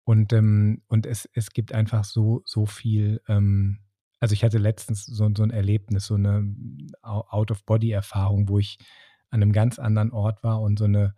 Und, 0.08 0.34
ähm 0.34 0.82
und 0.88 1.06
es 1.06 1.30
es 1.34 1.52
gibt 1.52 1.74
einfach 1.74 2.04
so 2.06 2.42
so 2.46 2.66
viel, 2.66 3.22
ähm 3.28 3.80
also, 4.22 4.34
ich 4.34 4.44
hatte 4.46 4.60
letztens 4.60 5.06
so 5.06 5.30
so 5.36 5.44
'n 5.44 5.52
Erlebnis, 5.52 6.08
so 6.08 6.18
'ne 6.18 6.56
Ou 7.04 7.24
Out-of-Body-Erfahrung, 7.30 8.50
wo 8.50 8.60
ich 8.60 8.80
an 9.32 9.42
'nem 9.42 9.52
ganz 9.54 9.80
anderen 9.80 10.12
Ort 10.14 10.44
war 10.44 10.62
und 10.62 10.80
so 10.80 10.88
'ne 10.88 11.16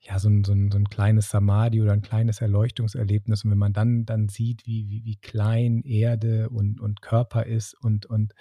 ja, 0.00 0.18
so 0.20 0.28
'n 0.30 0.44
so 0.44 0.52
'n 0.52 0.70
so 0.72 0.78
'n 0.78 0.88
kleines 0.90 1.30
Samadhi 1.30 1.82
oder 1.82 1.92
'n 1.94 2.02
kleines 2.02 2.40
Erleuchtungserlebnis. 2.42 3.44
Und 3.44 3.52
wenn 3.52 3.58
man 3.58 3.74
dann 3.74 4.06
dann 4.06 4.28
sieht, 4.30 4.66
wie 4.66 4.88
wie 4.90 5.04
wie 5.06 5.16
klein 5.18 5.82
Erde 5.84 6.50
und 6.50 6.80
und 6.80 7.02
Körper 7.02 7.46
ist 7.46 7.74
und 7.82 8.06
und 8.06 8.32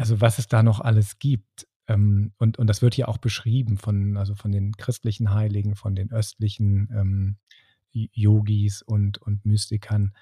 also, 0.00 0.20
was 0.20 0.38
es 0.38 0.48
da 0.48 0.62
noch 0.62 0.80
alles 0.80 1.18
gibt. 1.18 1.66
Ähm, 1.86 2.32
und 2.38 2.58
und 2.58 2.66
das 2.68 2.82
wird 2.82 2.94
hier 2.94 3.08
auch 3.08 3.18
beschrieben 3.18 3.76
von 3.78 4.16
also, 4.16 4.34
von 4.34 4.50
den 4.52 4.72
christlichen 4.76 5.32
Heiligen, 5.32 5.76
von 5.76 5.94
den 5.94 6.10
östlichen, 6.12 6.88
ähm, 6.92 7.36
Yogis 7.92 8.82
und 8.82 9.18
und 9.18 9.44
Mystikern. 9.46 10.14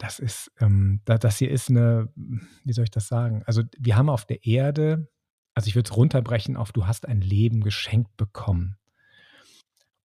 Das 0.00 0.20
ist, 0.20 0.52
ähm 0.60 1.00
da 1.04 1.18
das 1.18 1.38
hier 1.38 1.50
ist 1.50 1.70
'ne 1.70 2.08
wie 2.64 2.72
soll 2.72 2.84
ich 2.84 2.90
das 2.90 3.08
sagen? 3.08 3.42
Also, 3.46 3.62
wir 3.78 3.96
haben 3.96 4.08
auf 4.08 4.24
der 4.26 4.46
Erde 4.46 5.08
also, 5.54 5.66
ich 5.66 5.74
würde 5.74 5.88
es 5.90 5.96
runterbrechen 5.96 6.56
auf: 6.56 6.70
Du 6.70 6.86
hast 6.86 7.04
ein 7.08 7.20
Leben 7.20 7.62
geschenkt 7.62 8.16
bekommen. 8.16 8.76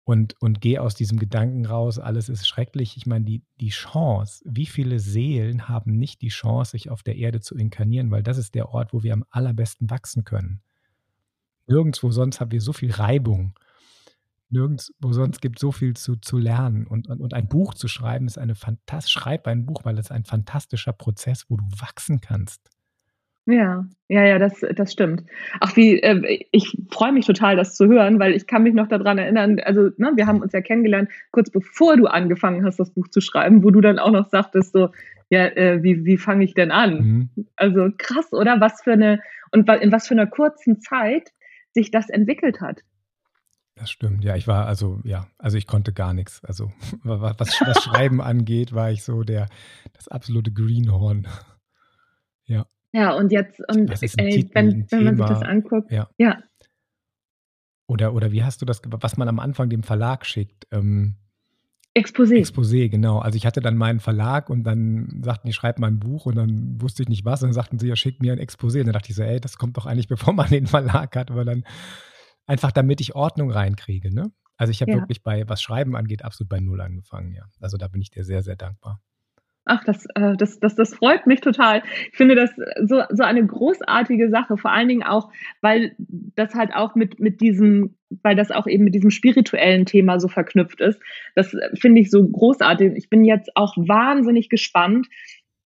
Und 0.09 0.41
und 0.41 0.63
gehe 0.63 0.81
aus 0.81 0.95
diesem 0.95 1.19
Gedanken 1.19 1.67
raus, 1.67 1.99
alles 1.99 2.31
ist 2.31 2.49
schrecklich. 2.49 2.97
Ich 2.97 3.05
meine, 3.07 3.27
die 3.27 3.43
die 3.61 3.69
Chance 3.69 4.43
wie 4.47 4.65
viele 4.65 5.01
Seelen 5.01 5.69
haben 5.69 5.99
nicht 5.99 6.23
die 6.23 6.29
Chance, 6.29 6.71
sich 6.71 6.89
auf 6.89 7.03
der 7.03 7.17
Erde 7.17 7.41
zu 7.41 7.55
inkarnieren, 7.57 8.11
weil 8.11 8.23
das 8.23 8.39
ist 8.39 8.55
der 8.55 8.71
Ort, 8.71 8.95
wo 8.95 9.03
wir 9.03 9.13
am 9.13 9.25
allerbesten 9.31 9.91
wachsen 9.91 10.25
können. 10.25 10.61
Nirgendswo 11.69 12.11
sonst 12.11 12.41
haben 12.41 12.51
wir 12.51 12.61
so 12.63 12.73
viel 12.73 12.91
Reibung. 12.91 13.53
Nirgendswo 14.51 15.13
sonst 15.13 15.41
gibt's 15.43 15.61
so 15.61 15.73
viel 15.73 15.95
zu 15.95 16.17
zu 16.17 16.39
lernen. 16.39 16.87
Und 16.87 17.09
und 17.09 17.21
und 17.21 17.35
ein 17.35 17.49
Buch 17.49 17.75
zu 17.75 17.87
schreiben 17.89 18.27
ist 18.27 18.39
eine 18.39 18.55
fantas 18.55 19.11
schreib 19.11 19.47
ein 19.47 19.67
Buch, 19.67 19.85
weil 19.85 19.99
es 19.99 20.11
ein 20.11 20.25
fantastischer 20.25 20.93
Prozess, 20.93 21.45
wo 21.49 21.57
du 21.57 21.65
wachsen 21.81 22.21
kannst. 22.21 22.69
Ja, 23.47 23.87
ja, 24.09 24.25
ja, 24.27 24.39
das 24.39 24.61
das 24.77 24.93
stimmt. 24.93 25.23
Ach, 25.61 25.75
wie 25.75 25.99
äh, 26.03 26.45
ich 26.53 26.77
freue 26.91 27.13
mich 27.13 27.25
total, 27.25 27.57
das 27.57 27.75
zu 27.77 27.87
hören, 27.87 28.19
weil 28.21 28.35
ich 28.35 28.47
kann 28.47 28.63
mich 28.63 28.75
noch 28.75 28.89
da 28.89 28.99
dran 28.99 29.17
erinnern 29.17 29.59
also, 29.61 29.89
ne, 29.97 30.13
wir 30.17 30.27
haben 30.27 30.43
uns 30.43 30.53
ja 30.53 30.61
kennengelernt, 30.61 31.09
kurz 31.31 31.51
bevor 31.51 31.97
du 31.97 32.07
angefangen 32.07 32.63
hast, 32.67 32.79
das 32.79 32.91
Buch 32.93 33.09
zu 33.09 33.23
schreiben, 33.23 33.63
wo 33.65 33.71
du 33.71 33.81
dann 33.81 33.99
auch 33.99 34.11
noch 34.11 34.29
sagtest 34.29 34.73
so: 34.75 34.91
„Ja, 35.31 35.47
äh, 35.47 35.83
wie 35.83 36.05
wie 36.05 36.19
fange 36.19 36.45
ich 36.45 36.53
denn 36.53 36.71
an?“ 36.71 37.09
Mhm. 37.37 37.47
Also, 37.57 37.89
krass, 37.97 38.33
oder? 38.33 38.61
Was 38.61 38.83
für 38.83 38.97
'ne 38.97 39.21
und 39.51 39.67
in 39.81 39.93
was 39.93 40.09
für 40.09 40.15
'ner 40.15 40.27
kurzen 40.27 40.81
Zeit 40.81 41.31
sich 41.73 41.91
das 41.91 42.11
entwickelt 42.11 42.61
hat. 42.61 42.83
Das 43.79 43.91
stimmt. 43.91 44.25
Ja, 44.25 44.35
ich 44.35 44.49
war 44.49 44.67
also 44.67 45.01
ja, 45.05 45.29
also, 45.39 45.57
ich 45.57 45.67
konnte 45.67 45.93
gar 45.93 46.13
nix. 46.13 46.43
Also, 46.45 46.73
wa 47.05 47.21
wa 47.21 47.35
was 47.39 47.65
was 47.65 47.83
Schreiben 47.83 48.21
angeht, 48.21 48.73
war 48.75 48.91
ich 48.91 49.05
so 49.05 49.23
der 49.23 49.49
das 49.93 50.09
absolute 50.09 50.53
Greenhorn. 50.53 51.27
Ja. 52.47 52.67
Ja, 52.95 53.13
und 53.15 53.31
jetzt 53.33 53.61
und, 53.69 53.91
ey, 54.17 54.31
Titel, 54.31 54.59
'n 54.59 54.75
wenn 54.75 54.87
wenn 54.91 55.05
man 55.05 55.17
sich 55.17 55.27
das 55.27 55.43
anguckt 55.43 55.93
Ja. 55.93 56.09
ja. 56.19 56.43
Oder 57.91 58.13
oder 58.13 58.33
wie 58.33 58.45
hast 58.45 58.61
du 58.61 58.67
das 58.67 58.83
was 58.87 59.17
man 59.17 59.29
am 59.29 59.39
Anfang 59.41 59.71
dem 59.71 59.83
Verlag 59.83 60.27
schickt? 60.27 60.67
Ähm 60.71 61.15
Exposé. 61.97 62.37
Exposé, 62.39 62.89
genau. 62.89 63.19
Also, 63.19 63.37
ich 63.37 63.47
hatte 63.47 63.61
dann 63.61 63.77
meinen 63.77 64.01
Verlag 64.01 64.51
und 64.51 64.65
dann 64.65 65.21
sagten 65.25 65.49
die: 65.49 65.53
„Schreib 65.55 65.79
mal 65.79 65.89
'n 65.89 65.99
Buch.“ 65.99 66.27
Und 66.27 66.37
dann 66.37 66.81
wusste 66.81 67.03
ich 67.03 67.09
nicht 67.09 67.25
was. 67.25 67.43
Und 67.43 67.49
dann 67.49 67.55
sagten 67.55 67.79
sie: 67.79 67.89
„Ja, 67.89 67.97
schick 67.97 68.21
mir 68.21 68.33
'n 68.35 68.39
Exposé.“ 68.39 68.81
Und 68.81 68.87
dann 68.87 68.93
dachte 68.95 69.11
ich 69.11 69.17
so: 69.17 69.23
„Ey, 69.23 69.41
das 69.41 69.59
kommt 69.59 69.77
doch 69.77 69.87
eigentlich, 69.87 70.09
bevor 70.09 70.35
man 70.35 70.49
den 70.51 70.67
Verlag 70.67 71.17
hat.“ 71.17 71.31
Aber 71.31 71.45
dann 71.45 71.65
einfach 72.49 72.73
damit 72.73 73.01
ich 73.01 73.15
Ordnung 73.15 73.53
reinkriege, 73.53 74.15
ne? 74.15 74.33
Also, 74.59 74.73
ich 74.73 74.83
habe 74.83 74.93
Ja. 74.93 74.95
wirklich 74.95 75.23
bei 75.23 75.49
was 75.49 75.63
Schreiben 75.63 75.97
angeht, 75.97 76.25
absolut 76.25 76.49
bei 76.51 76.61
null 76.61 76.81
angefangen, 76.81 77.33
ja. 77.33 77.45
Also, 77.61 77.77
da 77.79 77.89
bin 77.89 78.03
ich 78.03 78.11
dir 78.11 78.25
sehr, 78.25 78.43
sehr 78.43 78.57
dankbar. 78.57 79.01
Ach, 79.71 79.85
das 79.85 80.07
äh, 80.15 80.35
das 80.39 80.61
das 80.61 80.77
das 80.77 80.95
freut 80.95 81.27
mich 81.27 81.43
total. 81.43 81.83
Ich 82.11 82.17
finde 82.17 82.35
das 82.35 82.51
so 82.89 83.03
so 83.11 83.23
eine 83.23 83.47
großartige 83.47 84.31
Sache, 84.31 84.57
vor 84.57 84.73
allen 84.73 84.89
Dingen 84.89 85.03
auch, 85.03 85.31
weil 85.61 85.95
das 85.99 86.55
halt 86.55 86.73
auch 86.75 86.95
mit 86.95 87.21
mit 87.21 87.43
diesem 87.43 87.95
weil 88.23 88.35
das 88.35 88.51
auch 88.51 88.67
eben 88.67 88.85
mit 88.85 88.95
diesem 88.95 89.11
spirituellen 89.11 89.85
Thema 89.85 90.21
so 90.21 90.29
verknüpft 90.29 90.81
ist. 90.81 90.99
Das 91.35 91.55
finde 91.75 92.01
ich 92.01 92.11
so 92.11 92.27
großartig. 92.27 92.95
Ich 92.97 93.11
bin 93.11 93.27
jetzt 93.27 93.51
auch 93.57 93.77
wahnsinnig 93.77 94.49
gespannt, 94.49 95.07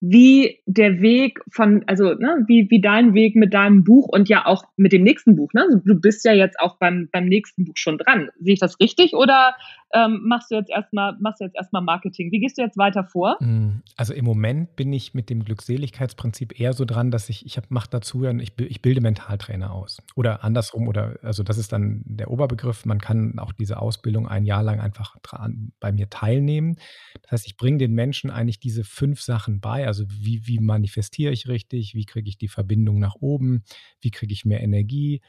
wie 0.05 0.59
der 0.67 1.01
Weg 1.01 1.39
von 1.53 1.85
also, 1.87 2.15
ne, 2.15 2.45
wie 2.49 2.69
wie 2.71 2.81
dein 2.81 3.15
Weg 3.15 3.37
mit 3.37 3.55
deinem 3.55 3.85
Buch 3.85 4.09
und 4.09 4.29
ja 4.29 4.47
auch 4.47 4.65
mit 4.77 4.93
dem 4.93 5.05
nächsten 5.05 5.37
Buch, 5.37 5.53
ne? 5.55 5.81
Du 5.85 5.95
bist 5.95 6.25
ja 6.25 6.33
jetzt 6.33 6.59
auch 6.59 6.77
beim 6.79 7.09
beim 7.13 7.27
nächsten 7.27 7.65
Buch 7.65 7.77
schon 7.77 7.99
dran. 7.99 8.29
Sehe 8.41 8.55
ich 8.55 8.59
das 8.59 8.81
richtig 8.81 9.15
oder, 9.15 9.55
ähm, 9.95 10.23
machst 10.25 10.51
du 10.51 10.57
jetzt 10.57 10.71
erst 10.71 10.93
mal 10.93 11.17
machst 11.21 11.41
Marketing? 11.73 12.33
Wie 12.33 12.41
gehst 12.41 12.59
du 12.59 12.63
jetzt 12.63 12.77
weiter 12.77 13.05
vor? 13.05 13.37
Hm, 13.39 13.83
also, 13.97 14.13
im 14.13 14.25
Moment 14.25 14.75
bin 14.75 14.93
ich 14.93 15.15
mit 15.15 15.31
dem 15.31 15.45
Glückseligkeitsprinzip 15.45 16.59
eher 16.59 16.73
so 16.73 16.85
dran, 16.85 17.13
dass 17.13 17.29
ich 17.29 17.47
ich 17.47 17.57
mache 17.69 17.89
dazu 17.89 18.25
ich 18.25 18.53
ich 18.59 18.83
bilde 18.83 19.01
Mentaltrainer 19.01 19.73
aus. 19.73 20.03
Oder 20.17 20.43
andersrum 20.43 20.89
oder 20.89 21.21
also, 21.23 21.45
das 21.45 21.59
ist 21.59 21.73
dann 21.73 22.03
der 22.07 22.29
Oberbegriff. 22.29 22.87
Man 22.87 23.01
kann 23.01 23.39
auch 23.39 23.53
diese 23.53 23.81
Ausbildung 23.81 24.27
ein 24.27 24.47
Jahr 24.47 24.65
lang 24.65 24.81
einfach 24.81 25.17
dran 25.23 25.71
bei 25.79 25.93
mir 25.93 26.11
teilnehmen. 26.11 26.77
Das 27.23 27.33
heißt, 27.33 27.47
ich 27.47 27.57
bringe 27.57 27.79
den 27.79 27.93
Menschen 27.93 28.31
eigentlich 28.31 28.59
diese 28.59 28.83
5 28.83 29.21
Sachen 29.21 29.61
bei. 29.61 29.87
Also, 29.93 30.07
wie 30.09 30.47
wie 30.47 30.59
manifestiere 30.59 31.33
ich 31.33 31.49
richtig? 31.49 31.95
Wie 31.95 32.07
kriege 32.07 32.31
ich 32.31 32.39
die 32.39 32.49
Verbindung 32.49 32.99
nach 32.99 33.17
oben? 33.17 33.63
Wie 34.01 34.11
kriege 34.11 34.33
ich 34.33 34.47
mehr 34.47 34.63
Energie? 34.63 35.21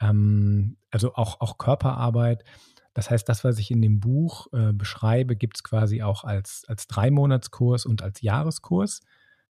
Ähm, 0.00 0.76
also 0.92 1.14
auch, 1.14 1.40
auch 1.40 1.58
Körperarbeit. 1.58 2.44
Das 2.94 3.10
heißt, 3.10 3.28
das, 3.28 3.42
was 3.42 3.58
ich 3.58 3.72
in 3.72 3.82
dem 3.82 3.98
Buch 3.98 4.46
äh, 4.52 4.72
beschreibe, 4.72 5.34
gibt 5.34 5.56
es 5.56 5.64
quasi 5.64 6.02
auch 6.02 6.22
als, 6.22 6.64
als 6.68 6.86
Dreimonatskurs 6.86 7.86
und 7.86 8.02
als 8.02 8.20
Jahreskurs. 8.20 9.00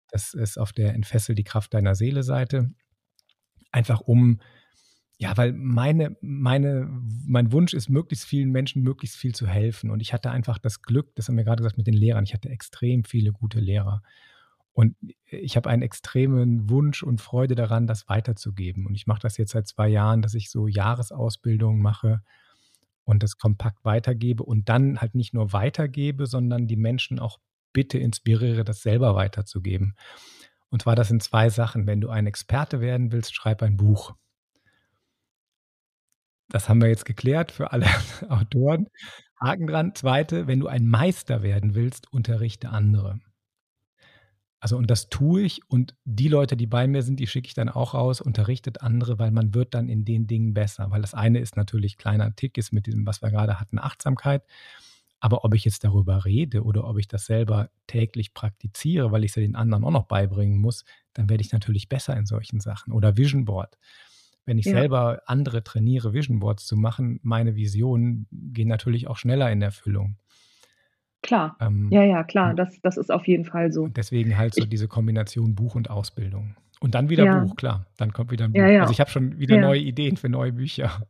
Das 0.10 0.34
ist 0.34 0.58
auf 0.58 0.72
der 0.72 0.94
Entfessel 0.94 1.36
die 1.36 1.44
Kraft 1.44 1.74
deiner 1.74 1.96
Seele 1.96 2.24
Seite. 2.24 2.72
Einfach 3.74 4.00
um, 4.00 4.40
ja, 5.22 5.36
weil 5.36 5.52
meine, 5.52 6.16
meine, 6.22 6.90
mein 7.28 7.52
Wunsch 7.52 7.74
ist, 7.74 7.90
möglichst 7.90 8.26
vielen 8.26 8.52
Menschen 8.52 8.84
möglichst 8.84 9.18
viel 9.18 9.36
zu 9.36 9.48
helfen. 9.48 9.92
Und 9.92 10.00
ich 10.00 10.14
hatte 10.14 10.32
einfach 10.32 10.58
das 10.58 10.82
Glück, 10.82 11.14
das 11.16 11.28
haben 11.28 11.36
wir 11.36 11.44
gerade 11.44 11.62
gesagt 11.62 11.78
mit 11.78 11.88
den 11.88 11.94
Lehrern, 11.94 12.24
ich 12.24 12.34
hatte 12.34 12.48
extrem 12.50 13.04
viele 13.04 13.34
gute 13.34 13.60
Lehrer. 13.60 14.02
Und 14.72 14.96
ich 15.26 15.58
habe 15.58 15.70
einen 15.70 15.82
extremen 15.82 16.70
Wunsch 16.70 17.04
und 17.04 17.20
Freude 17.20 17.56
daran, 17.56 17.86
das 17.86 18.08
weiterzugeben. 18.08 18.86
Und 18.86 18.96
ich 18.96 19.08
mache 19.08 19.20
das 19.20 19.36
jetzt 19.36 19.52
seit 19.52 19.68
zwei 19.68 19.90
Jahren, 19.90 20.22
dass 20.22 20.36
ich 20.36 20.50
so 20.50 20.68
Jahresausbildungen 20.68 21.82
mache 21.82 22.22
und 23.04 23.22
das 23.22 23.38
kompakt 23.38 23.84
weitergebe 23.84 24.44
und 24.44 24.70
dann 24.70 25.02
halt 25.02 25.16
nicht 25.16 25.34
nur 25.34 25.52
weitergebe, 25.52 26.28
sondern 26.28 26.66
die 26.66 26.78
Menschen 26.78 27.20
auch 27.20 27.40
bitte 27.74 27.98
inspiriere, 27.98 28.64
das 28.64 28.82
selber 28.82 29.16
weiterzugeben. 29.16 29.96
Und 30.70 30.84
zwar 30.84 30.96
das 30.96 31.10
sind 31.10 31.22
zwei 31.24 31.50
Sachen. 31.50 31.88
Wenn 31.88 32.00
du 32.00 32.08
ein 32.08 32.26
Experte 32.26 32.80
werden 32.80 33.12
willst, 33.12 33.36
schreib 33.36 33.62
ein 33.64 33.76
Buch. 33.76 34.16
Das 36.50 36.68
haben 36.68 36.82
wir 36.82 36.90
jetzt 36.90 37.06
geklärt 37.06 37.52
für 37.52 37.72
alle 37.72 37.86
Autoren. 38.30 38.88
Haken 39.40 39.68
dran. 39.68 39.96
Zweite, 39.96 40.48
wenn 40.48 40.60
du 40.60 40.68
ein 40.68 40.88
Meister 40.88 41.44
werden 41.44 41.76
willst, 41.76 42.12
unterrichte 42.12 42.70
andere. 42.70 43.20
Also 44.60 44.76
und 44.76 44.92
das 44.92 45.10
tue 45.10 45.44
ich 45.44 45.62
und 45.70 45.96
die 46.04 46.28
Leute, 46.28 46.58
die 46.58 46.68
bei 46.68 46.86
mir 46.86 47.02
sind, 47.02 47.20
die 47.22 47.28
schicke 47.28 47.48
ich 47.48 47.54
dann 47.54 47.70
auch 47.70 47.94
raus, 47.94 48.20
unterrichtet 48.20 48.82
andere, 48.82 49.18
weil 49.18 49.32
man 49.32 49.54
wird 49.54 49.74
dann 49.74 49.88
in 49.88 50.04
den 50.04 50.28
Dingen 50.28 50.54
besser. 50.54 50.92
Weil 50.92 51.02
das 51.02 51.14
eine 51.14 51.40
ist 51.40 51.56
natürlich 51.56 51.98
kleiner 51.98 52.36
Tick, 52.36 52.58
ist 52.58 52.74
mit 52.74 52.86
diesem, 52.86 53.06
was 53.06 53.22
wir 53.22 53.32
gerade 53.32 53.60
hatten, 53.60 53.80
Achtsamkeit. 53.80 54.44
Aber 55.22 55.46
ob 55.46 55.54
ich 55.54 55.64
jetzt 55.66 55.84
darüber 55.84 56.26
rede 56.26 56.64
oder 56.64 56.86
ob 56.86 56.98
ich 56.98 57.08
das 57.08 57.26
selber 57.26 57.70
täglich 57.88 58.34
praktiziere, 58.34 59.12
weil 59.12 59.24
ich 59.24 59.32
es 59.32 59.36
ja 59.36 59.42
den 59.42 59.56
anderen 59.56 59.84
auch 59.86 59.92
noch 59.92 60.08
beibringen 60.08 60.60
muss, 60.60 60.84
dann 61.14 61.30
werde 61.30 61.42
ich 61.42 61.52
natürlich 61.52 61.90
besser 61.90 62.16
in 62.18 62.26
solchen 62.26 62.60
Sachen. 62.60 62.92
Oder 62.94 63.18
Vision 63.18 63.46
Board. 63.46 63.78
Wenn 64.46 64.58
ich 64.58 64.66
ja. 64.66 64.74
selber 64.74 65.22
andere 65.26 65.64
trainiere, 65.64 66.14
Vision 66.14 66.40
Boards 66.40 66.66
zu 66.66 66.76
machen, 66.76 67.20
meine 67.24 67.56
Visionen 67.56 68.28
gehen 68.32 68.68
natürlich 68.68 69.08
auch 69.08 69.18
schneller 69.18 69.52
in 69.52 69.62
Erfüllung. 69.62 70.18
Klar. 71.22 71.58
Ähm, 71.60 71.90
ja, 71.92 72.04
ja, 72.04 72.24
klar. 72.24 72.54
Das, 72.54 72.80
das 72.82 72.98
ist 72.98 73.12
auf 73.12 73.28
jeden 73.28 73.46
Fall 73.46 73.72
so. 73.72 73.88
deswegen 73.88 74.38
halt 74.38 74.56
so 74.56 74.64
ich, 74.64 74.70
diese 74.70 74.88
Kombination 74.88 75.56
Buch 75.56 75.76
und 75.76 75.90
Ausbildung. 75.90 76.56
Und 76.80 76.96
dann 76.96 77.10
wieder 77.10 77.26
ja. 77.26 77.40
Buch, 77.40 77.56
klar. 77.56 77.86
Dann 77.98 78.14
kommt 78.14 78.32
wieder 78.32 78.46
ein 78.46 78.54
Buch. 78.54 78.60
Ja, 78.60 78.70
ja. 78.70 78.82
Also 78.82 78.94
ich 78.94 79.00
habe 79.00 79.10
schon 79.10 79.38
wieder 79.38 79.58
neue 79.60 79.82
Ideen 79.82 80.16
für 80.16 80.30
neue 80.30 80.54
Bücher. 80.54 81.08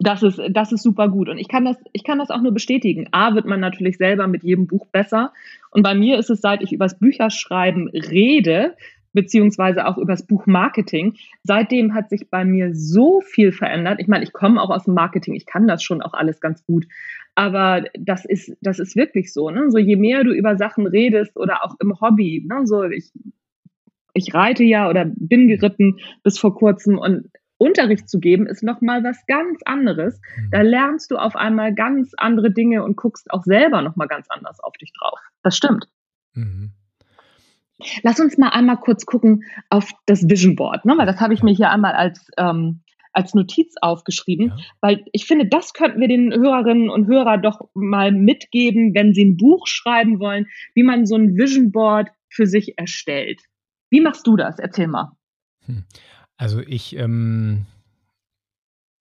Das 0.00 0.24
ist, 0.24 0.40
das 0.50 0.72
ist 0.72 0.82
super 0.82 1.08
gut. 1.08 1.28
Und 1.28 1.38
ich 1.38 1.46
kann 1.46 1.64
das, 1.64 1.76
ich 1.92 2.02
kann 2.02 2.18
das 2.18 2.30
auch 2.30 2.40
nur 2.40 2.52
bestätigen. 2.52 3.06
A, 3.12 3.34
wird 3.34 3.46
man 3.46 3.60
natürlich 3.60 3.96
selber 3.96 4.26
mit 4.26 4.42
jedem 4.42 4.66
Buch 4.66 4.86
besser. 4.88 5.32
Und 5.70 5.84
bei 5.84 5.94
mir 5.94 6.18
ist 6.18 6.30
es, 6.30 6.40
seit 6.40 6.62
ich 6.62 6.72
übers 6.72 6.98
Bücherschreiben 6.98 7.88
rede, 7.88 8.76
beziehungsweise 9.12 9.86
auch 9.86 9.98
übers 9.98 10.26
Buchmarketing. 10.26 11.14
Seitdem 11.42 11.94
hat 11.94 12.10
sich 12.10 12.30
bei 12.30 12.44
mir 12.44 12.74
so 12.74 13.20
viel 13.20 13.52
verändert. 13.52 14.00
Ich 14.00 14.08
meine, 14.08 14.24
ich 14.24 14.32
komme 14.32 14.60
auch 14.60 14.70
aus 14.70 14.84
dem 14.84 14.94
Marketing, 14.94 15.34
ich 15.34 15.46
kann 15.46 15.66
das 15.66 15.82
schon 15.82 16.02
auch 16.02 16.14
alles 16.14 16.40
ganz 16.40 16.64
gut. 16.64 16.86
Aber 17.34 17.84
das 17.98 18.24
ist, 18.24 18.56
das 18.60 18.78
ist 18.78 18.96
wirklich 18.96 19.32
so. 19.32 19.50
Ne? 19.50 19.70
So 19.70 19.78
je 19.78 19.96
mehr 19.96 20.24
du 20.24 20.32
über 20.32 20.56
Sachen 20.56 20.86
redest 20.86 21.36
oder 21.36 21.64
auch 21.64 21.76
im 21.80 22.00
Hobby, 22.00 22.44
ne? 22.46 22.66
so 22.66 22.84
ich, 22.84 23.10
ich 24.14 24.34
reite 24.34 24.64
ja 24.64 24.88
oder 24.90 25.06
bin 25.16 25.48
geritten 25.48 25.98
bis 26.22 26.38
vor 26.38 26.54
kurzem 26.54 26.98
und 26.98 27.28
Unterricht 27.62 28.08
zu 28.08 28.18
geben 28.18 28.48
ist 28.48 28.64
nochmal 28.64 29.04
was 29.04 29.24
ganz 29.26 29.60
anderes. 29.64 30.20
Mhm. 30.36 30.50
Da 30.50 30.62
lernst 30.62 31.12
du 31.12 31.16
auf 31.16 31.36
einmal 31.36 31.72
ganz 31.72 32.12
andere 32.16 32.50
Dinge 32.50 32.82
und 32.82 32.96
guckst 32.96 33.30
auch 33.30 33.44
selber 33.44 33.82
nochmal 33.82 34.08
ganz 34.08 34.26
anders 34.30 34.58
auf 34.58 34.72
dich 34.78 34.92
drauf. 34.98 35.20
Das 35.44 35.56
stimmt. 35.56 35.86
Mhm. 36.34 36.72
Lass 38.02 38.20
uns 38.20 38.38
mal 38.38 38.50
einmal 38.50 38.78
kurz 38.78 39.06
gucken 39.06 39.44
auf 39.70 39.90
das 40.06 40.28
Vision 40.28 40.56
Board, 40.56 40.84
ne? 40.84 40.94
weil 40.96 41.06
das 41.06 41.20
habe 41.20 41.34
ich 41.34 41.42
mir 41.42 41.52
hier 41.52 41.70
einmal 41.70 41.94
als, 41.94 42.28
ähm, 42.36 42.80
als 43.12 43.34
Notiz 43.34 43.74
aufgeschrieben, 43.80 44.48
ja. 44.48 44.56
weil 44.80 45.04
ich 45.12 45.26
finde, 45.26 45.46
das 45.46 45.72
könnten 45.72 46.00
wir 46.00 46.08
den 46.08 46.32
Hörerinnen 46.32 46.88
und 46.88 47.06
Hörern 47.06 47.42
doch 47.42 47.68
mal 47.74 48.12
mitgeben, 48.12 48.94
wenn 48.94 49.14
sie 49.14 49.24
ein 49.24 49.36
Buch 49.36 49.66
schreiben 49.66 50.20
wollen, 50.20 50.46
wie 50.74 50.82
man 50.82 51.06
so 51.06 51.16
ein 51.16 51.36
Vision 51.36 51.72
Board 51.72 52.08
für 52.28 52.46
sich 52.46 52.78
erstellt. 52.78 53.42
Wie 53.90 54.00
machst 54.00 54.26
du 54.26 54.36
das? 54.36 54.58
Erzähl 54.58 54.86
mal. 54.86 55.12
Hm. 55.66 55.84
Also 56.36 56.60
ich 56.60 56.96
ähm, 56.96 57.66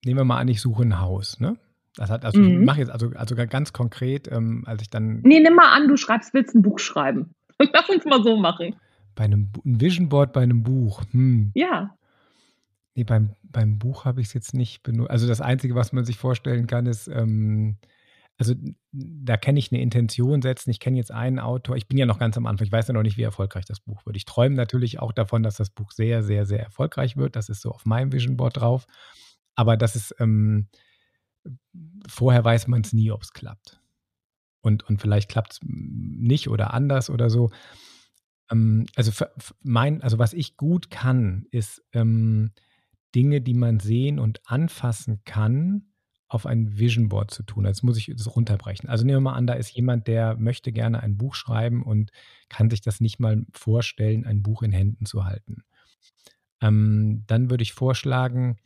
nehmen 0.05 0.19
wir 0.19 0.25
mal 0.25 0.39
an, 0.39 0.47
ich 0.47 0.61
suche 0.61 0.83
ein 0.83 0.99
Haus, 0.99 1.39
ne? 1.39 1.57
Das 1.95 2.09
hat, 2.09 2.23
also 2.23 2.39
mhm. 2.39 2.61
ich 2.61 2.65
mache 2.65 2.79
jetzt 2.79 2.91
also, 2.91 3.11
also 3.15 3.35
ganz 3.35 3.73
konkret, 3.73 4.31
ähm, 4.31 4.63
als 4.65 4.81
ich 4.81 4.89
dann. 4.89 5.21
Nee, 5.23 5.41
nimm 5.41 5.55
mal 5.55 5.75
an, 5.75 5.87
du 5.87 5.97
schreibst, 5.97 6.33
willst 6.33 6.55
ein 6.55 6.61
Buch 6.61 6.79
schreiben. 6.79 7.35
Lass 7.73 7.89
uns 7.89 8.05
mal 8.05 8.23
so 8.23 8.37
machen. 8.37 8.75
Bei 9.15 9.25
einem 9.25 9.51
ein 9.65 9.81
Vision 9.81 10.09
Board 10.09 10.33
bei 10.33 10.41
einem 10.41 10.63
Buch. 10.63 11.03
Hm. 11.11 11.51
Ja. 11.53 11.95
Nee, 12.95 13.03
beim, 13.03 13.35
beim 13.43 13.79
Buch 13.79 14.05
habe 14.05 14.21
ich 14.21 14.27
es 14.27 14.33
jetzt 14.33 14.53
nicht 14.53 14.83
benutzt. 14.83 15.11
Also 15.11 15.27
das 15.27 15.41
Einzige, 15.41 15.75
was 15.75 15.93
man 15.93 16.05
sich 16.05 16.17
vorstellen 16.17 16.67
kann, 16.67 16.85
ist, 16.85 17.07
ähm, 17.07 17.77
also 18.37 18.53
da 18.91 19.37
kenne 19.37 19.59
ich 19.59 19.71
eine 19.71 19.81
Intention 19.81 20.41
setzen. 20.41 20.71
Ich 20.71 20.79
kenne 20.79 20.97
jetzt 20.97 21.11
einen 21.11 21.39
Autor. 21.39 21.77
Ich 21.77 21.87
bin 21.87 21.97
ja 21.97 22.05
noch 22.05 22.19
ganz 22.19 22.37
am 22.37 22.45
Anfang. 22.45 22.65
Ich 22.65 22.71
weiß 22.71 22.87
ja 22.87 22.93
noch 22.93 23.03
nicht, 23.03 23.17
wie 23.17 23.23
erfolgreich 23.23 23.65
das 23.65 23.79
Buch 23.79 24.05
wird. 24.05 24.17
Ich 24.17 24.25
träume 24.25 24.55
natürlich 24.55 24.99
auch 24.99 25.11
davon, 25.11 25.43
dass 25.43 25.57
das 25.57 25.69
Buch 25.69 25.91
sehr, 25.91 26.23
sehr, 26.23 26.45
sehr 26.45 26.59
erfolgreich 26.59 27.17
wird. 27.17 27.35
Das 27.35 27.49
ist 27.49 27.61
so 27.61 27.71
auf 27.71 27.85
meinem 27.85 28.11
Vision 28.11 28.37
Board 28.37 28.57
drauf. 28.57 28.87
Aber 29.55 29.77
das 29.77 29.95
ist, 29.95 30.15
ähm, 30.19 30.67
vorher 32.07 32.43
weiß 32.43 32.67
man 32.67 32.81
es 32.81 32.93
nie, 32.93 33.11
ob 33.11 33.21
es 33.21 33.33
klappt 33.33 33.80
und, 34.61 34.83
und 34.83 35.01
vielleicht 35.01 35.29
klappt 35.29 35.53
es 35.53 35.59
nicht 35.63 36.47
oder 36.47 36.73
anders 36.73 37.09
oder 37.09 37.29
so. 37.29 37.51
Ähm, 38.49 38.85
also 38.95 39.25
mein, 39.61 40.01
also 40.01 40.19
was 40.19 40.33
ich 40.33 40.57
gut 40.57 40.89
kann, 40.89 41.45
ist 41.51 41.83
ähm, 41.93 42.51
Dinge, 43.15 43.41
die 43.41 43.53
man 43.53 43.79
sehen 43.79 44.19
und 44.19 44.41
anfassen 44.45 45.21
kann, 45.25 45.87
auf 46.27 46.45
ein 46.45 46.77
Vision 46.77 47.09
Board 47.09 47.29
zu 47.29 47.43
tun. 47.43 47.65
Jetzt 47.65 47.83
muss 47.83 47.97
ich 47.97 48.09
das 48.15 48.33
runterbrechen. 48.35 48.87
Also 48.87 49.05
nehmen 49.05 49.17
wir 49.17 49.31
mal 49.31 49.35
an, 49.35 49.47
da 49.47 49.53
ist 49.53 49.71
jemand, 49.71 50.07
der 50.07 50.37
möchte 50.37 50.71
gerne 50.71 51.01
ein 51.01 51.17
Buch 51.17 51.35
schreiben 51.35 51.83
und 51.83 52.11
kann 52.47 52.69
sich 52.69 52.79
das 52.79 53.01
nicht 53.01 53.19
mal 53.19 53.45
vorstellen, 53.51 54.25
ein 54.25 54.41
Buch 54.41 54.63
in 54.63 54.71
Händen 54.71 55.05
zu 55.05 55.25
halten. 55.25 55.63
Ähm, 56.61 57.25
dann 57.27 57.49
würde 57.49 57.63
ich 57.63 57.73
vorschlagen, 57.73 58.57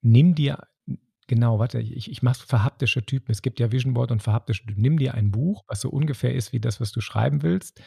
nimm 0.00 0.34
dir 0.34 0.66
Genau, 1.26 1.58
warte, 1.58 1.80
ich, 1.80 2.10
ich 2.10 2.22
mache 2.22 2.46
für 2.46 2.62
haptische 2.62 3.04
Typen. 3.04 3.32
Es 3.32 3.40
gibt 3.40 3.58
ja 3.58 3.72
Vision 3.72 3.94
Board 3.94 4.10
und 4.12 4.22
für 4.22 4.32
haptische 4.32 4.66
Typen. 4.66 4.82
Nimm 4.82 4.98
dir 4.98 5.14
ein 5.14 5.30
Buch, 5.30 5.64
was 5.68 5.80
so 5.80 5.88
ungefähr 5.90 6.34
ist 6.34 6.52
wie 6.52 6.60
das, 6.60 6.80
was 6.80 6.92
du 6.92 7.00
schreiben 7.00 7.42
willst, 7.42 7.80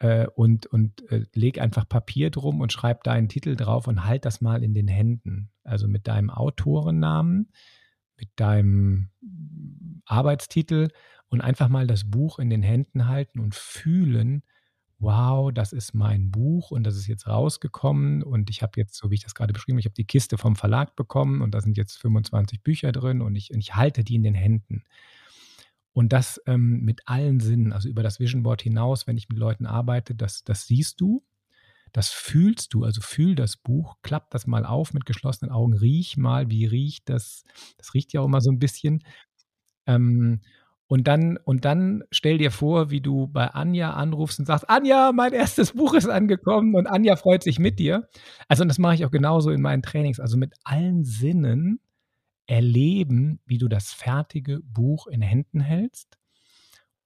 äh, 0.00 0.26
und, 0.34 0.66
und 0.66 1.10
äh, 1.10 1.26
leg 1.34 1.60
einfach 1.60 1.88
Papier 1.88 2.30
drum 2.30 2.60
und 2.60 2.72
schreib 2.72 3.04
deinen 3.04 3.28
Titel 3.28 3.56
drauf 3.56 3.86
und 3.86 4.04
halt 4.04 4.24
das 4.24 4.40
mal 4.40 4.62
in 4.64 4.74
den 4.74 4.88
Händen. 4.88 5.50
Also 5.64 5.88
mit 5.88 6.08
deinem 6.08 6.30
Autorennamen, 6.30 7.52
mit 8.16 8.30
deinem 8.36 9.10
Arbeitstitel 10.04 10.88
und 11.28 11.40
einfach 11.40 11.68
mal 11.68 11.86
das 11.86 12.10
Buch 12.10 12.38
in 12.38 12.50
den 12.50 12.62
Händen 12.62 13.08
halten 13.08 13.40
und 13.40 13.54
fühlen, 13.54 14.42
wow, 14.98 15.52
das 15.52 15.72
ist 15.72 15.94
mein 15.94 16.30
Buch 16.30 16.70
und 16.70 16.84
das 16.84 16.96
ist 16.96 17.06
jetzt 17.06 17.26
rausgekommen 17.26 18.22
und 18.22 18.48
ich 18.48 18.62
habe 18.62 18.72
jetzt, 18.76 18.94
so 18.94 19.10
wie 19.10 19.14
ich 19.14 19.22
das 19.22 19.34
gerade 19.34 19.52
beschrieben 19.52 19.76
habe, 19.76 19.80
ich 19.80 19.86
habe 19.86 19.94
die 19.94 20.06
Kiste 20.06 20.38
vom 20.38 20.56
Verlag 20.56 20.96
bekommen 20.96 21.42
und 21.42 21.54
da 21.54 21.60
sind 21.60 21.76
jetzt 21.76 21.98
25 21.98 22.62
Bücher 22.62 22.92
drin 22.92 23.20
und 23.20 23.36
ich, 23.36 23.52
und 23.52 23.60
ich 23.60 23.74
halte 23.74 24.04
die 24.04 24.14
in 24.14 24.22
den 24.22 24.34
Händen. 24.34 24.84
Und 25.92 26.12
das 26.12 26.40
ähm, 26.46 26.80
mit 26.80 27.02
allen 27.06 27.40
Sinnen, 27.40 27.72
also 27.72 27.88
über 27.88 28.02
das 28.02 28.20
Vision 28.20 28.42
Board 28.42 28.62
hinaus, 28.62 29.06
wenn 29.06 29.16
ich 29.16 29.28
mit 29.28 29.38
Leuten 29.38 29.66
arbeite, 29.66 30.14
das, 30.14 30.44
das 30.44 30.66
siehst 30.66 31.00
du, 31.00 31.24
das 31.92 32.10
fühlst 32.10 32.74
du, 32.74 32.84
also 32.84 33.00
fühl 33.00 33.34
das 33.34 33.56
Buch, 33.56 33.96
klapp 34.02 34.30
das 34.30 34.46
mal 34.46 34.66
auf 34.66 34.92
mit 34.92 35.06
geschlossenen 35.06 35.52
Augen, 35.52 35.72
riech 35.74 36.16
mal, 36.18 36.50
wie 36.50 36.66
riecht 36.66 37.08
das, 37.08 37.44
das 37.78 37.94
riecht 37.94 38.12
ja 38.12 38.20
auch 38.20 38.26
immer 38.26 38.42
so 38.42 38.50
ein 38.50 38.58
bisschen. 38.58 39.02
Ähm, 39.86 40.40
und 40.88 41.08
dann, 41.08 41.36
und 41.38 41.64
dann 41.64 42.04
stell 42.12 42.38
dir 42.38 42.52
vor, 42.52 42.90
wie 42.90 43.00
du 43.00 43.26
bei 43.26 43.48
Anja 43.48 43.92
anrufst 43.94 44.38
und 44.38 44.46
sagst, 44.46 44.70
Anja, 44.70 45.10
mein 45.12 45.32
erstes 45.32 45.72
Buch 45.72 45.94
ist 45.94 46.08
angekommen 46.08 46.74
und 46.76 46.86
Anja 46.86 47.16
freut 47.16 47.42
sich 47.42 47.58
mit 47.58 47.78
dir. 47.78 48.08
Also, 48.48 48.62
und 48.62 48.68
das 48.68 48.78
mache 48.78 48.94
ich 48.94 49.04
auch 49.04 49.10
genauso 49.10 49.50
in 49.50 49.62
meinen 49.62 49.82
Trainings. 49.82 50.20
Also 50.20 50.36
mit 50.36 50.54
allen 50.64 51.04
Sinnen 51.04 51.80
erleben, 52.46 53.40
wie 53.46 53.58
du 53.58 53.68
das 53.68 53.92
fertige 53.92 54.60
Buch 54.62 55.08
in 55.08 55.22
Händen 55.22 55.60
hältst. 55.60 56.18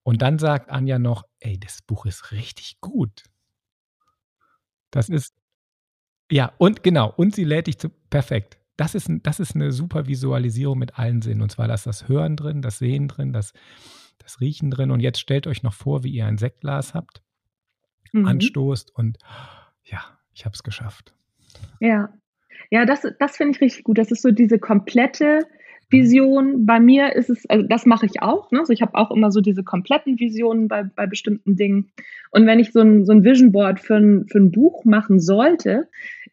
Und 0.03 0.21
dann 0.21 0.39
sagt 0.39 0.69
Anja 0.69 0.99
noch, 0.99 1.23
ey, 1.39 1.59
das 1.59 1.81
Buch 1.81 2.05
ist 2.05 2.31
richtig 2.31 2.79
gut. 2.81 3.23
Das 4.91 5.09
ist, 5.09 5.33
ja, 6.31 6.53
und 6.57 6.83
genau, 6.83 7.13
und 7.15 7.35
sie 7.35 7.45
lädt 7.45 7.67
dich 7.67 7.79
zu, 7.79 7.89
perfekt 7.89 8.60
das 8.77 8.95
ist, 8.95 9.09
das 9.23 9.39
ist 9.39 9.55
eine 9.55 9.71
super 9.71 10.07
Visualisierung 10.07 10.79
mit 10.79 10.97
allen 10.97 11.21
Sinnen. 11.21 11.41
Und 11.41 11.51
zwar 11.51 11.67
da 11.67 11.73
ist 11.73 11.85
das 11.85 12.07
Hören 12.07 12.35
drin, 12.35 12.61
das 12.61 12.79
Sehen 12.79 13.07
drin, 13.07 13.33
das, 13.33 13.53
das 14.17 14.41
Riechen 14.41 14.71
drin. 14.71 14.91
Und 14.91 14.99
jetzt 14.99 15.19
stellt 15.19 15.47
euch 15.47 15.63
noch 15.63 15.73
vor, 15.73 16.03
wie 16.03 16.11
ihr 16.11 16.25
ein 16.25 16.37
Sektglas 16.37 16.93
habt, 16.93 17.21
mhm. 18.11 18.25
anstoßt 18.25 18.95
und 18.95 19.17
ja, 19.83 20.01
ich 20.33 20.45
habe 20.45 20.53
es 20.53 20.63
geschafft. 20.63 21.13
Ja. 21.79 22.13
Ja, 22.69 22.85
das, 22.85 23.05
das 23.19 23.35
finde 23.35 23.55
ich 23.55 23.61
richtig 23.61 23.83
gut. 23.83 23.97
Das 23.97 24.11
ist 24.11 24.21
so 24.21 24.31
diese 24.31 24.57
komplette 24.57 25.45
Vision. 25.89 26.65
Bei 26.65 26.79
mir 26.79 27.15
ist 27.15 27.29
es, 27.29 27.45
also 27.49 27.67
das 27.67 27.85
mache 27.85 28.05
ich 28.05 28.21
auch. 28.21 28.49
Ne? 28.51 28.59
Also 28.59 28.71
ich 28.71 28.81
habe 28.81 28.95
auch 28.95 29.11
immer 29.11 29.31
so 29.31 29.41
diese 29.41 29.63
kompletten 29.63 30.19
Visionen 30.19 30.67
bei, 30.67 30.83
bei 30.83 31.05
bestimmten 31.05 31.55
Dingen. 31.55 31.91
Und 32.31 32.47
wenn 32.47 32.59
ich 32.59 32.71
so 32.71 32.79
ein, 32.79 33.05
so 33.05 33.11
ein 33.11 33.23
Vision 33.23 33.51
Board 33.51 33.79
für 33.79 33.95
ein, 33.95 34.25
für 34.27 34.39
ein 34.39 34.51
Buch 34.51 34.85
machen 34.85 35.19
sollte, 35.19 35.89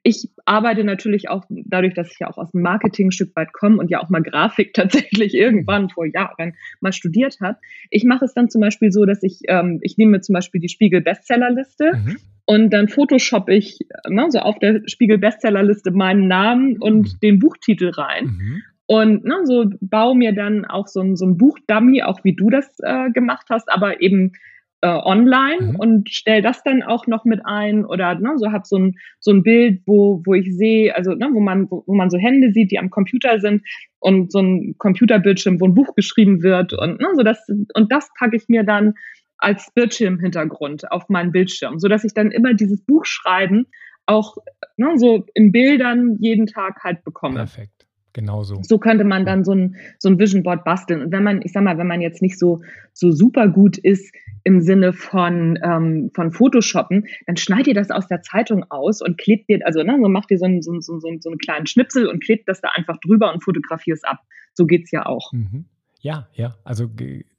ich 0.09 0.31
arbeite 0.47 0.85
natürlich 0.85 1.29
auch 1.29 1.45
dadurch, 1.51 1.93
dass 1.93 2.11
ich 2.11 2.19
ja 2.21 2.31
auch 2.31 2.39
aus 2.39 2.53
dem 2.53 2.63
Marketing 2.63 3.09
ein 3.09 3.13
Stück 3.13 3.37
weit 3.37 3.53
komme 3.53 3.77
und 3.77 3.91
ja 3.91 4.03
auch 4.03 4.09
mal 4.09 4.23
Grafik 4.23 4.73
tatsächlich 4.75 5.35
irgendwann 5.35 5.91
vor 5.91 6.07
Jahren 6.07 6.55
mal 6.81 6.93
studiert 6.93 7.37
habe. 7.43 7.59
Ich 7.91 8.05
mache 8.05 8.25
es 8.25 8.33
dann 8.33 8.49
zum 8.49 8.63
Beispiel 8.63 8.91
so, 8.91 9.05
dass 9.05 9.23
ich, 9.23 9.41
ähm, 9.49 9.81
ich 9.83 9.99
nehme 9.99 10.21
zum 10.21 10.33
Beispiel 10.33 10.61
die 10.61 10.71
Spiegel 10.71 11.03
Bestsellerliste 11.03 11.93
mhm. 11.95 12.17
und 12.47 12.71
dann 12.73 12.89
Photoshop 12.89 13.51
ich 13.51 13.81
ne, 14.09 14.27
so 14.31 14.39
auf 14.39 14.59
der 14.59 14.81
Spiegel 14.87 15.19
Bestsellerliste 15.19 15.91
meinen 15.91 16.27
Namen 16.27 16.79
und 16.81 17.15
mhm. 17.15 17.21
den 17.23 17.39
Buchtitel 17.39 17.91
rein. 17.91 18.25
Mhm. 18.25 18.63
Und 18.87 19.25
ne, 19.25 19.41
so 19.45 19.67
baue 19.83 20.17
mir 20.17 20.33
dann 20.33 20.65
auch 20.65 20.87
so 20.87 21.03
ein, 21.03 21.17
so 21.17 21.27
ein 21.27 21.37
Buchdummy, 21.37 22.03
auch 22.03 22.25
wie 22.25 22.35
du 22.35 22.49
das 22.49 22.67
äh, 22.83 23.11
gemacht 23.11 23.49
hast, 23.51 23.71
aber 23.71 24.01
eben 24.01 24.33
äh, 24.81 24.89
online 24.89 25.73
mhm. 25.73 25.77
und 25.77 26.09
stell 26.11 26.43
das 26.43 26.63
dann 26.63 26.83
auch 26.83 27.07
noch 27.07 27.25
mit 27.25 27.41
ein 27.45 27.85
oder 27.85 28.15
ne, 28.15 28.35
so 28.37 28.53
hab 28.53 28.67
so 28.67 28.77
ein 28.77 28.97
so 29.19 29.33
ein 29.33 29.43
Bild, 29.43 29.83
wo 29.87 30.23
wo 30.25 30.35
ich 30.35 30.57
sehe, 30.57 30.95
also 30.95 31.15
ne, 31.15 31.29
wo 31.33 31.41
man 31.41 31.71
wo, 31.71 31.83
wo 31.87 31.95
man 31.95 32.11
so 32.11 32.19
Hände 32.19 32.53
sieht, 32.53 32.71
die 32.71 32.79
am 32.79 32.91
Computer 32.91 33.41
sind 33.41 33.63
und 33.99 34.31
so 34.31 34.41
ein 34.41 34.77
Computerbildschirm, 34.79 35.61
wo 35.61 35.67
ein 35.67 35.75
Buch 35.75 35.95
geschrieben 35.95 36.43
wird 36.43 36.73
und 36.73 37.01
ne, 37.01 37.09
so 37.17 37.23
das 37.23 37.45
und 37.49 37.93
das 37.93 38.09
packe 38.19 38.37
ich 38.37 38.49
mir 38.49 38.63
dann 38.63 38.95
als 39.39 39.71
Bildschirmhintergrund 39.75 40.91
auf 40.91 41.09
meinen 41.09 41.33
Bildschirm, 41.33 41.79
so 41.79 41.89
dass 41.89 42.05
ich 42.05 42.15
dann 42.15 42.31
immer 42.31 42.55
dieses 42.55 42.85
Buchschreiben 42.85 43.67
auch 44.07 44.37
ne, 44.77 44.93
so 44.97 45.27
in 45.35 45.53
Bildern 45.53 46.17
jeden 46.21 46.47
Tag 46.47 46.83
halt 46.85 47.05
bekomme. 47.05 47.37
Perfekt. 47.37 47.78
Genauso. 48.19 48.61
So 48.65 48.79
könnte 48.79 49.05
man 49.05 49.25
dann 49.25 49.45
so 49.45 49.53
ein, 49.53 49.77
so 50.01 50.09
ein 50.09 50.19
Vision 50.19 50.43
Board 50.43 50.65
basteln. 50.65 51.03
Und 51.03 51.13
wenn 51.13 51.23
man, 51.23 51.41
ich 51.43 51.53
sag 51.53 51.63
mal, 51.63 51.79
wenn 51.79 51.87
man 51.87 52.01
jetzt 52.01 52.21
nicht 52.21 52.37
so, 52.37 52.63
so 52.93 53.13
super 53.13 53.47
gut 53.47 53.79
ist 53.79 54.13
im 54.43 54.61
Sinne 54.61 54.93
von, 54.93 55.57
ähm, 55.63 56.11
von 56.13 56.33
Photoshoppen, 56.33 57.07
dann 57.29 57.37
schneidet 57.37 57.69
ihr 57.69 57.75
das 57.75 57.93
aus 57.93 58.09
der 58.09 58.23
Zeitung 58.23 58.65
aus 58.71 59.03
und 59.03 59.19
klebt 59.19 59.49
ihr, 59.49 59.61
also 59.65 59.85
ne, 59.85 59.97
so 60.03 60.09
macht 60.09 60.33
ihr 60.33 60.39
so 60.39 60.47
einen, 60.47 60.63
so, 60.63 60.81
so, 60.81 60.99
so, 60.99 61.09
so 61.21 61.31
einen 61.31 61.39
kleinen 61.39 61.69
Schnipsel 61.69 62.09
und 62.09 62.21
klebt 62.21 62.49
das 62.49 62.61
da 62.61 62.71
einfach 62.75 62.97
drüber 62.99 63.33
und 63.33 63.45
fotografiert 63.45 63.99
es 63.99 64.03
ab. 64.03 64.19
So 64.53 64.67
geht's 64.67 64.91
ja 64.91 65.07
auch. 65.07 65.33
Mhm. 65.33 65.67
Ja, 66.01 66.29
ja, 66.33 66.57
also 66.65 66.91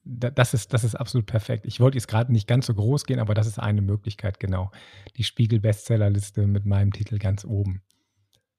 das 0.05 0.53
ist, 0.53 0.73
das 0.73 0.85
ist 0.85 0.95
absolut 0.95 1.25
perfekt. 1.25 1.65
Ich 1.65 1.81
wollte 1.81 1.97
jetzt 1.97 2.07
gerade 2.07 2.31
nicht 2.31 2.47
ganz 2.47 2.67
so 2.67 2.73
groß 2.73 3.03
gehen, 3.03 3.19
aber 3.19 3.33
das 3.33 3.47
ist 3.47 3.59
eine 3.59 3.81
Möglichkeit, 3.81 4.39
genau. 4.39 4.71
Die 5.17 5.25
Spiegel-Bestsellerliste 5.25 6.47
mit 6.47 6.65
meinem 6.65 6.93
Titel 6.93 7.17
ganz 7.17 7.43
oben. 7.43 7.81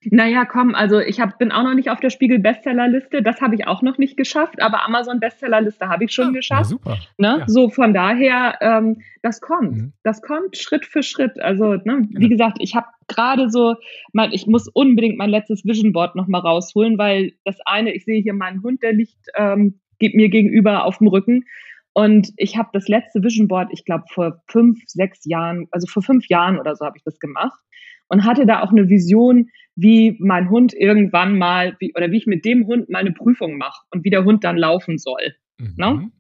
Naja, 0.05 0.47
komm, 0.47 0.75
also 0.75 0.99
ich 0.99 1.21
hab, 1.21 1.39
bin 1.39 1.53
auch 1.53 1.63
noch 1.63 1.75
nicht 1.75 1.91
auf 1.91 2.01
der 2.01 2.09
Spiegel-Bestsellerliste. 2.09 3.23
Das 3.23 3.43
habe 3.43 3.55
ich 3.55 3.67
auch 3.67 3.83
noch 3.83 3.99
nicht 3.99 4.17
geschafft, 4.17 4.63
aber 4.63 4.87
Amazon-Bestsellerliste 4.87 5.89
habe 5.89 6.05
ich 6.05 6.13
schon 6.13 6.29
ja, 6.29 6.33
geschafft. 6.33 6.71
Super. 6.71 6.97
Ne? 7.19 7.37
Ja. 7.41 7.45
So 7.47 7.69
von 7.69 7.93
daher, 7.93 8.57
ähm, 8.63 9.03
das 9.23 9.43
kommt. 9.43 9.77
Mhm. 9.77 9.93
Das 10.03 10.23
kommt 10.23 10.57
Schritt 10.57 10.87
für 10.87 11.03
Schritt. 11.03 11.39
Also, 11.41 11.75
ne, 11.75 12.09
wie 12.13 12.31
gesagt, 12.31 12.57
ich 12.61 12.75
habe 12.75 12.87
gerade 13.09 13.51
so, 13.51 13.77
mein, 14.15 14.33
ich 14.33 14.47
muss 14.47 14.69
unbedingt 14.69 15.19
mein 15.19 15.29
letztes 15.29 15.67
Vision 15.67 15.93
Board 15.93 16.17
nochmal 16.17 16.41
rausholen, 16.41 16.97
weil 16.97 17.33
das 17.45 17.59
eine, 17.67 17.93
ich 17.93 18.07
sehe 18.07 18.23
hier 18.23 18.33
meinen 18.33 18.63
Hund, 18.63 18.83
der 18.83 18.95
liegt 18.95 19.27
ähm, 19.37 19.81
mir 20.01 20.31
gegenüber 20.31 20.87
auf 20.87 20.97
dem 20.97 21.09
Rücken. 21.09 21.45
Und 21.93 22.33
ich 22.39 22.57
habe 22.57 22.71
das 22.73 22.89
letzte 22.89 23.23
Vision 23.23 23.49
Board, 23.49 23.69
ich 23.73 23.85
glaube, 23.85 24.05
vor 24.11 24.41
fünf, 24.47 24.79
sechs 24.87 25.27
Jahren, 25.27 25.67
also 25.73 25.87
vor 25.87 26.03
fünf 26.03 26.27
Jahren 26.29 26.59
oder 26.59 26.75
so 26.75 26.87
habe 26.87 26.97
ich 26.97 27.05
das 27.05 27.19
gemacht 27.19 27.61
und 28.09 28.25
hatte 28.25 28.47
da 28.47 28.63
auch 28.63 28.71
eine 28.71 28.89
Vision, 28.89 29.51
wie 29.81 30.17
mein 30.21 30.51
Hund 30.51 30.75
irgendwann 30.75 31.39
mal, 31.39 31.77
wie, 31.79 31.95
oder 31.97 32.11
wie 32.11 32.19
ich 32.19 32.27
mit 32.27 32.45
dem 32.45 32.67
Hund 32.67 32.91
meine 32.91 33.13
Prüfung 33.13 33.57
mache 33.57 33.83
und 33.91 34.05
wie 34.05 34.11
der 34.11 34.25
Hund 34.25 34.45
dann 34.45 34.57
laufen 34.57 34.99
soll. 34.99 35.35
Mhm. 35.59 35.75
Ne? 35.77 36.11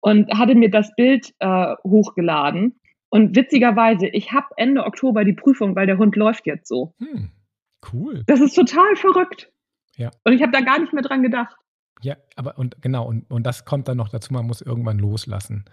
Und 0.00 0.32
hatte 0.36 0.54
mir 0.54 0.70
das 0.70 0.94
Bild 0.96 1.32
äh, 1.38 1.74
hochgeladen. 1.84 2.80
Und 3.10 3.36
witzigerweise, 3.36 4.08
ich 4.08 4.32
habe 4.32 4.46
Ende 4.56 4.84
Oktober 4.84 5.24
die 5.24 5.34
Prüfung, 5.34 5.76
weil 5.76 5.86
der 5.86 5.98
Hund 5.98 6.16
läuft 6.16 6.46
jetzt 6.46 6.66
so. 6.66 6.94
Hm, 6.98 7.30
cool. 7.92 8.24
Das 8.26 8.40
ist 8.40 8.54
total 8.54 8.96
verrückt. 8.96 9.52
Ja. 9.96 10.10
Und 10.24 10.32
ich 10.32 10.42
habe 10.42 10.52
da 10.52 10.60
gar 10.60 10.80
nicht 10.80 10.94
mehr 10.94 11.02
dran 11.02 11.22
gedacht. 11.22 11.54
Ja, 12.00 12.16
aber 12.36 12.58
und 12.58 12.80
genau, 12.80 13.06
und, 13.06 13.30
und 13.30 13.46
das 13.46 13.64
kommt 13.64 13.86
dann 13.86 13.98
noch 13.98 14.08
dazu, 14.08 14.32
man 14.32 14.46
muss 14.46 14.62
irgendwann 14.62 14.98
loslassen. 14.98 15.66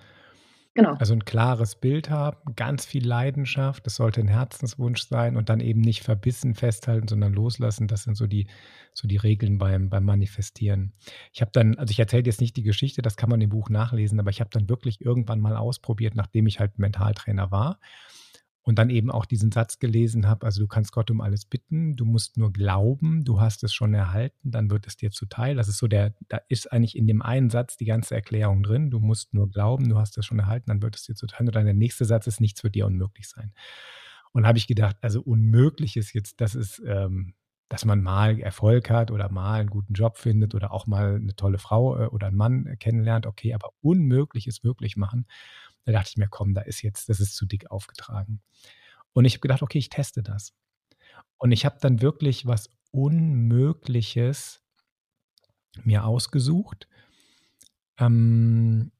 Genau. 0.75 0.93
Also 0.93 1.13
ein 1.13 1.25
klares 1.25 1.75
Bild 1.75 2.09
haben, 2.09 2.55
ganz 2.55 2.85
viel 2.85 3.05
Leidenschaft, 3.05 3.85
das 3.85 3.95
sollte 3.95 4.21
ein 4.21 4.27
Herzenswunsch 4.27 5.01
sein 5.01 5.35
und 5.35 5.49
dann 5.49 5.59
eben 5.59 5.81
nicht 5.81 6.03
verbissen 6.03 6.53
festhalten, 6.53 7.07
sondern 7.07 7.33
loslassen. 7.33 7.87
Das 7.87 8.03
sind 8.03 8.15
so 8.15 8.27
die, 8.27 8.47
so 8.93 9.07
die 9.07 9.17
Regeln 9.17 9.57
beim, 9.57 9.89
beim 9.89 10.05
Manifestieren. 10.05 10.93
Ich 11.33 11.41
habe 11.41 11.51
dann, 11.51 11.75
also 11.77 11.91
ich 11.91 11.99
erzähle 11.99 12.23
jetzt 12.23 12.39
nicht 12.39 12.55
die 12.55 12.63
Geschichte, 12.63 13.01
das 13.01 13.17
kann 13.17 13.29
man 13.29 13.41
im 13.41 13.49
Buch 13.49 13.69
nachlesen, 13.69 14.19
aber 14.19 14.29
ich 14.29 14.41
habe 14.41 14.51
dann 14.51 14.69
wirklich 14.69 15.01
irgendwann 15.01 15.39
mal 15.39 15.57
ausprobiert, 15.57 16.15
nachdem 16.15 16.45
ich 16.45 16.59
halt 16.59 16.77
Mentaltrainer 16.77 17.51
war 17.51 17.79
und 18.63 18.77
dann 18.77 18.89
eben 18.89 19.09
auch 19.09 19.25
diesen 19.25 19.51
Satz 19.51 19.79
gelesen 19.79 20.27
habe, 20.27 20.45
also 20.45 20.61
du 20.61 20.67
kannst 20.67 20.91
Gott 20.91 21.09
um 21.09 21.21
alles 21.21 21.45
bitten, 21.45 21.95
du 21.95 22.05
musst 22.05 22.37
nur 22.37 22.51
glauben, 22.51 23.23
du 23.23 23.39
hast 23.39 23.63
es 23.63 23.73
schon 23.73 23.93
erhalten, 23.93 24.51
dann 24.51 24.69
wird 24.69 24.85
es 24.85 24.97
dir 24.97 25.11
zuteil. 25.11 25.55
Das 25.55 25.67
ist 25.67 25.77
so 25.77 25.87
der, 25.87 26.13
da 26.27 26.39
ist 26.49 26.71
eigentlich 26.71 26.97
in 26.97 27.07
dem 27.07 27.21
einen 27.21 27.49
Satz 27.49 27.77
die 27.77 27.85
ganze 27.85 28.15
Erklärung 28.15 28.61
drin, 28.61 28.91
du 28.91 28.99
musst 28.99 29.33
nur 29.33 29.49
glauben, 29.49 29.89
du 29.89 29.97
hast 29.97 30.17
es 30.17 30.25
schon 30.25 30.39
erhalten, 30.39 30.67
dann 30.67 30.81
wird 30.81 30.95
es 30.95 31.03
dir 31.03 31.15
zuteil. 31.15 31.47
Und 31.47 31.55
dann 31.55 31.65
der 31.65 31.73
nächste 31.73 32.05
Satz 32.05 32.27
ist, 32.27 32.41
nichts 32.41 32.63
wird 32.63 32.75
dir 32.75 32.85
unmöglich 32.85 33.27
sein. 33.29 33.53
Und 34.31 34.45
habe 34.45 34.57
ich 34.57 34.67
gedacht, 34.67 34.97
also 35.01 35.21
unmöglich 35.21 35.97
ist 35.97 36.13
jetzt, 36.13 36.39
das 36.41 36.53
ist, 36.53 36.81
ähm, 36.85 37.33
dass 37.69 37.85
man 37.85 38.01
mal 38.01 38.39
Erfolg 38.39 38.89
hat 38.89 39.11
oder 39.11 39.31
mal 39.31 39.59
einen 39.59 39.69
guten 39.69 39.93
Job 39.93 40.17
findet 40.17 40.53
oder 40.55 40.71
auch 40.71 40.85
mal 40.85 41.15
eine 41.15 41.35
tolle 41.35 41.59
Frau 41.59 41.99
äh, 41.99 42.05
oder 42.07 42.27
einen 42.27 42.37
Mann 42.37 42.75
kennenlernt, 42.79 43.25
okay, 43.25 43.53
aber 43.53 43.71
unmöglich 43.81 44.47
ist 44.47 44.63
wirklich 44.63 44.97
machen. 44.97 45.25
Da 45.85 45.91
dachte 45.91 46.09
ich 46.11 46.17
mir, 46.17 46.27
komm, 46.29 46.53
da 46.53 46.61
ist 46.61 46.81
jetzt, 46.81 47.09
das 47.09 47.19
ist 47.19 47.35
zu 47.35 47.45
dick 47.45 47.71
aufgetragen. 47.71 48.41
Und 49.13 49.25
ich 49.25 49.33
habe 49.33 49.41
gedacht, 49.41 49.61
okay, 49.61 49.79
ich 49.79 49.89
teste 49.89 50.23
das. 50.23 50.53
Und 51.37 51.51
ich 51.51 51.65
habe 51.65 51.77
dann 51.81 52.01
wirklich 52.01 52.45
was 52.45 52.71
Unmögliches 52.91 54.61
mir 55.83 56.05
ausgesucht. 56.05 56.87
Ähm, 57.97 58.91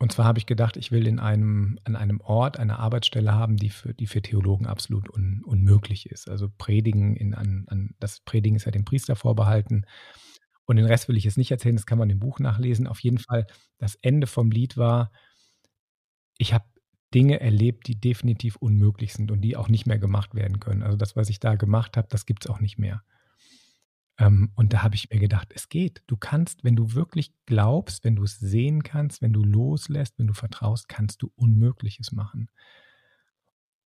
und 0.00 0.12
zwar 0.12 0.26
habe 0.26 0.38
ich 0.38 0.46
gedacht, 0.46 0.76
ich 0.76 0.92
will 0.92 1.08
in 1.08 1.18
einem, 1.18 1.78
an 1.82 1.96
einem 1.96 2.20
Ort 2.20 2.58
eine 2.58 2.78
Arbeitsstelle 2.78 3.32
haben, 3.32 3.56
die 3.56 3.70
für, 3.70 3.94
die 3.94 4.06
für 4.06 4.22
Theologen 4.22 4.66
absolut 4.66 5.10
un, 5.12 5.42
unmöglich 5.44 6.08
ist. 6.08 6.30
Also 6.30 6.48
Predigen 6.56 7.16
in 7.16 7.34
an, 7.34 7.64
an, 7.66 7.94
das 7.98 8.20
Predigen 8.20 8.56
ist 8.56 8.64
ja 8.64 8.70
dem 8.70 8.84
Priester 8.84 9.16
vorbehalten. 9.16 9.86
Und 10.66 10.76
den 10.76 10.86
Rest 10.86 11.08
will 11.08 11.16
ich 11.16 11.24
jetzt 11.24 11.38
nicht 11.38 11.50
erzählen, 11.50 11.74
das 11.74 11.86
kann 11.86 11.98
man 11.98 12.10
im 12.10 12.20
Buch 12.20 12.38
nachlesen. 12.38 12.86
Auf 12.86 13.00
jeden 13.00 13.18
Fall, 13.18 13.46
das 13.78 13.96
Ende 13.96 14.28
vom 14.28 14.50
Lied 14.52 14.76
war, 14.76 15.10
ich 16.38 16.54
habe 16.54 16.64
Dinge 17.14 17.40
erlebt, 17.40 17.86
die 17.86 18.00
definitiv 18.00 18.56
unmöglich 18.56 19.12
sind 19.14 19.30
und 19.30 19.40
die 19.40 19.56
auch 19.56 19.68
nicht 19.68 19.86
mehr 19.86 19.98
gemacht 19.98 20.34
werden 20.34 20.60
können. 20.60 20.82
Also 20.82 20.96
das, 20.96 21.16
was 21.16 21.30
ich 21.30 21.40
da 21.40 21.54
gemacht 21.56 21.96
habe, 21.96 22.08
das 22.10 22.26
gibt 22.26 22.44
es 22.44 22.50
auch 22.50 22.60
nicht 22.60 22.78
mehr. 22.78 23.02
Ähm, 24.18 24.50
und 24.56 24.72
da 24.72 24.82
habe 24.82 24.94
ich 24.94 25.10
mir 25.10 25.18
gedacht, 25.18 25.52
es 25.54 25.68
geht. 25.68 26.02
Du 26.06 26.16
kannst, 26.16 26.64
wenn 26.64 26.76
du 26.76 26.94
wirklich 26.94 27.32
glaubst, 27.46 28.04
wenn 28.04 28.16
du 28.16 28.24
es 28.24 28.38
sehen 28.38 28.82
kannst, 28.82 29.22
wenn 29.22 29.32
du 29.32 29.42
loslässt, 29.42 30.18
wenn 30.18 30.26
du 30.26 30.34
vertraust, 30.34 30.88
kannst 30.88 31.22
du 31.22 31.30
Unmögliches 31.36 32.12
machen. 32.12 32.50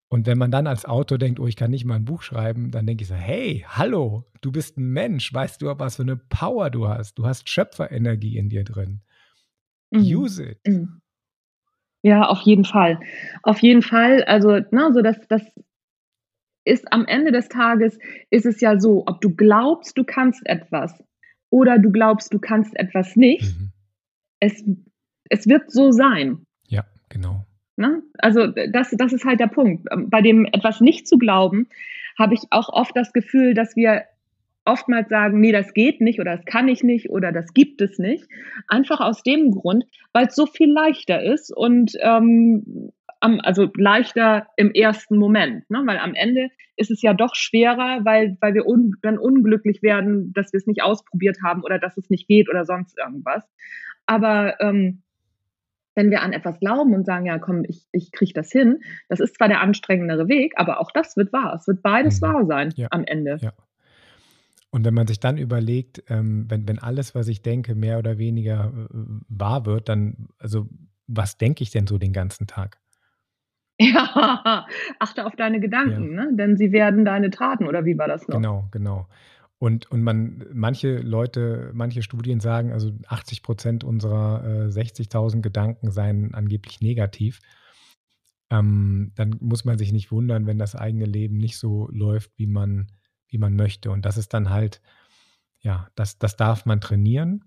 Und 0.07 0.25
wenn 0.25 0.37
man 0.37 0.51
dann 0.51 0.67
als 0.67 0.85
Autor 0.85 1.17
denkt, 1.17 1.39
oh, 1.39 1.47
ich 1.47 1.55
kann 1.55 1.71
nicht 1.71 1.85
mal 1.85 1.95
ein 1.95 2.05
Buch 2.05 2.21
schreiben, 2.21 2.71
dann 2.71 2.85
denke 2.85 3.03
ich 3.03 3.07
so, 3.07 3.15
hey, 3.15 3.65
hallo, 3.67 4.25
du 4.41 4.51
bist 4.51 4.77
ein 4.77 4.89
Mensch, 4.89 5.33
weißt 5.33 5.61
du, 5.61 5.67
was 5.79 5.97
für 5.97 6.01
eine 6.01 6.17
Power 6.17 6.69
du 6.69 6.87
hast? 6.87 7.15
Du 7.15 7.25
hast 7.25 7.47
Schöpferenergie 7.47 8.37
in 8.37 8.49
dir 8.49 8.65
drin. 8.65 9.01
Mhm. 9.91 10.01
Use 10.01 10.43
it. 10.43 10.59
Mhm. 10.67 11.00
Ja, 12.03 12.27
auf 12.27 12.41
jeden 12.41 12.65
Fall. 12.65 12.99
Auf 13.43 13.59
jeden 13.59 13.81
Fall. 13.81 14.23
Also, 14.23 14.59
na, 14.71 14.91
so 14.91 15.01
das, 15.01 15.17
das 15.27 15.43
ist 16.65 16.91
am 16.91 17.05
Ende 17.05 17.31
des 17.31 17.49
Tages 17.49 17.97
ist 18.29 18.45
es 18.45 18.61
ja 18.61 18.79
so, 18.79 19.03
ob 19.07 19.21
du 19.21 19.35
glaubst, 19.35 19.97
du 19.97 20.03
kannst 20.03 20.45
etwas 20.45 21.03
oder 21.49 21.79
du 21.79 21.91
glaubst, 21.91 22.33
du 22.33 22.39
kannst 22.39 22.75
etwas 22.77 23.15
nicht. 23.15 23.57
Mhm. 23.57 23.71
Es, 24.39 24.63
es 25.29 25.47
wird 25.47 25.71
so 25.71 25.91
sein. 25.91 26.45
Ja, 26.67 26.85
genau. 27.09 27.45
Na? 27.77 28.01
Also 28.17 28.47
das, 28.47 28.91
das 28.91 29.13
ist 29.13 29.25
halt 29.25 29.39
der 29.39 29.47
Punkt. 29.47 29.87
Bei 30.07 30.21
dem 30.21 30.45
etwas 30.45 30.81
nicht 30.81 31.07
zu 31.07 31.17
glauben, 31.17 31.67
habe 32.17 32.33
ich 32.33 32.41
auch 32.49 32.69
oft 32.69 32.95
das 32.95 33.13
Gefühl, 33.13 33.53
dass 33.53 33.75
wir 33.75 34.03
oftmals 34.65 35.09
sagen, 35.09 35.39
nee, 35.39 35.51
das 35.51 35.73
geht 35.73 36.01
nicht 36.01 36.19
oder 36.19 36.35
das 36.35 36.45
kann 36.45 36.67
ich 36.67 36.83
nicht 36.83 37.09
oder 37.09 37.31
das 37.31 37.53
gibt 37.53 37.81
es 37.81 37.97
nicht. 37.97 38.27
Einfach 38.67 38.99
aus 38.99 39.23
dem 39.23 39.51
Grund, 39.51 39.85
weil 40.13 40.27
es 40.27 40.35
so 40.35 40.45
viel 40.45 40.71
leichter 40.71 41.21
ist 41.23 41.55
und 41.55 41.93
ähm, 42.01 42.91
also 43.19 43.69
leichter 43.75 44.47
im 44.57 44.71
ersten 44.71 45.17
Moment, 45.17 45.69
ne? 45.69 45.83
weil 45.85 45.97
am 45.99 46.15
Ende 46.15 46.49
ist 46.75 46.89
es 46.89 47.01
ja 47.01 47.13
doch 47.13 47.35
schwerer, 47.35 48.03
weil, 48.03 48.37
weil 48.41 48.53
wir 48.55 48.65
un, 48.65 48.95
dann 49.03 49.19
unglücklich 49.19 49.83
werden, 49.83 50.33
dass 50.33 50.51
wir 50.53 50.57
es 50.57 50.65
nicht 50.65 50.81
ausprobiert 50.81 51.37
haben 51.43 51.63
oder 51.63 51.77
dass 51.77 51.97
es 51.97 52.09
nicht 52.09 52.27
geht 52.27 52.49
oder 52.49 52.65
sonst 52.65 52.97
irgendwas. 52.97 53.47
Aber 54.07 54.59
ähm, 54.59 55.03
wenn 55.93 56.09
wir 56.09 56.21
an 56.21 56.33
etwas 56.33 56.59
glauben 56.59 56.93
und 56.93 57.05
sagen, 57.05 57.25
ja, 57.25 57.37
komm, 57.37 57.63
ich, 57.67 57.85
ich 57.91 58.11
kriege 58.11 58.33
das 58.33 58.51
hin, 58.51 58.79
das 59.09 59.19
ist 59.19 59.35
zwar 59.35 59.49
der 59.49 59.61
anstrengendere 59.61 60.27
Weg, 60.27 60.53
aber 60.55 60.79
auch 60.79 60.91
das 60.91 61.15
wird 61.17 61.31
wahr. 61.33 61.53
Es 61.55 61.67
wird 61.67 61.83
beides 61.83 62.21
mhm. 62.21 62.25
wahr 62.25 62.45
sein 62.45 62.73
ja. 62.75 62.87
am 62.91 63.03
Ende. 63.05 63.37
Ja. 63.41 63.51
Und 64.71 64.85
wenn 64.85 64.93
man 64.93 65.07
sich 65.07 65.19
dann 65.19 65.37
überlegt, 65.37 66.03
ähm, 66.07 66.45
wenn, 66.49 66.67
wenn 66.67 66.79
alles, 66.79 67.13
was 67.13 67.27
ich 67.27 67.41
denke, 67.41 67.75
mehr 67.75 67.99
oder 67.99 68.17
weniger 68.17 68.71
äh, 68.73 68.95
wahr 69.27 69.65
wird, 69.65 69.89
dann, 69.89 70.29
also 70.37 70.67
was 71.07 71.37
denke 71.37 71.61
ich 71.61 71.71
denn 71.71 71.87
so 71.87 71.97
den 71.97 72.13
ganzen 72.13 72.47
Tag? 72.47 72.79
Ja, 73.83 74.67
achte 74.99 75.25
auf 75.25 75.35
deine 75.35 75.59
Gedanken, 75.59 76.13
ja. 76.13 76.25
ne? 76.25 76.35
denn 76.35 76.55
sie 76.55 76.71
werden 76.71 77.03
deine 77.03 77.31
Taten, 77.31 77.67
oder 77.67 77.83
wie 77.83 77.97
war 77.97 78.07
das 78.07 78.27
noch? 78.27 78.35
Genau, 78.35 78.67
genau. 78.69 79.07
Und, 79.57 79.91
und 79.91 80.03
man, 80.03 80.45
manche 80.53 80.97
Leute, 80.97 81.71
manche 81.73 82.01
Studien 82.03 82.39
sagen, 82.39 82.71
also 82.71 82.91
80 83.07 83.41
Prozent 83.43 83.83
unserer 83.83 84.43
äh, 84.43 84.67
60.000 84.67 85.41
Gedanken 85.41 85.89
seien 85.89 86.33
angeblich 86.33 86.81
negativ. 86.81 87.39
Ähm, 88.51 89.13
dann 89.15 89.37
muss 89.39 89.63
man 89.63 89.77
sich 89.77 89.93
nicht 89.93 90.11
wundern, 90.11 90.47
wenn 90.47 90.57
das 90.57 90.75
eigene 90.75 91.05
Leben 91.05 91.37
nicht 91.37 91.57
so 91.57 91.87
läuft, 91.91 92.31
wie 92.37 92.47
man, 92.47 92.87
wie 93.31 93.37
man 93.37 93.55
möchte. 93.55 93.89
Und 93.89 94.05
das 94.05 94.17
ist 94.17 94.33
dann 94.33 94.51
halt, 94.51 94.81
ja, 95.61 95.87
das, 95.95 96.19
das 96.19 96.35
darf 96.35 96.65
man 96.65 96.81
trainieren. 96.81 97.45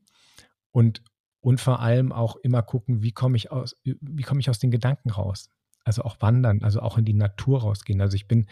Und, 0.73 1.03
und 1.41 1.61
vor 1.61 1.81
allem 1.81 2.11
auch 2.11 2.37
immer 2.37 2.63
gucken, 2.63 3.03
wie 3.03 3.13
komme 3.13 3.37
ich 3.37 3.53
aus, 3.53 3.77
wie 3.85 4.23
komme 4.23 4.41
ich 4.41 4.51
aus 4.51 4.59
den 4.59 4.71
Gedanken 4.71 5.11
raus? 5.11 5.51
Also 5.85 6.03
auch 6.03 6.21
wandern, 6.21 6.65
also 6.65 6.81
auch 6.81 6.99
in 6.99 7.05
die 7.05 7.15
Natur 7.15 7.61
rausgehen. 7.61 8.01
Also 8.01 8.17
ich 8.17 8.27
bin, 8.27 8.47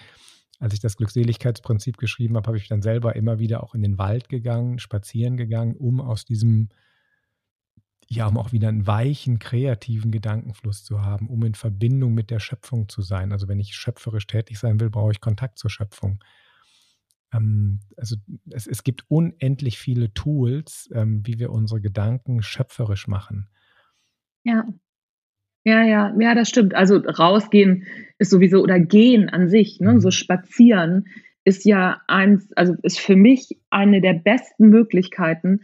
als 0.61 0.74
ich 0.74 0.80
das 0.80 0.97
Glückseligkeitsprinzip 0.97 1.97
geschrieben 1.97 2.37
habe, 2.37 2.47
habe 2.47 2.59
ich 2.59 2.68
dann 2.68 2.83
selber 2.83 3.16
immer 3.16 3.39
wieder 3.39 3.62
auch 3.62 3.74
in 3.74 3.83
den 3.83 3.99
Wald 3.99 4.28
gegangen, 4.28 4.78
spazieren 4.78 5.39
gegangen, 5.39 5.74
um 5.74 6.01
aus 6.01 6.26
diesem, 6.26 6.68
ja, 8.09 8.26
um 8.26 8.37
auch 8.37 8.53
wieder 8.53 8.68
einen 8.68 8.87
weichen, 8.87 9.39
kreativen 9.39 10.12
Gedankenfluss 10.12 10.85
zu 10.85 11.03
haben, 11.03 11.28
um 11.28 11.43
in 11.45 11.55
Verbindung 11.55 12.12
mit 12.12 12.30
der 12.30 12.41
Schöpfung 12.41 12.91
zu 12.91 13.01
sein. 13.01 13.33
Also 13.33 13.49
wenn 13.49 13.59
ich 13.59 13.74
schöpferisch 13.74 14.26
tätig 14.26 14.59
sein 14.59 14.78
will, 14.78 14.91
brauche 14.91 15.12
ich 15.12 15.20
Kontakt 15.20 15.59
zur 15.59 15.70
Schöpfung. 15.70 16.22
Ähm, 17.33 17.80
also 17.97 18.16
es, 18.51 18.66
es, 18.66 18.85
gibt 18.85 19.05
unendlich 19.09 19.78
viele 19.78 20.12
Tools, 20.12 20.91
ähm, 20.95 21.22
wie 21.24 21.39
wir 21.39 21.51
unsere 21.51 21.80
Gedanken 21.80 22.43
schöpferisch 22.43 23.09
machen. 23.09 23.49
Ja. 24.45 24.66
Ja, 25.64 25.85
ja, 25.85 26.12
ja, 26.18 26.35
das 26.35 26.49
stimmt. 26.49 26.74
Also 26.74 26.97
rausgehen 26.97 27.87
ist 28.18 28.30
sowieso 28.30 28.62
oder 28.62 28.80
gehen 28.80 29.28
an 29.28 29.49
sich, 29.49 29.78
ne? 29.78 30.01
so 30.01 30.09
mhm. 30.09 30.12
spazieren 30.12 31.07
ist 31.45 31.64
ja 31.64 32.01
eins, 32.09 32.53
also 32.55 32.74
ist 32.83 33.01
für 33.01 33.16
mich 33.16 33.59
eine 33.70 34.01
der 34.01 34.14
besten 34.14 34.68
Möglichkeiten, 34.68 35.61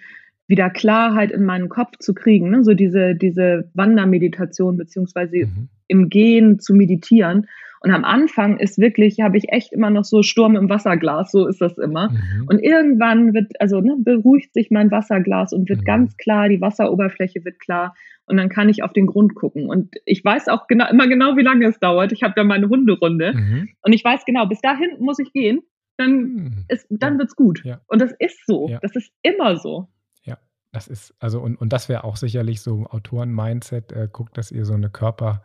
wieder 0.46 0.70
Klarheit 0.70 1.30
in 1.30 1.44
meinen 1.44 1.68
Kopf 1.68 1.98
zu 1.98 2.14
kriegen. 2.14 2.50
Ne? 2.50 2.64
So 2.64 2.74
diese, 2.74 3.14
diese 3.14 3.70
Wandermeditation 3.74 4.76
beziehungsweise 4.76 5.36
mhm. 5.36 5.68
im 5.86 6.08
Gehen 6.08 6.58
zu 6.58 6.74
meditieren. 6.74 7.46
Und 7.80 7.92
am 7.92 8.04
Anfang 8.04 8.58
ist 8.58 8.78
wirklich, 8.78 9.20
habe 9.20 9.36
ich 9.36 9.50
echt 9.50 9.72
immer 9.72 9.90
noch 9.90 10.04
so 10.04 10.22
Sturm 10.22 10.56
im 10.56 10.68
Wasserglas, 10.68 11.30
so 11.30 11.46
ist 11.46 11.60
das 11.60 11.78
immer. 11.78 12.10
Mhm. 12.10 12.46
Und 12.48 12.58
irgendwann 12.58 13.34
wird, 13.34 13.52
also 13.60 13.80
ne, 13.80 13.96
beruhigt 13.98 14.52
sich 14.52 14.70
mein 14.70 14.90
Wasserglas 14.90 15.52
und 15.52 15.68
wird 15.68 15.80
mhm. 15.80 15.84
ganz 15.84 16.16
klar, 16.16 16.48
die 16.48 16.60
Wasseroberfläche 16.60 17.44
wird 17.44 17.60
klar 17.60 17.94
und 18.26 18.36
dann 18.36 18.48
kann 18.48 18.68
ich 18.68 18.82
auf 18.82 18.92
den 18.92 19.06
Grund 19.06 19.34
gucken. 19.34 19.68
Und 19.68 19.96
ich 20.04 20.24
weiß 20.24 20.48
auch 20.48 20.66
genau, 20.66 20.88
immer 20.88 21.08
genau, 21.08 21.36
wie 21.36 21.42
lange 21.42 21.66
es 21.66 21.78
dauert. 21.78 22.12
Ich 22.12 22.22
habe 22.22 22.34
da 22.36 22.44
meine 22.44 22.68
Hunderunde 22.68 23.32
mhm. 23.34 23.68
und 23.82 23.92
ich 23.92 24.04
weiß 24.04 24.24
genau, 24.24 24.46
bis 24.46 24.60
dahin 24.60 24.90
muss 24.98 25.18
ich 25.18 25.32
gehen, 25.32 25.60
dann, 25.96 26.12
mhm. 26.12 26.64
ist, 26.68 26.86
dann 26.90 27.14
ja. 27.14 27.18
wird's 27.20 27.36
gut. 27.36 27.64
Ja. 27.64 27.80
Und 27.86 28.00
das 28.00 28.12
ist 28.18 28.46
so. 28.46 28.68
Ja. 28.68 28.78
Das 28.80 28.94
ist 28.94 29.12
immer 29.22 29.56
so. 29.56 29.88
Ja, 30.24 30.38
das 30.72 30.88
ist, 30.88 31.14
also, 31.18 31.40
und, 31.40 31.56
und 31.56 31.72
das 31.72 31.88
wäre 31.88 32.04
auch 32.04 32.16
sicherlich 32.16 32.60
so 32.60 32.86
Autoren-Mindset, 32.86 33.92
äh, 33.92 34.08
guckt, 34.10 34.36
dass 34.36 34.52
ihr 34.52 34.64
so 34.64 34.74
eine 34.74 34.90
Körper, 34.90 35.42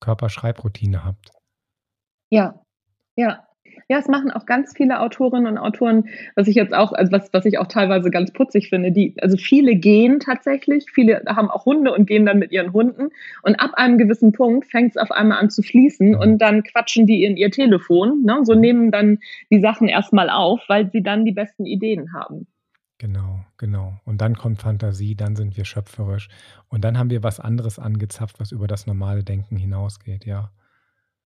Körperschreibroutine 0.00 1.04
habt. 1.04 1.30
Ja, 2.32 2.54
ja. 3.14 3.46
Ja, 3.88 3.98
es 3.98 4.08
machen 4.08 4.30
auch 4.30 4.46
ganz 4.46 4.72
viele 4.74 5.00
Autorinnen 5.00 5.52
und 5.52 5.58
Autoren, 5.58 6.08
was 6.34 6.48
ich 6.48 6.54
jetzt 6.54 6.72
auch, 6.72 6.92
also 6.92 7.12
was, 7.12 7.30
was 7.32 7.44
ich 7.44 7.58
auch 7.58 7.66
teilweise 7.66 8.10
ganz 8.10 8.32
putzig 8.32 8.70
finde, 8.70 8.90
die, 8.90 9.14
also 9.20 9.36
viele 9.36 9.76
gehen 9.76 10.18
tatsächlich, 10.18 10.86
viele 10.90 11.22
haben 11.26 11.50
auch 11.50 11.66
Hunde 11.66 11.92
und 11.92 12.06
gehen 12.06 12.24
dann 12.24 12.38
mit 12.38 12.52
ihren 12.52 12.72
Hunden 12.72 13.08
und 13.42 13.56
ab 13.56 13.72
einem 13.74 13.98
gewissen 13.98 14.32
Punkt 14.32 14.66
fängt 14.66 14.92
es 14.92 14.96
auf 14.96 15.10
einmal 15.10 15.38
an 15.38 15.50
zu 15.50 15.62
fließen 15.62 16.14
und 16.14 16.38
dann 16.38 16.62
quatschen 16.62 17.06
die 17.06 17.24
in 17.24 17.36
ihr 17.36 17.50
Telefon, 17.50 18.22
ne, 18.24 18.40
so 18.44 18.54
nehmen 18.54 18.90
dann 18.90 19.18
die 19.50 19.60
Sachen 19.60 19.88
erstmal 19.88 20.30
auf, 20.30 20.62
weil 20.68 20.90
sie 20.90 21.02
dann 21.02 21.24
die 21.26 21.32
besten 21.32 21.66
Ideen 21.66 22.14
haben. 22.14 22.46
Genau, 22.98 23.40
genau. 23.58 23.94
Und 24.04 24.20
dann 24.20 24.36
kommt 24.36 24.62
Fantasie, 24.62 25.16
dann 25.16 25.36
sind 25.36 25.56
wir 25.56 25.64
schöpferisch 25.64 26.28
und 26.68 26.82
dann 26.84 26.98
haben 26.98 27.10
wir 27.10 27.22
was 27.22 27.40
anderes 27.40 27.78
angezapft, 27.78 28.40
was 28.40 28.52
über 28.52 28.68
das 28.68 28.86
normale 28.86 29.24
Denken 29.24 29.56
hinausgeht, 29.56 30.24
ja. 30.24 30.50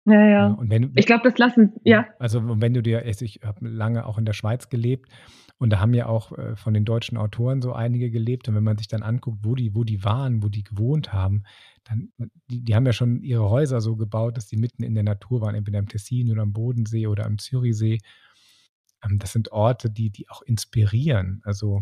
Ja, 0.05 0.23
ja. 0.23 0.47
Und 0.47 0.69
wenn, 0.69 0.91
ich 0.95 1.07
glaube, 1.07 1.23
das 1.29 1.37
lassen, 1.39 1.73
ja. 1.83 2.05
Also 2.19 2.61
wenn 2.61 2.73
du 2.73 2.83
dir, 2.83 3.05
ich 3.05 3.39
habe 3.43 3.67
lange 3.67 4.05
auch 4.05 4.17
in 4.17 4.25
der 4.25 4.33
Schweiz 4.33 4.69
gelebt 4.69 5.09
und 5.57 5.71
da 5.71 5.79
haben 5.79 5.93
ja 5.93 6.05
auch 6.05 6.31
äh, 6.37 6.55
von 6.55 6.73
den 6.73 6.85
deutschen 6.85 7.17
Autoren 7.17 7.61
so 7.61 7.73
einige 7.73 8.11
gelebt. 8.11 8.47
Und 8.47 8.55
wenn 8.55 8.63
man 8.63 8.77
sich 8.77 8.87
dann 8.87 9.03
anguckt, 9.03 9.39
wo 9.43 9.55
die, 9.55 9.73
wo 9.73 9.83
die 9.83 10.03
waren, 10.03 10.43
wo 10.43 10.49
die 10.49 10.63
gewohnt 10.63 11.11
haben, 11.11 11.43
dann, 11.85 12.11
die, 12.49 12.63
die 12.63 12.75
haben 12.75 12.85
ja 12.85 12.93
schon 12.93 13.23
ihre 13.23 13.49
Häuser 13.49 13.81
so 13.81 13.95
gebaut, 13.95 14.37
dass 14.37 14.47
die 14.47 14.57
mitten 14.57 14.83
in 14.83 14.93
der 14.93 15.03
Natur 15.03 15.41
waren, 15.41 15.55
entweder 15.55 15.79
im 15.79 15.87
Tessin 15.87 16.31
oder 16.31 16.43
am 16.43 16.53
Bodensee 16.53 17.07
oder 17.07 17.25
am 17.25 17.37
Zürichsee. 17.37 17.99
Ähm, 19.03 19.17
das 19.17 19.31
sind 19.31 19.51
Orte, 19.51 19.89
die, 19.89 20.11
die 20.11 20.29
auch 20.29 20.41
inspirieren. 20.43 21.41
Also 21.45 21.81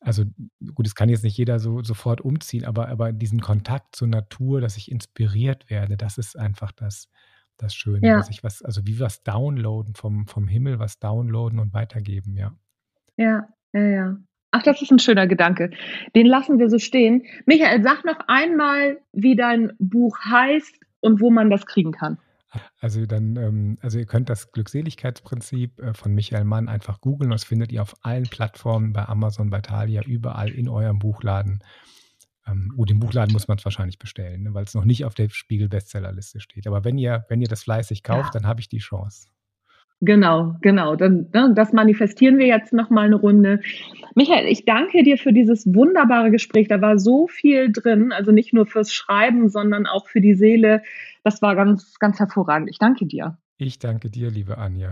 also 0.00 0.24
gut, 0.74 0.86
es 0.86 0.94
kann 0.94 1.08
jetzt 1.08 1.24
nicht 1.24 1.36
jeder 1.36 1.58
so 1.58 1.82
sofort 1.82 2.20
umziehen, 2.20 2.64
aber, 2.64 2.88
aber 2.88 3.12
diesen 3.12 3.40
Kontakt 3.40 3.94
zur 3.94 4.08
Natur, 4.08 4.60
dass 4.60 4.76
ich 4.76 4.90
inspiriert 4.90 5.68
werde, 5.68 5.96
das 5.96 6.16
ist 6.18 6.38
einfach 6.38 6.72
das, 6.72 7.10
das 7.58 7.74
Schöne. 7.74 8.06
Ja. 8.06 8.16
Dass 8.16 8.30
ich 8.30 8.42
was, 8.42 8.62
also 8.62 8.86
wie 8.86 8.98
was 8.98 9.22
downloaden, 9.22 9.94
vom, 9.94 10.26
vom 10.26 10.48
Himmel 10.48 10.78
was 10.78 10.98
downloaden 10.98 11.58
und 11.58 11.74
weitergeben, 11.74 12.36
ja. 12.36 12.54
Ja, 13.16 13.48
ja, 13.72 13.82
ja. 13.82 14.16
Ach, 14.52 14.62
das 14.62 14.82
ist 14.82 14.90
ein 14.90 14.98
schöner 14.98 15.26
Gedanke. 15.26 15.70
Den 16.16 16.26
lassen 16.26 16.58
wir 16.58 16.70
so 16.70 16.78
stehen. 16.78 17.24
Michael, 17.46 17.82
sag 17.82 18.04
noch 18.04 18.18
einmal, 18.26 18.98
wie 19.12 19.36
dein 19.36 19.72
Buch 19.78 20.18
heißt 20.24 20.74
und 21.00 21.20
wo 21.20 21.30
man 21.30 21.50
das 21.50 21.66
kriegen 21.66 21.92
kann. 21.92 22.18
Also 22.80 23.06
dann, 23.06 23.36
ähm, 23.36 23.78
also 23.80 23.98
ihr 23.98 24.06
könnt 24.06 24.28
das 24.28 24.50
Glückseligkeitsprinzip 24.52 25.78
äh, 25.80 25.94
von 25.94 26.12
Michael 26.12 26.44
Mann 26.44 26.68
einfach 26.68 27.00
googeln. 27.00 27.30
Das 27.30 27.44
findet 27.44 27.72
ihr 27.72 27.82
auf 27.82 27.94
allen 28.02 28.24
Plattformen, 28.24 28.92
bei 28.92 29.06
Amazon, 29.06 29.50
bei 29.50 29.60
Thalia, 29.60 30.02
überall 30.02 30.50
in 30.50 30.68
eurem 30.68 30.98
Buchladen. 30.98 31.62
Ähm, 32.46 32.74
oh, 32.76 32.84
den 32.84 32.98
Buchladen 32.98 33.32
muss 33.32 33.48
man 33.48 33.58
es 33.58 33.64
wahrscheinlich 33.64 33.98
bestellen, 33.98 34.42
ne, 34.42 34.54
weil 34.54 34.64
es 34.64 34.74
noch 34.74 34.84
nicht 34.84 35.04
auf 35.04 35.14
der 35.14 35.28
Spiegel-Bestsellerliste 35.28 36.40
steht. 36.40 36.66
Aber 36.66 36.84
wenn 36.84 36.98
ihr, 36.98 37.24
wenn 37.28 37.40
ihr 37.40 37.48
das 37.48 37.62
fleißig 37.62 38.02
kauft, 38.02 38.34
ja. 38.34 38.40
dann 38.40 38.46
habe 38.46 38.60
ich 38.60 38.68
die 38.68 38.78
Chance. 38.78 39.28
Genau, 40.00 40.56
genau. 40.62 40.96
Dann, 40.96 41.28
ne, 41.32 41.52
das 41.54 41.72
manifestieren 41.72 42.38
wir 42.38 42.46
jetzt 42.46 42.72
noch 42.72 42.88
mal 42.88 43.06
eine 43.06 43.16
Runde. 43.16 43.60
Michael, 44.14 44.46
ich 44.46 44.64
danke 44.64 45.02
dir 45.02 45.18
für 45.18 45.32
dieses 45.32 45.66
wunderbare 45.66 46.30
Gespräch. 46.30 46.68
Da 46.68 46.80
war 46.80 46.98
so 46.98 47.26
viel 47.26 47.70
drin, 47.70 48.10
also 48.10 48.32
nicht 48.32 48.54
nur 48.54 48.66
fürs 48.66 48.92
Schreiben, 48.92 49.50
sondern 49.50 49.86
auch 49.86 50.08
für 50.08 50.22
die 50.22 50.34
Seele. 50.34 50.82
Das 51.22 51.42
war 51.42 51.54
ganz, 51.54 51.98
ganz 51.98 52.18
hervorragend. 52.18 52.70
Ich 52.70 52.78
danke 52.78 53.06
dir. 53.06 53.36
Ich 53.58 53.78
danke 53.78 54.08
dir, 54.08 54.30
liebe 54.30 54.56
Anja. 54.56 54.90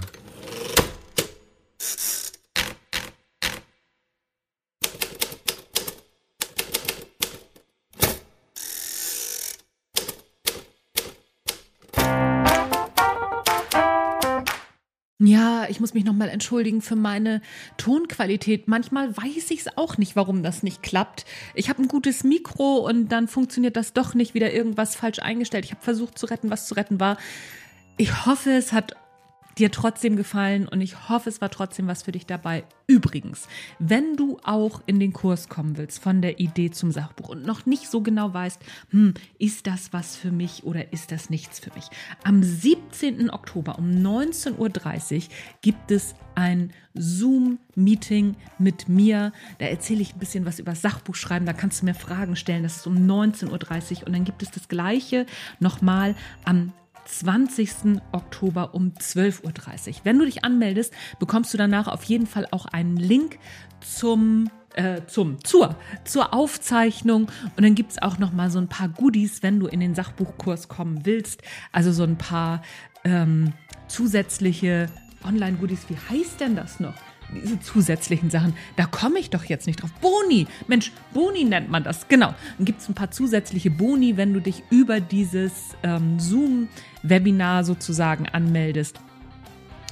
Ja, 15.28 15.66
ich 15.68 15.78
muss 15.78 15.92
mich 15.92 16.04
nochmal 16.04 16.30
entschuldigen 16.30 16.80
für 16.80 16.96
meine 16.96 17.42
Tonqualität. 17.76 18.66
Manchmal 18.66 19.14
weiß 19.14 19.50
ich 19.50 19.60
es 19.60 19.76
auch 19.76 19.98
nicht, 19.98 20.16
warum 20.16 20.42
das 20.42 20.62
nicht 20.62 20.82
klappt. 20.82 21.26
Ich 21.54 21.68
habe 21.68 21.82
ein 21.82 21.88
gutes 21.88 22.24
Mikro 22.24 22.76
und 22.76 23.10
dann 23.10 23.28
funktioniert 23.28 23.76
das 23.76 23.92
doch 23.92 24.14
nicht, 24.14 24.32
wieder 24.32 24.54
irgendwas 24.54 24.96
falsch 24.96 25.18
eingestellt. 25.18 25.66
Ich 25.66 25.72
habe 25.72 25.82
versucht 25.82 26.18
zu 26.18 26.24
retten, 26.24 26.48
was 26.48 26.66
zu 26.66 26.72
retten 26.72 26.98
war. 26.98 27.18
Ich 27.98 28.24
hoffe, 28.24 28.52
es 28.52 28.72
hat 28.72 28.96
dir 29.58 29.70
trotzdem 29.70 30.16
gefallen 30.16 30.68
und 30.68 30.80
ich 30.80 31.08
hoffe, 31.08 31.28
es 31.28 31.40
war 31.40 31.50
trotzdem 31.50 31.86
was 31.86 32.02
für 32.02 32.12
dich 32.12 32.26
dabei. 32.26 32.64
Übrigens, 32.86 33.48
wenn 33.78 34.16
du 34.16 34.38
auch 34.44 34.82
in 34.86 34.98
den 34.98 35.12
Kurs 35.12 35.48
kommen 35.48 35.76
willst 35.76 36.02
von 36.02 36.22
der 36.22 36.40
Idee 36.40 36.70
zum 36.70 36.90
Sachbuch 36.90 37.28
und 37.28 37.44
noch 37.44 37.66
nicht 37.66 37.90
so 37.90 38.00
genau 38.00 38.32
weißt, 38.32 38.60
hm, 38.90 39.14
ist 39.38 39.66
das 39.66 39.92
was 39.92 40.16
für 40.16 40.30
mich 40.30 40.64
oder 40.64 40.92
ist 40.92 41.12
das 41.12 41.28
nichts 41.28 41.58
für 41.58 41.72
mich? 41.74 41.84
Am 42.24 42.42
17. 42.42 43.30
Oktober 43.30 43.78
um 43.78 43.90
19.30 43.90 45.16
Uhr 45.16 45.22
gibt 45.60 45.90
es 45.90 46.14
ein 46.34 46.72
Zoom-Meeting 46.94 48.36
mit 48.58 48.88
mir. 48.88 49.32
Da 49.58 49.66
erzähle 49.66 50.02
ich 50.02 50.14
ein 50.14 50.18
bisschen 50.18 50.46
was 50.46 50.58
über 50.58 50.74
Sachbuch 50.74 51.16
schreiben. 51.16 51.46
Da 51.46 51.52
kannst 51.52 51.82
du 51.82 51.84
mir 51.84 51.94
Fragen 51.94 52.36
stellen. 52.36 52.62
Das 52.62 52.76
ist 52.76 52.86
um 52.86 52.96
19.30 52.96 54.00
Uhr. 54.00 54.06
Und 54.06 54.12
dann 54.12 54.24
gibt 54.24 54.42
es 54.42 54.50
das 54.50 54.68
Gleiche 54.68 55.26
nochmal 55.58 56.14
am 56.44 56.72
20. 57.08 58.00
Oktober 58.12 58.74
um 58.74 58.92
12.30 58.92 59.42
Uhr. 59.88 59.94
Wenn 60.04 60.18
du 60.18 60.26
dich 60.26 60.44
anmeldest, 60.44 60.92
bekommst 61.18 61.52
du 61.52 61.58
danach 61.58 61.88
auf 61.88 62.04
jeden 62.04 62.26
Fall 62.26 62.46
auch 62.50 62.66
einen 62.66 62.96
Link 62.96 63.38
zum 63.80 64.50
äh, 64.74 65.00
zum, 65.06 65.42
zur, 65.42 65.74
zur 66.04 66.32
Aufzeichnung. 66.34 67.28
Und 67.56 67.64
dann 67.64 67.74
gibt 67.74 67.92
es 67.92 68.02
auch 68.02 68.18
noch 68.18 68.32
mal 68.32 68.50
so 68.50 68.58
ein 68.58 68.68
paar 68.68 68.88
Goodies, 68.88 69.42
wenn 69.42 69.58
du 69.58 69.66
in 69.66 69.80
den 69.80 69.94
Sachbuchkurs 69.94 70.68
kommen 70.68 71.04
willst. 71.04 71.42
Also 71.72 71.90
so 71.90 72.04
ein 72.04 72.16
paar 72.16 72.62
ähm, 73.02 73.54
zusätzliche 73.88 74.86
Online-Goodies. 75.24 75.88
Wie 75.88 75.96
heißt 75.96 76.40
denn 76.40 76.54
das 76.54 76.78
noch? 76.78 76.94
Diese 77.34 77.60
zusätzlichen 77.60 78.30
Sachen, 78.30 78.54
da 78.76 78.86
komme 78.86 79.18
ich 79.18 79.30
doch 79.30 79.44
jetzt 79.44 79.66
nicht 79.66 79.82
drauf. 79.82 79.90
Boni, 80.00 80.46
Mensch, 80.66 80.92
Boni 81.12 81.44
nennt 81.44 81.70
man 81.70 81.84
das, 81.84 82.08
genau. 82.08 82.34
Dann 82.56 82.64
gibt 82.64 82.80
es 82.80 82.88
ein 82.88 82.94
paar 82.94 83.10
zusätzliche 83.10 83.70
Boni, 83.70 84.16
wenn 84.16 84.32
du 84.32 84.40
dich 84.40 84.62
über 84.70 85.00
dieses 85.00 85.76
ähm, 85.82 86.18
Zoom-Webinar 86.18 87.64
sozusagen 87.64 88.28
anmeldest 88.28 89.00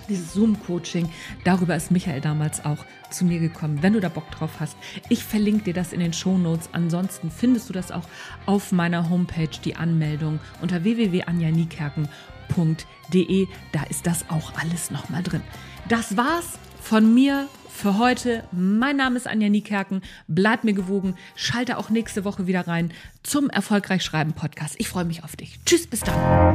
dieses 0.08 0.32
Zoom-Coaching, 0.34 1.08
darüber 1.44 1.76
ist 1.76 1.90
Michael 1.90 2.20
damals 2.20 2.64
auch 2.64 2.84
zu 3.10 3.24
mir 3.24 3.40
gekommen. 3.40 3.82
Wenn 3.82 3.94
du 3.94 4.00
da 4.00 4.08
Bock 4.08 4.30
drauf 4.30 4.60
hast, 4.60 4.76
ich 5.08 5.24
verlinke 5.24 5.64
dir 5.64 5.74
das 5.74 5.92
in 5.92 5.98
den 6.00 6.12
Show 6.12 6.38
Notes. 6.38 6.68
Ansonsten 6.72 7.30
findest 7.30 7.68
du 7.68 7.72
das 7.72 7.90
auch 7.92 8.08
auf 8.46 8.72
meiner 8.72 9.10
Homepage, 9.10 9.48
die 9.64 9.76
Anmeldung 9.76 10.40
unter 10.60 10.82
www.anjanikerken.de. 10.84 13.46
Da 13.72 13.82
ist 13.84 14.06
das 14.06 14.28
auch 14.30 14.52
alles 14.60 14.90
nochmal 14.90 15.22
drin. 15.22 15.42
Das 15.88 16.16
war's 16.16 16.58
von 16.88 17.12
mir 17.12 17.48
für 17.68 17.98
heute. 17.98 18.44
Mein 18.52 18.96
Name 18.96 19.16
ist 19.16 19.26
Anja 19.26 19.48
Niekerken. 19.48 20.02
Bleib 20.28 20.62
mir 20.62 20.72
gewogen. 20.72 21.16
Schalte 21.34 21.78
auch 21.78 21.90
nächste 21.90 22.24
Woche 22.24 22.46
wieder 22.46 22.68
rein 22.68 22.92
zum 23.24 23.50
Erfolgreich 23.50 24.04
Schreiben 24.04 24.34
Podcast. 24.34 24.76
Ich 24.78 24.88
freue 24.88 25.04
mich 25.04 25.24
auf 25.24 25.34
dich. 25.34 25.58
Tschüss, 25.66 25.88
bis 25.88 26.00
dann. 26.00 26.54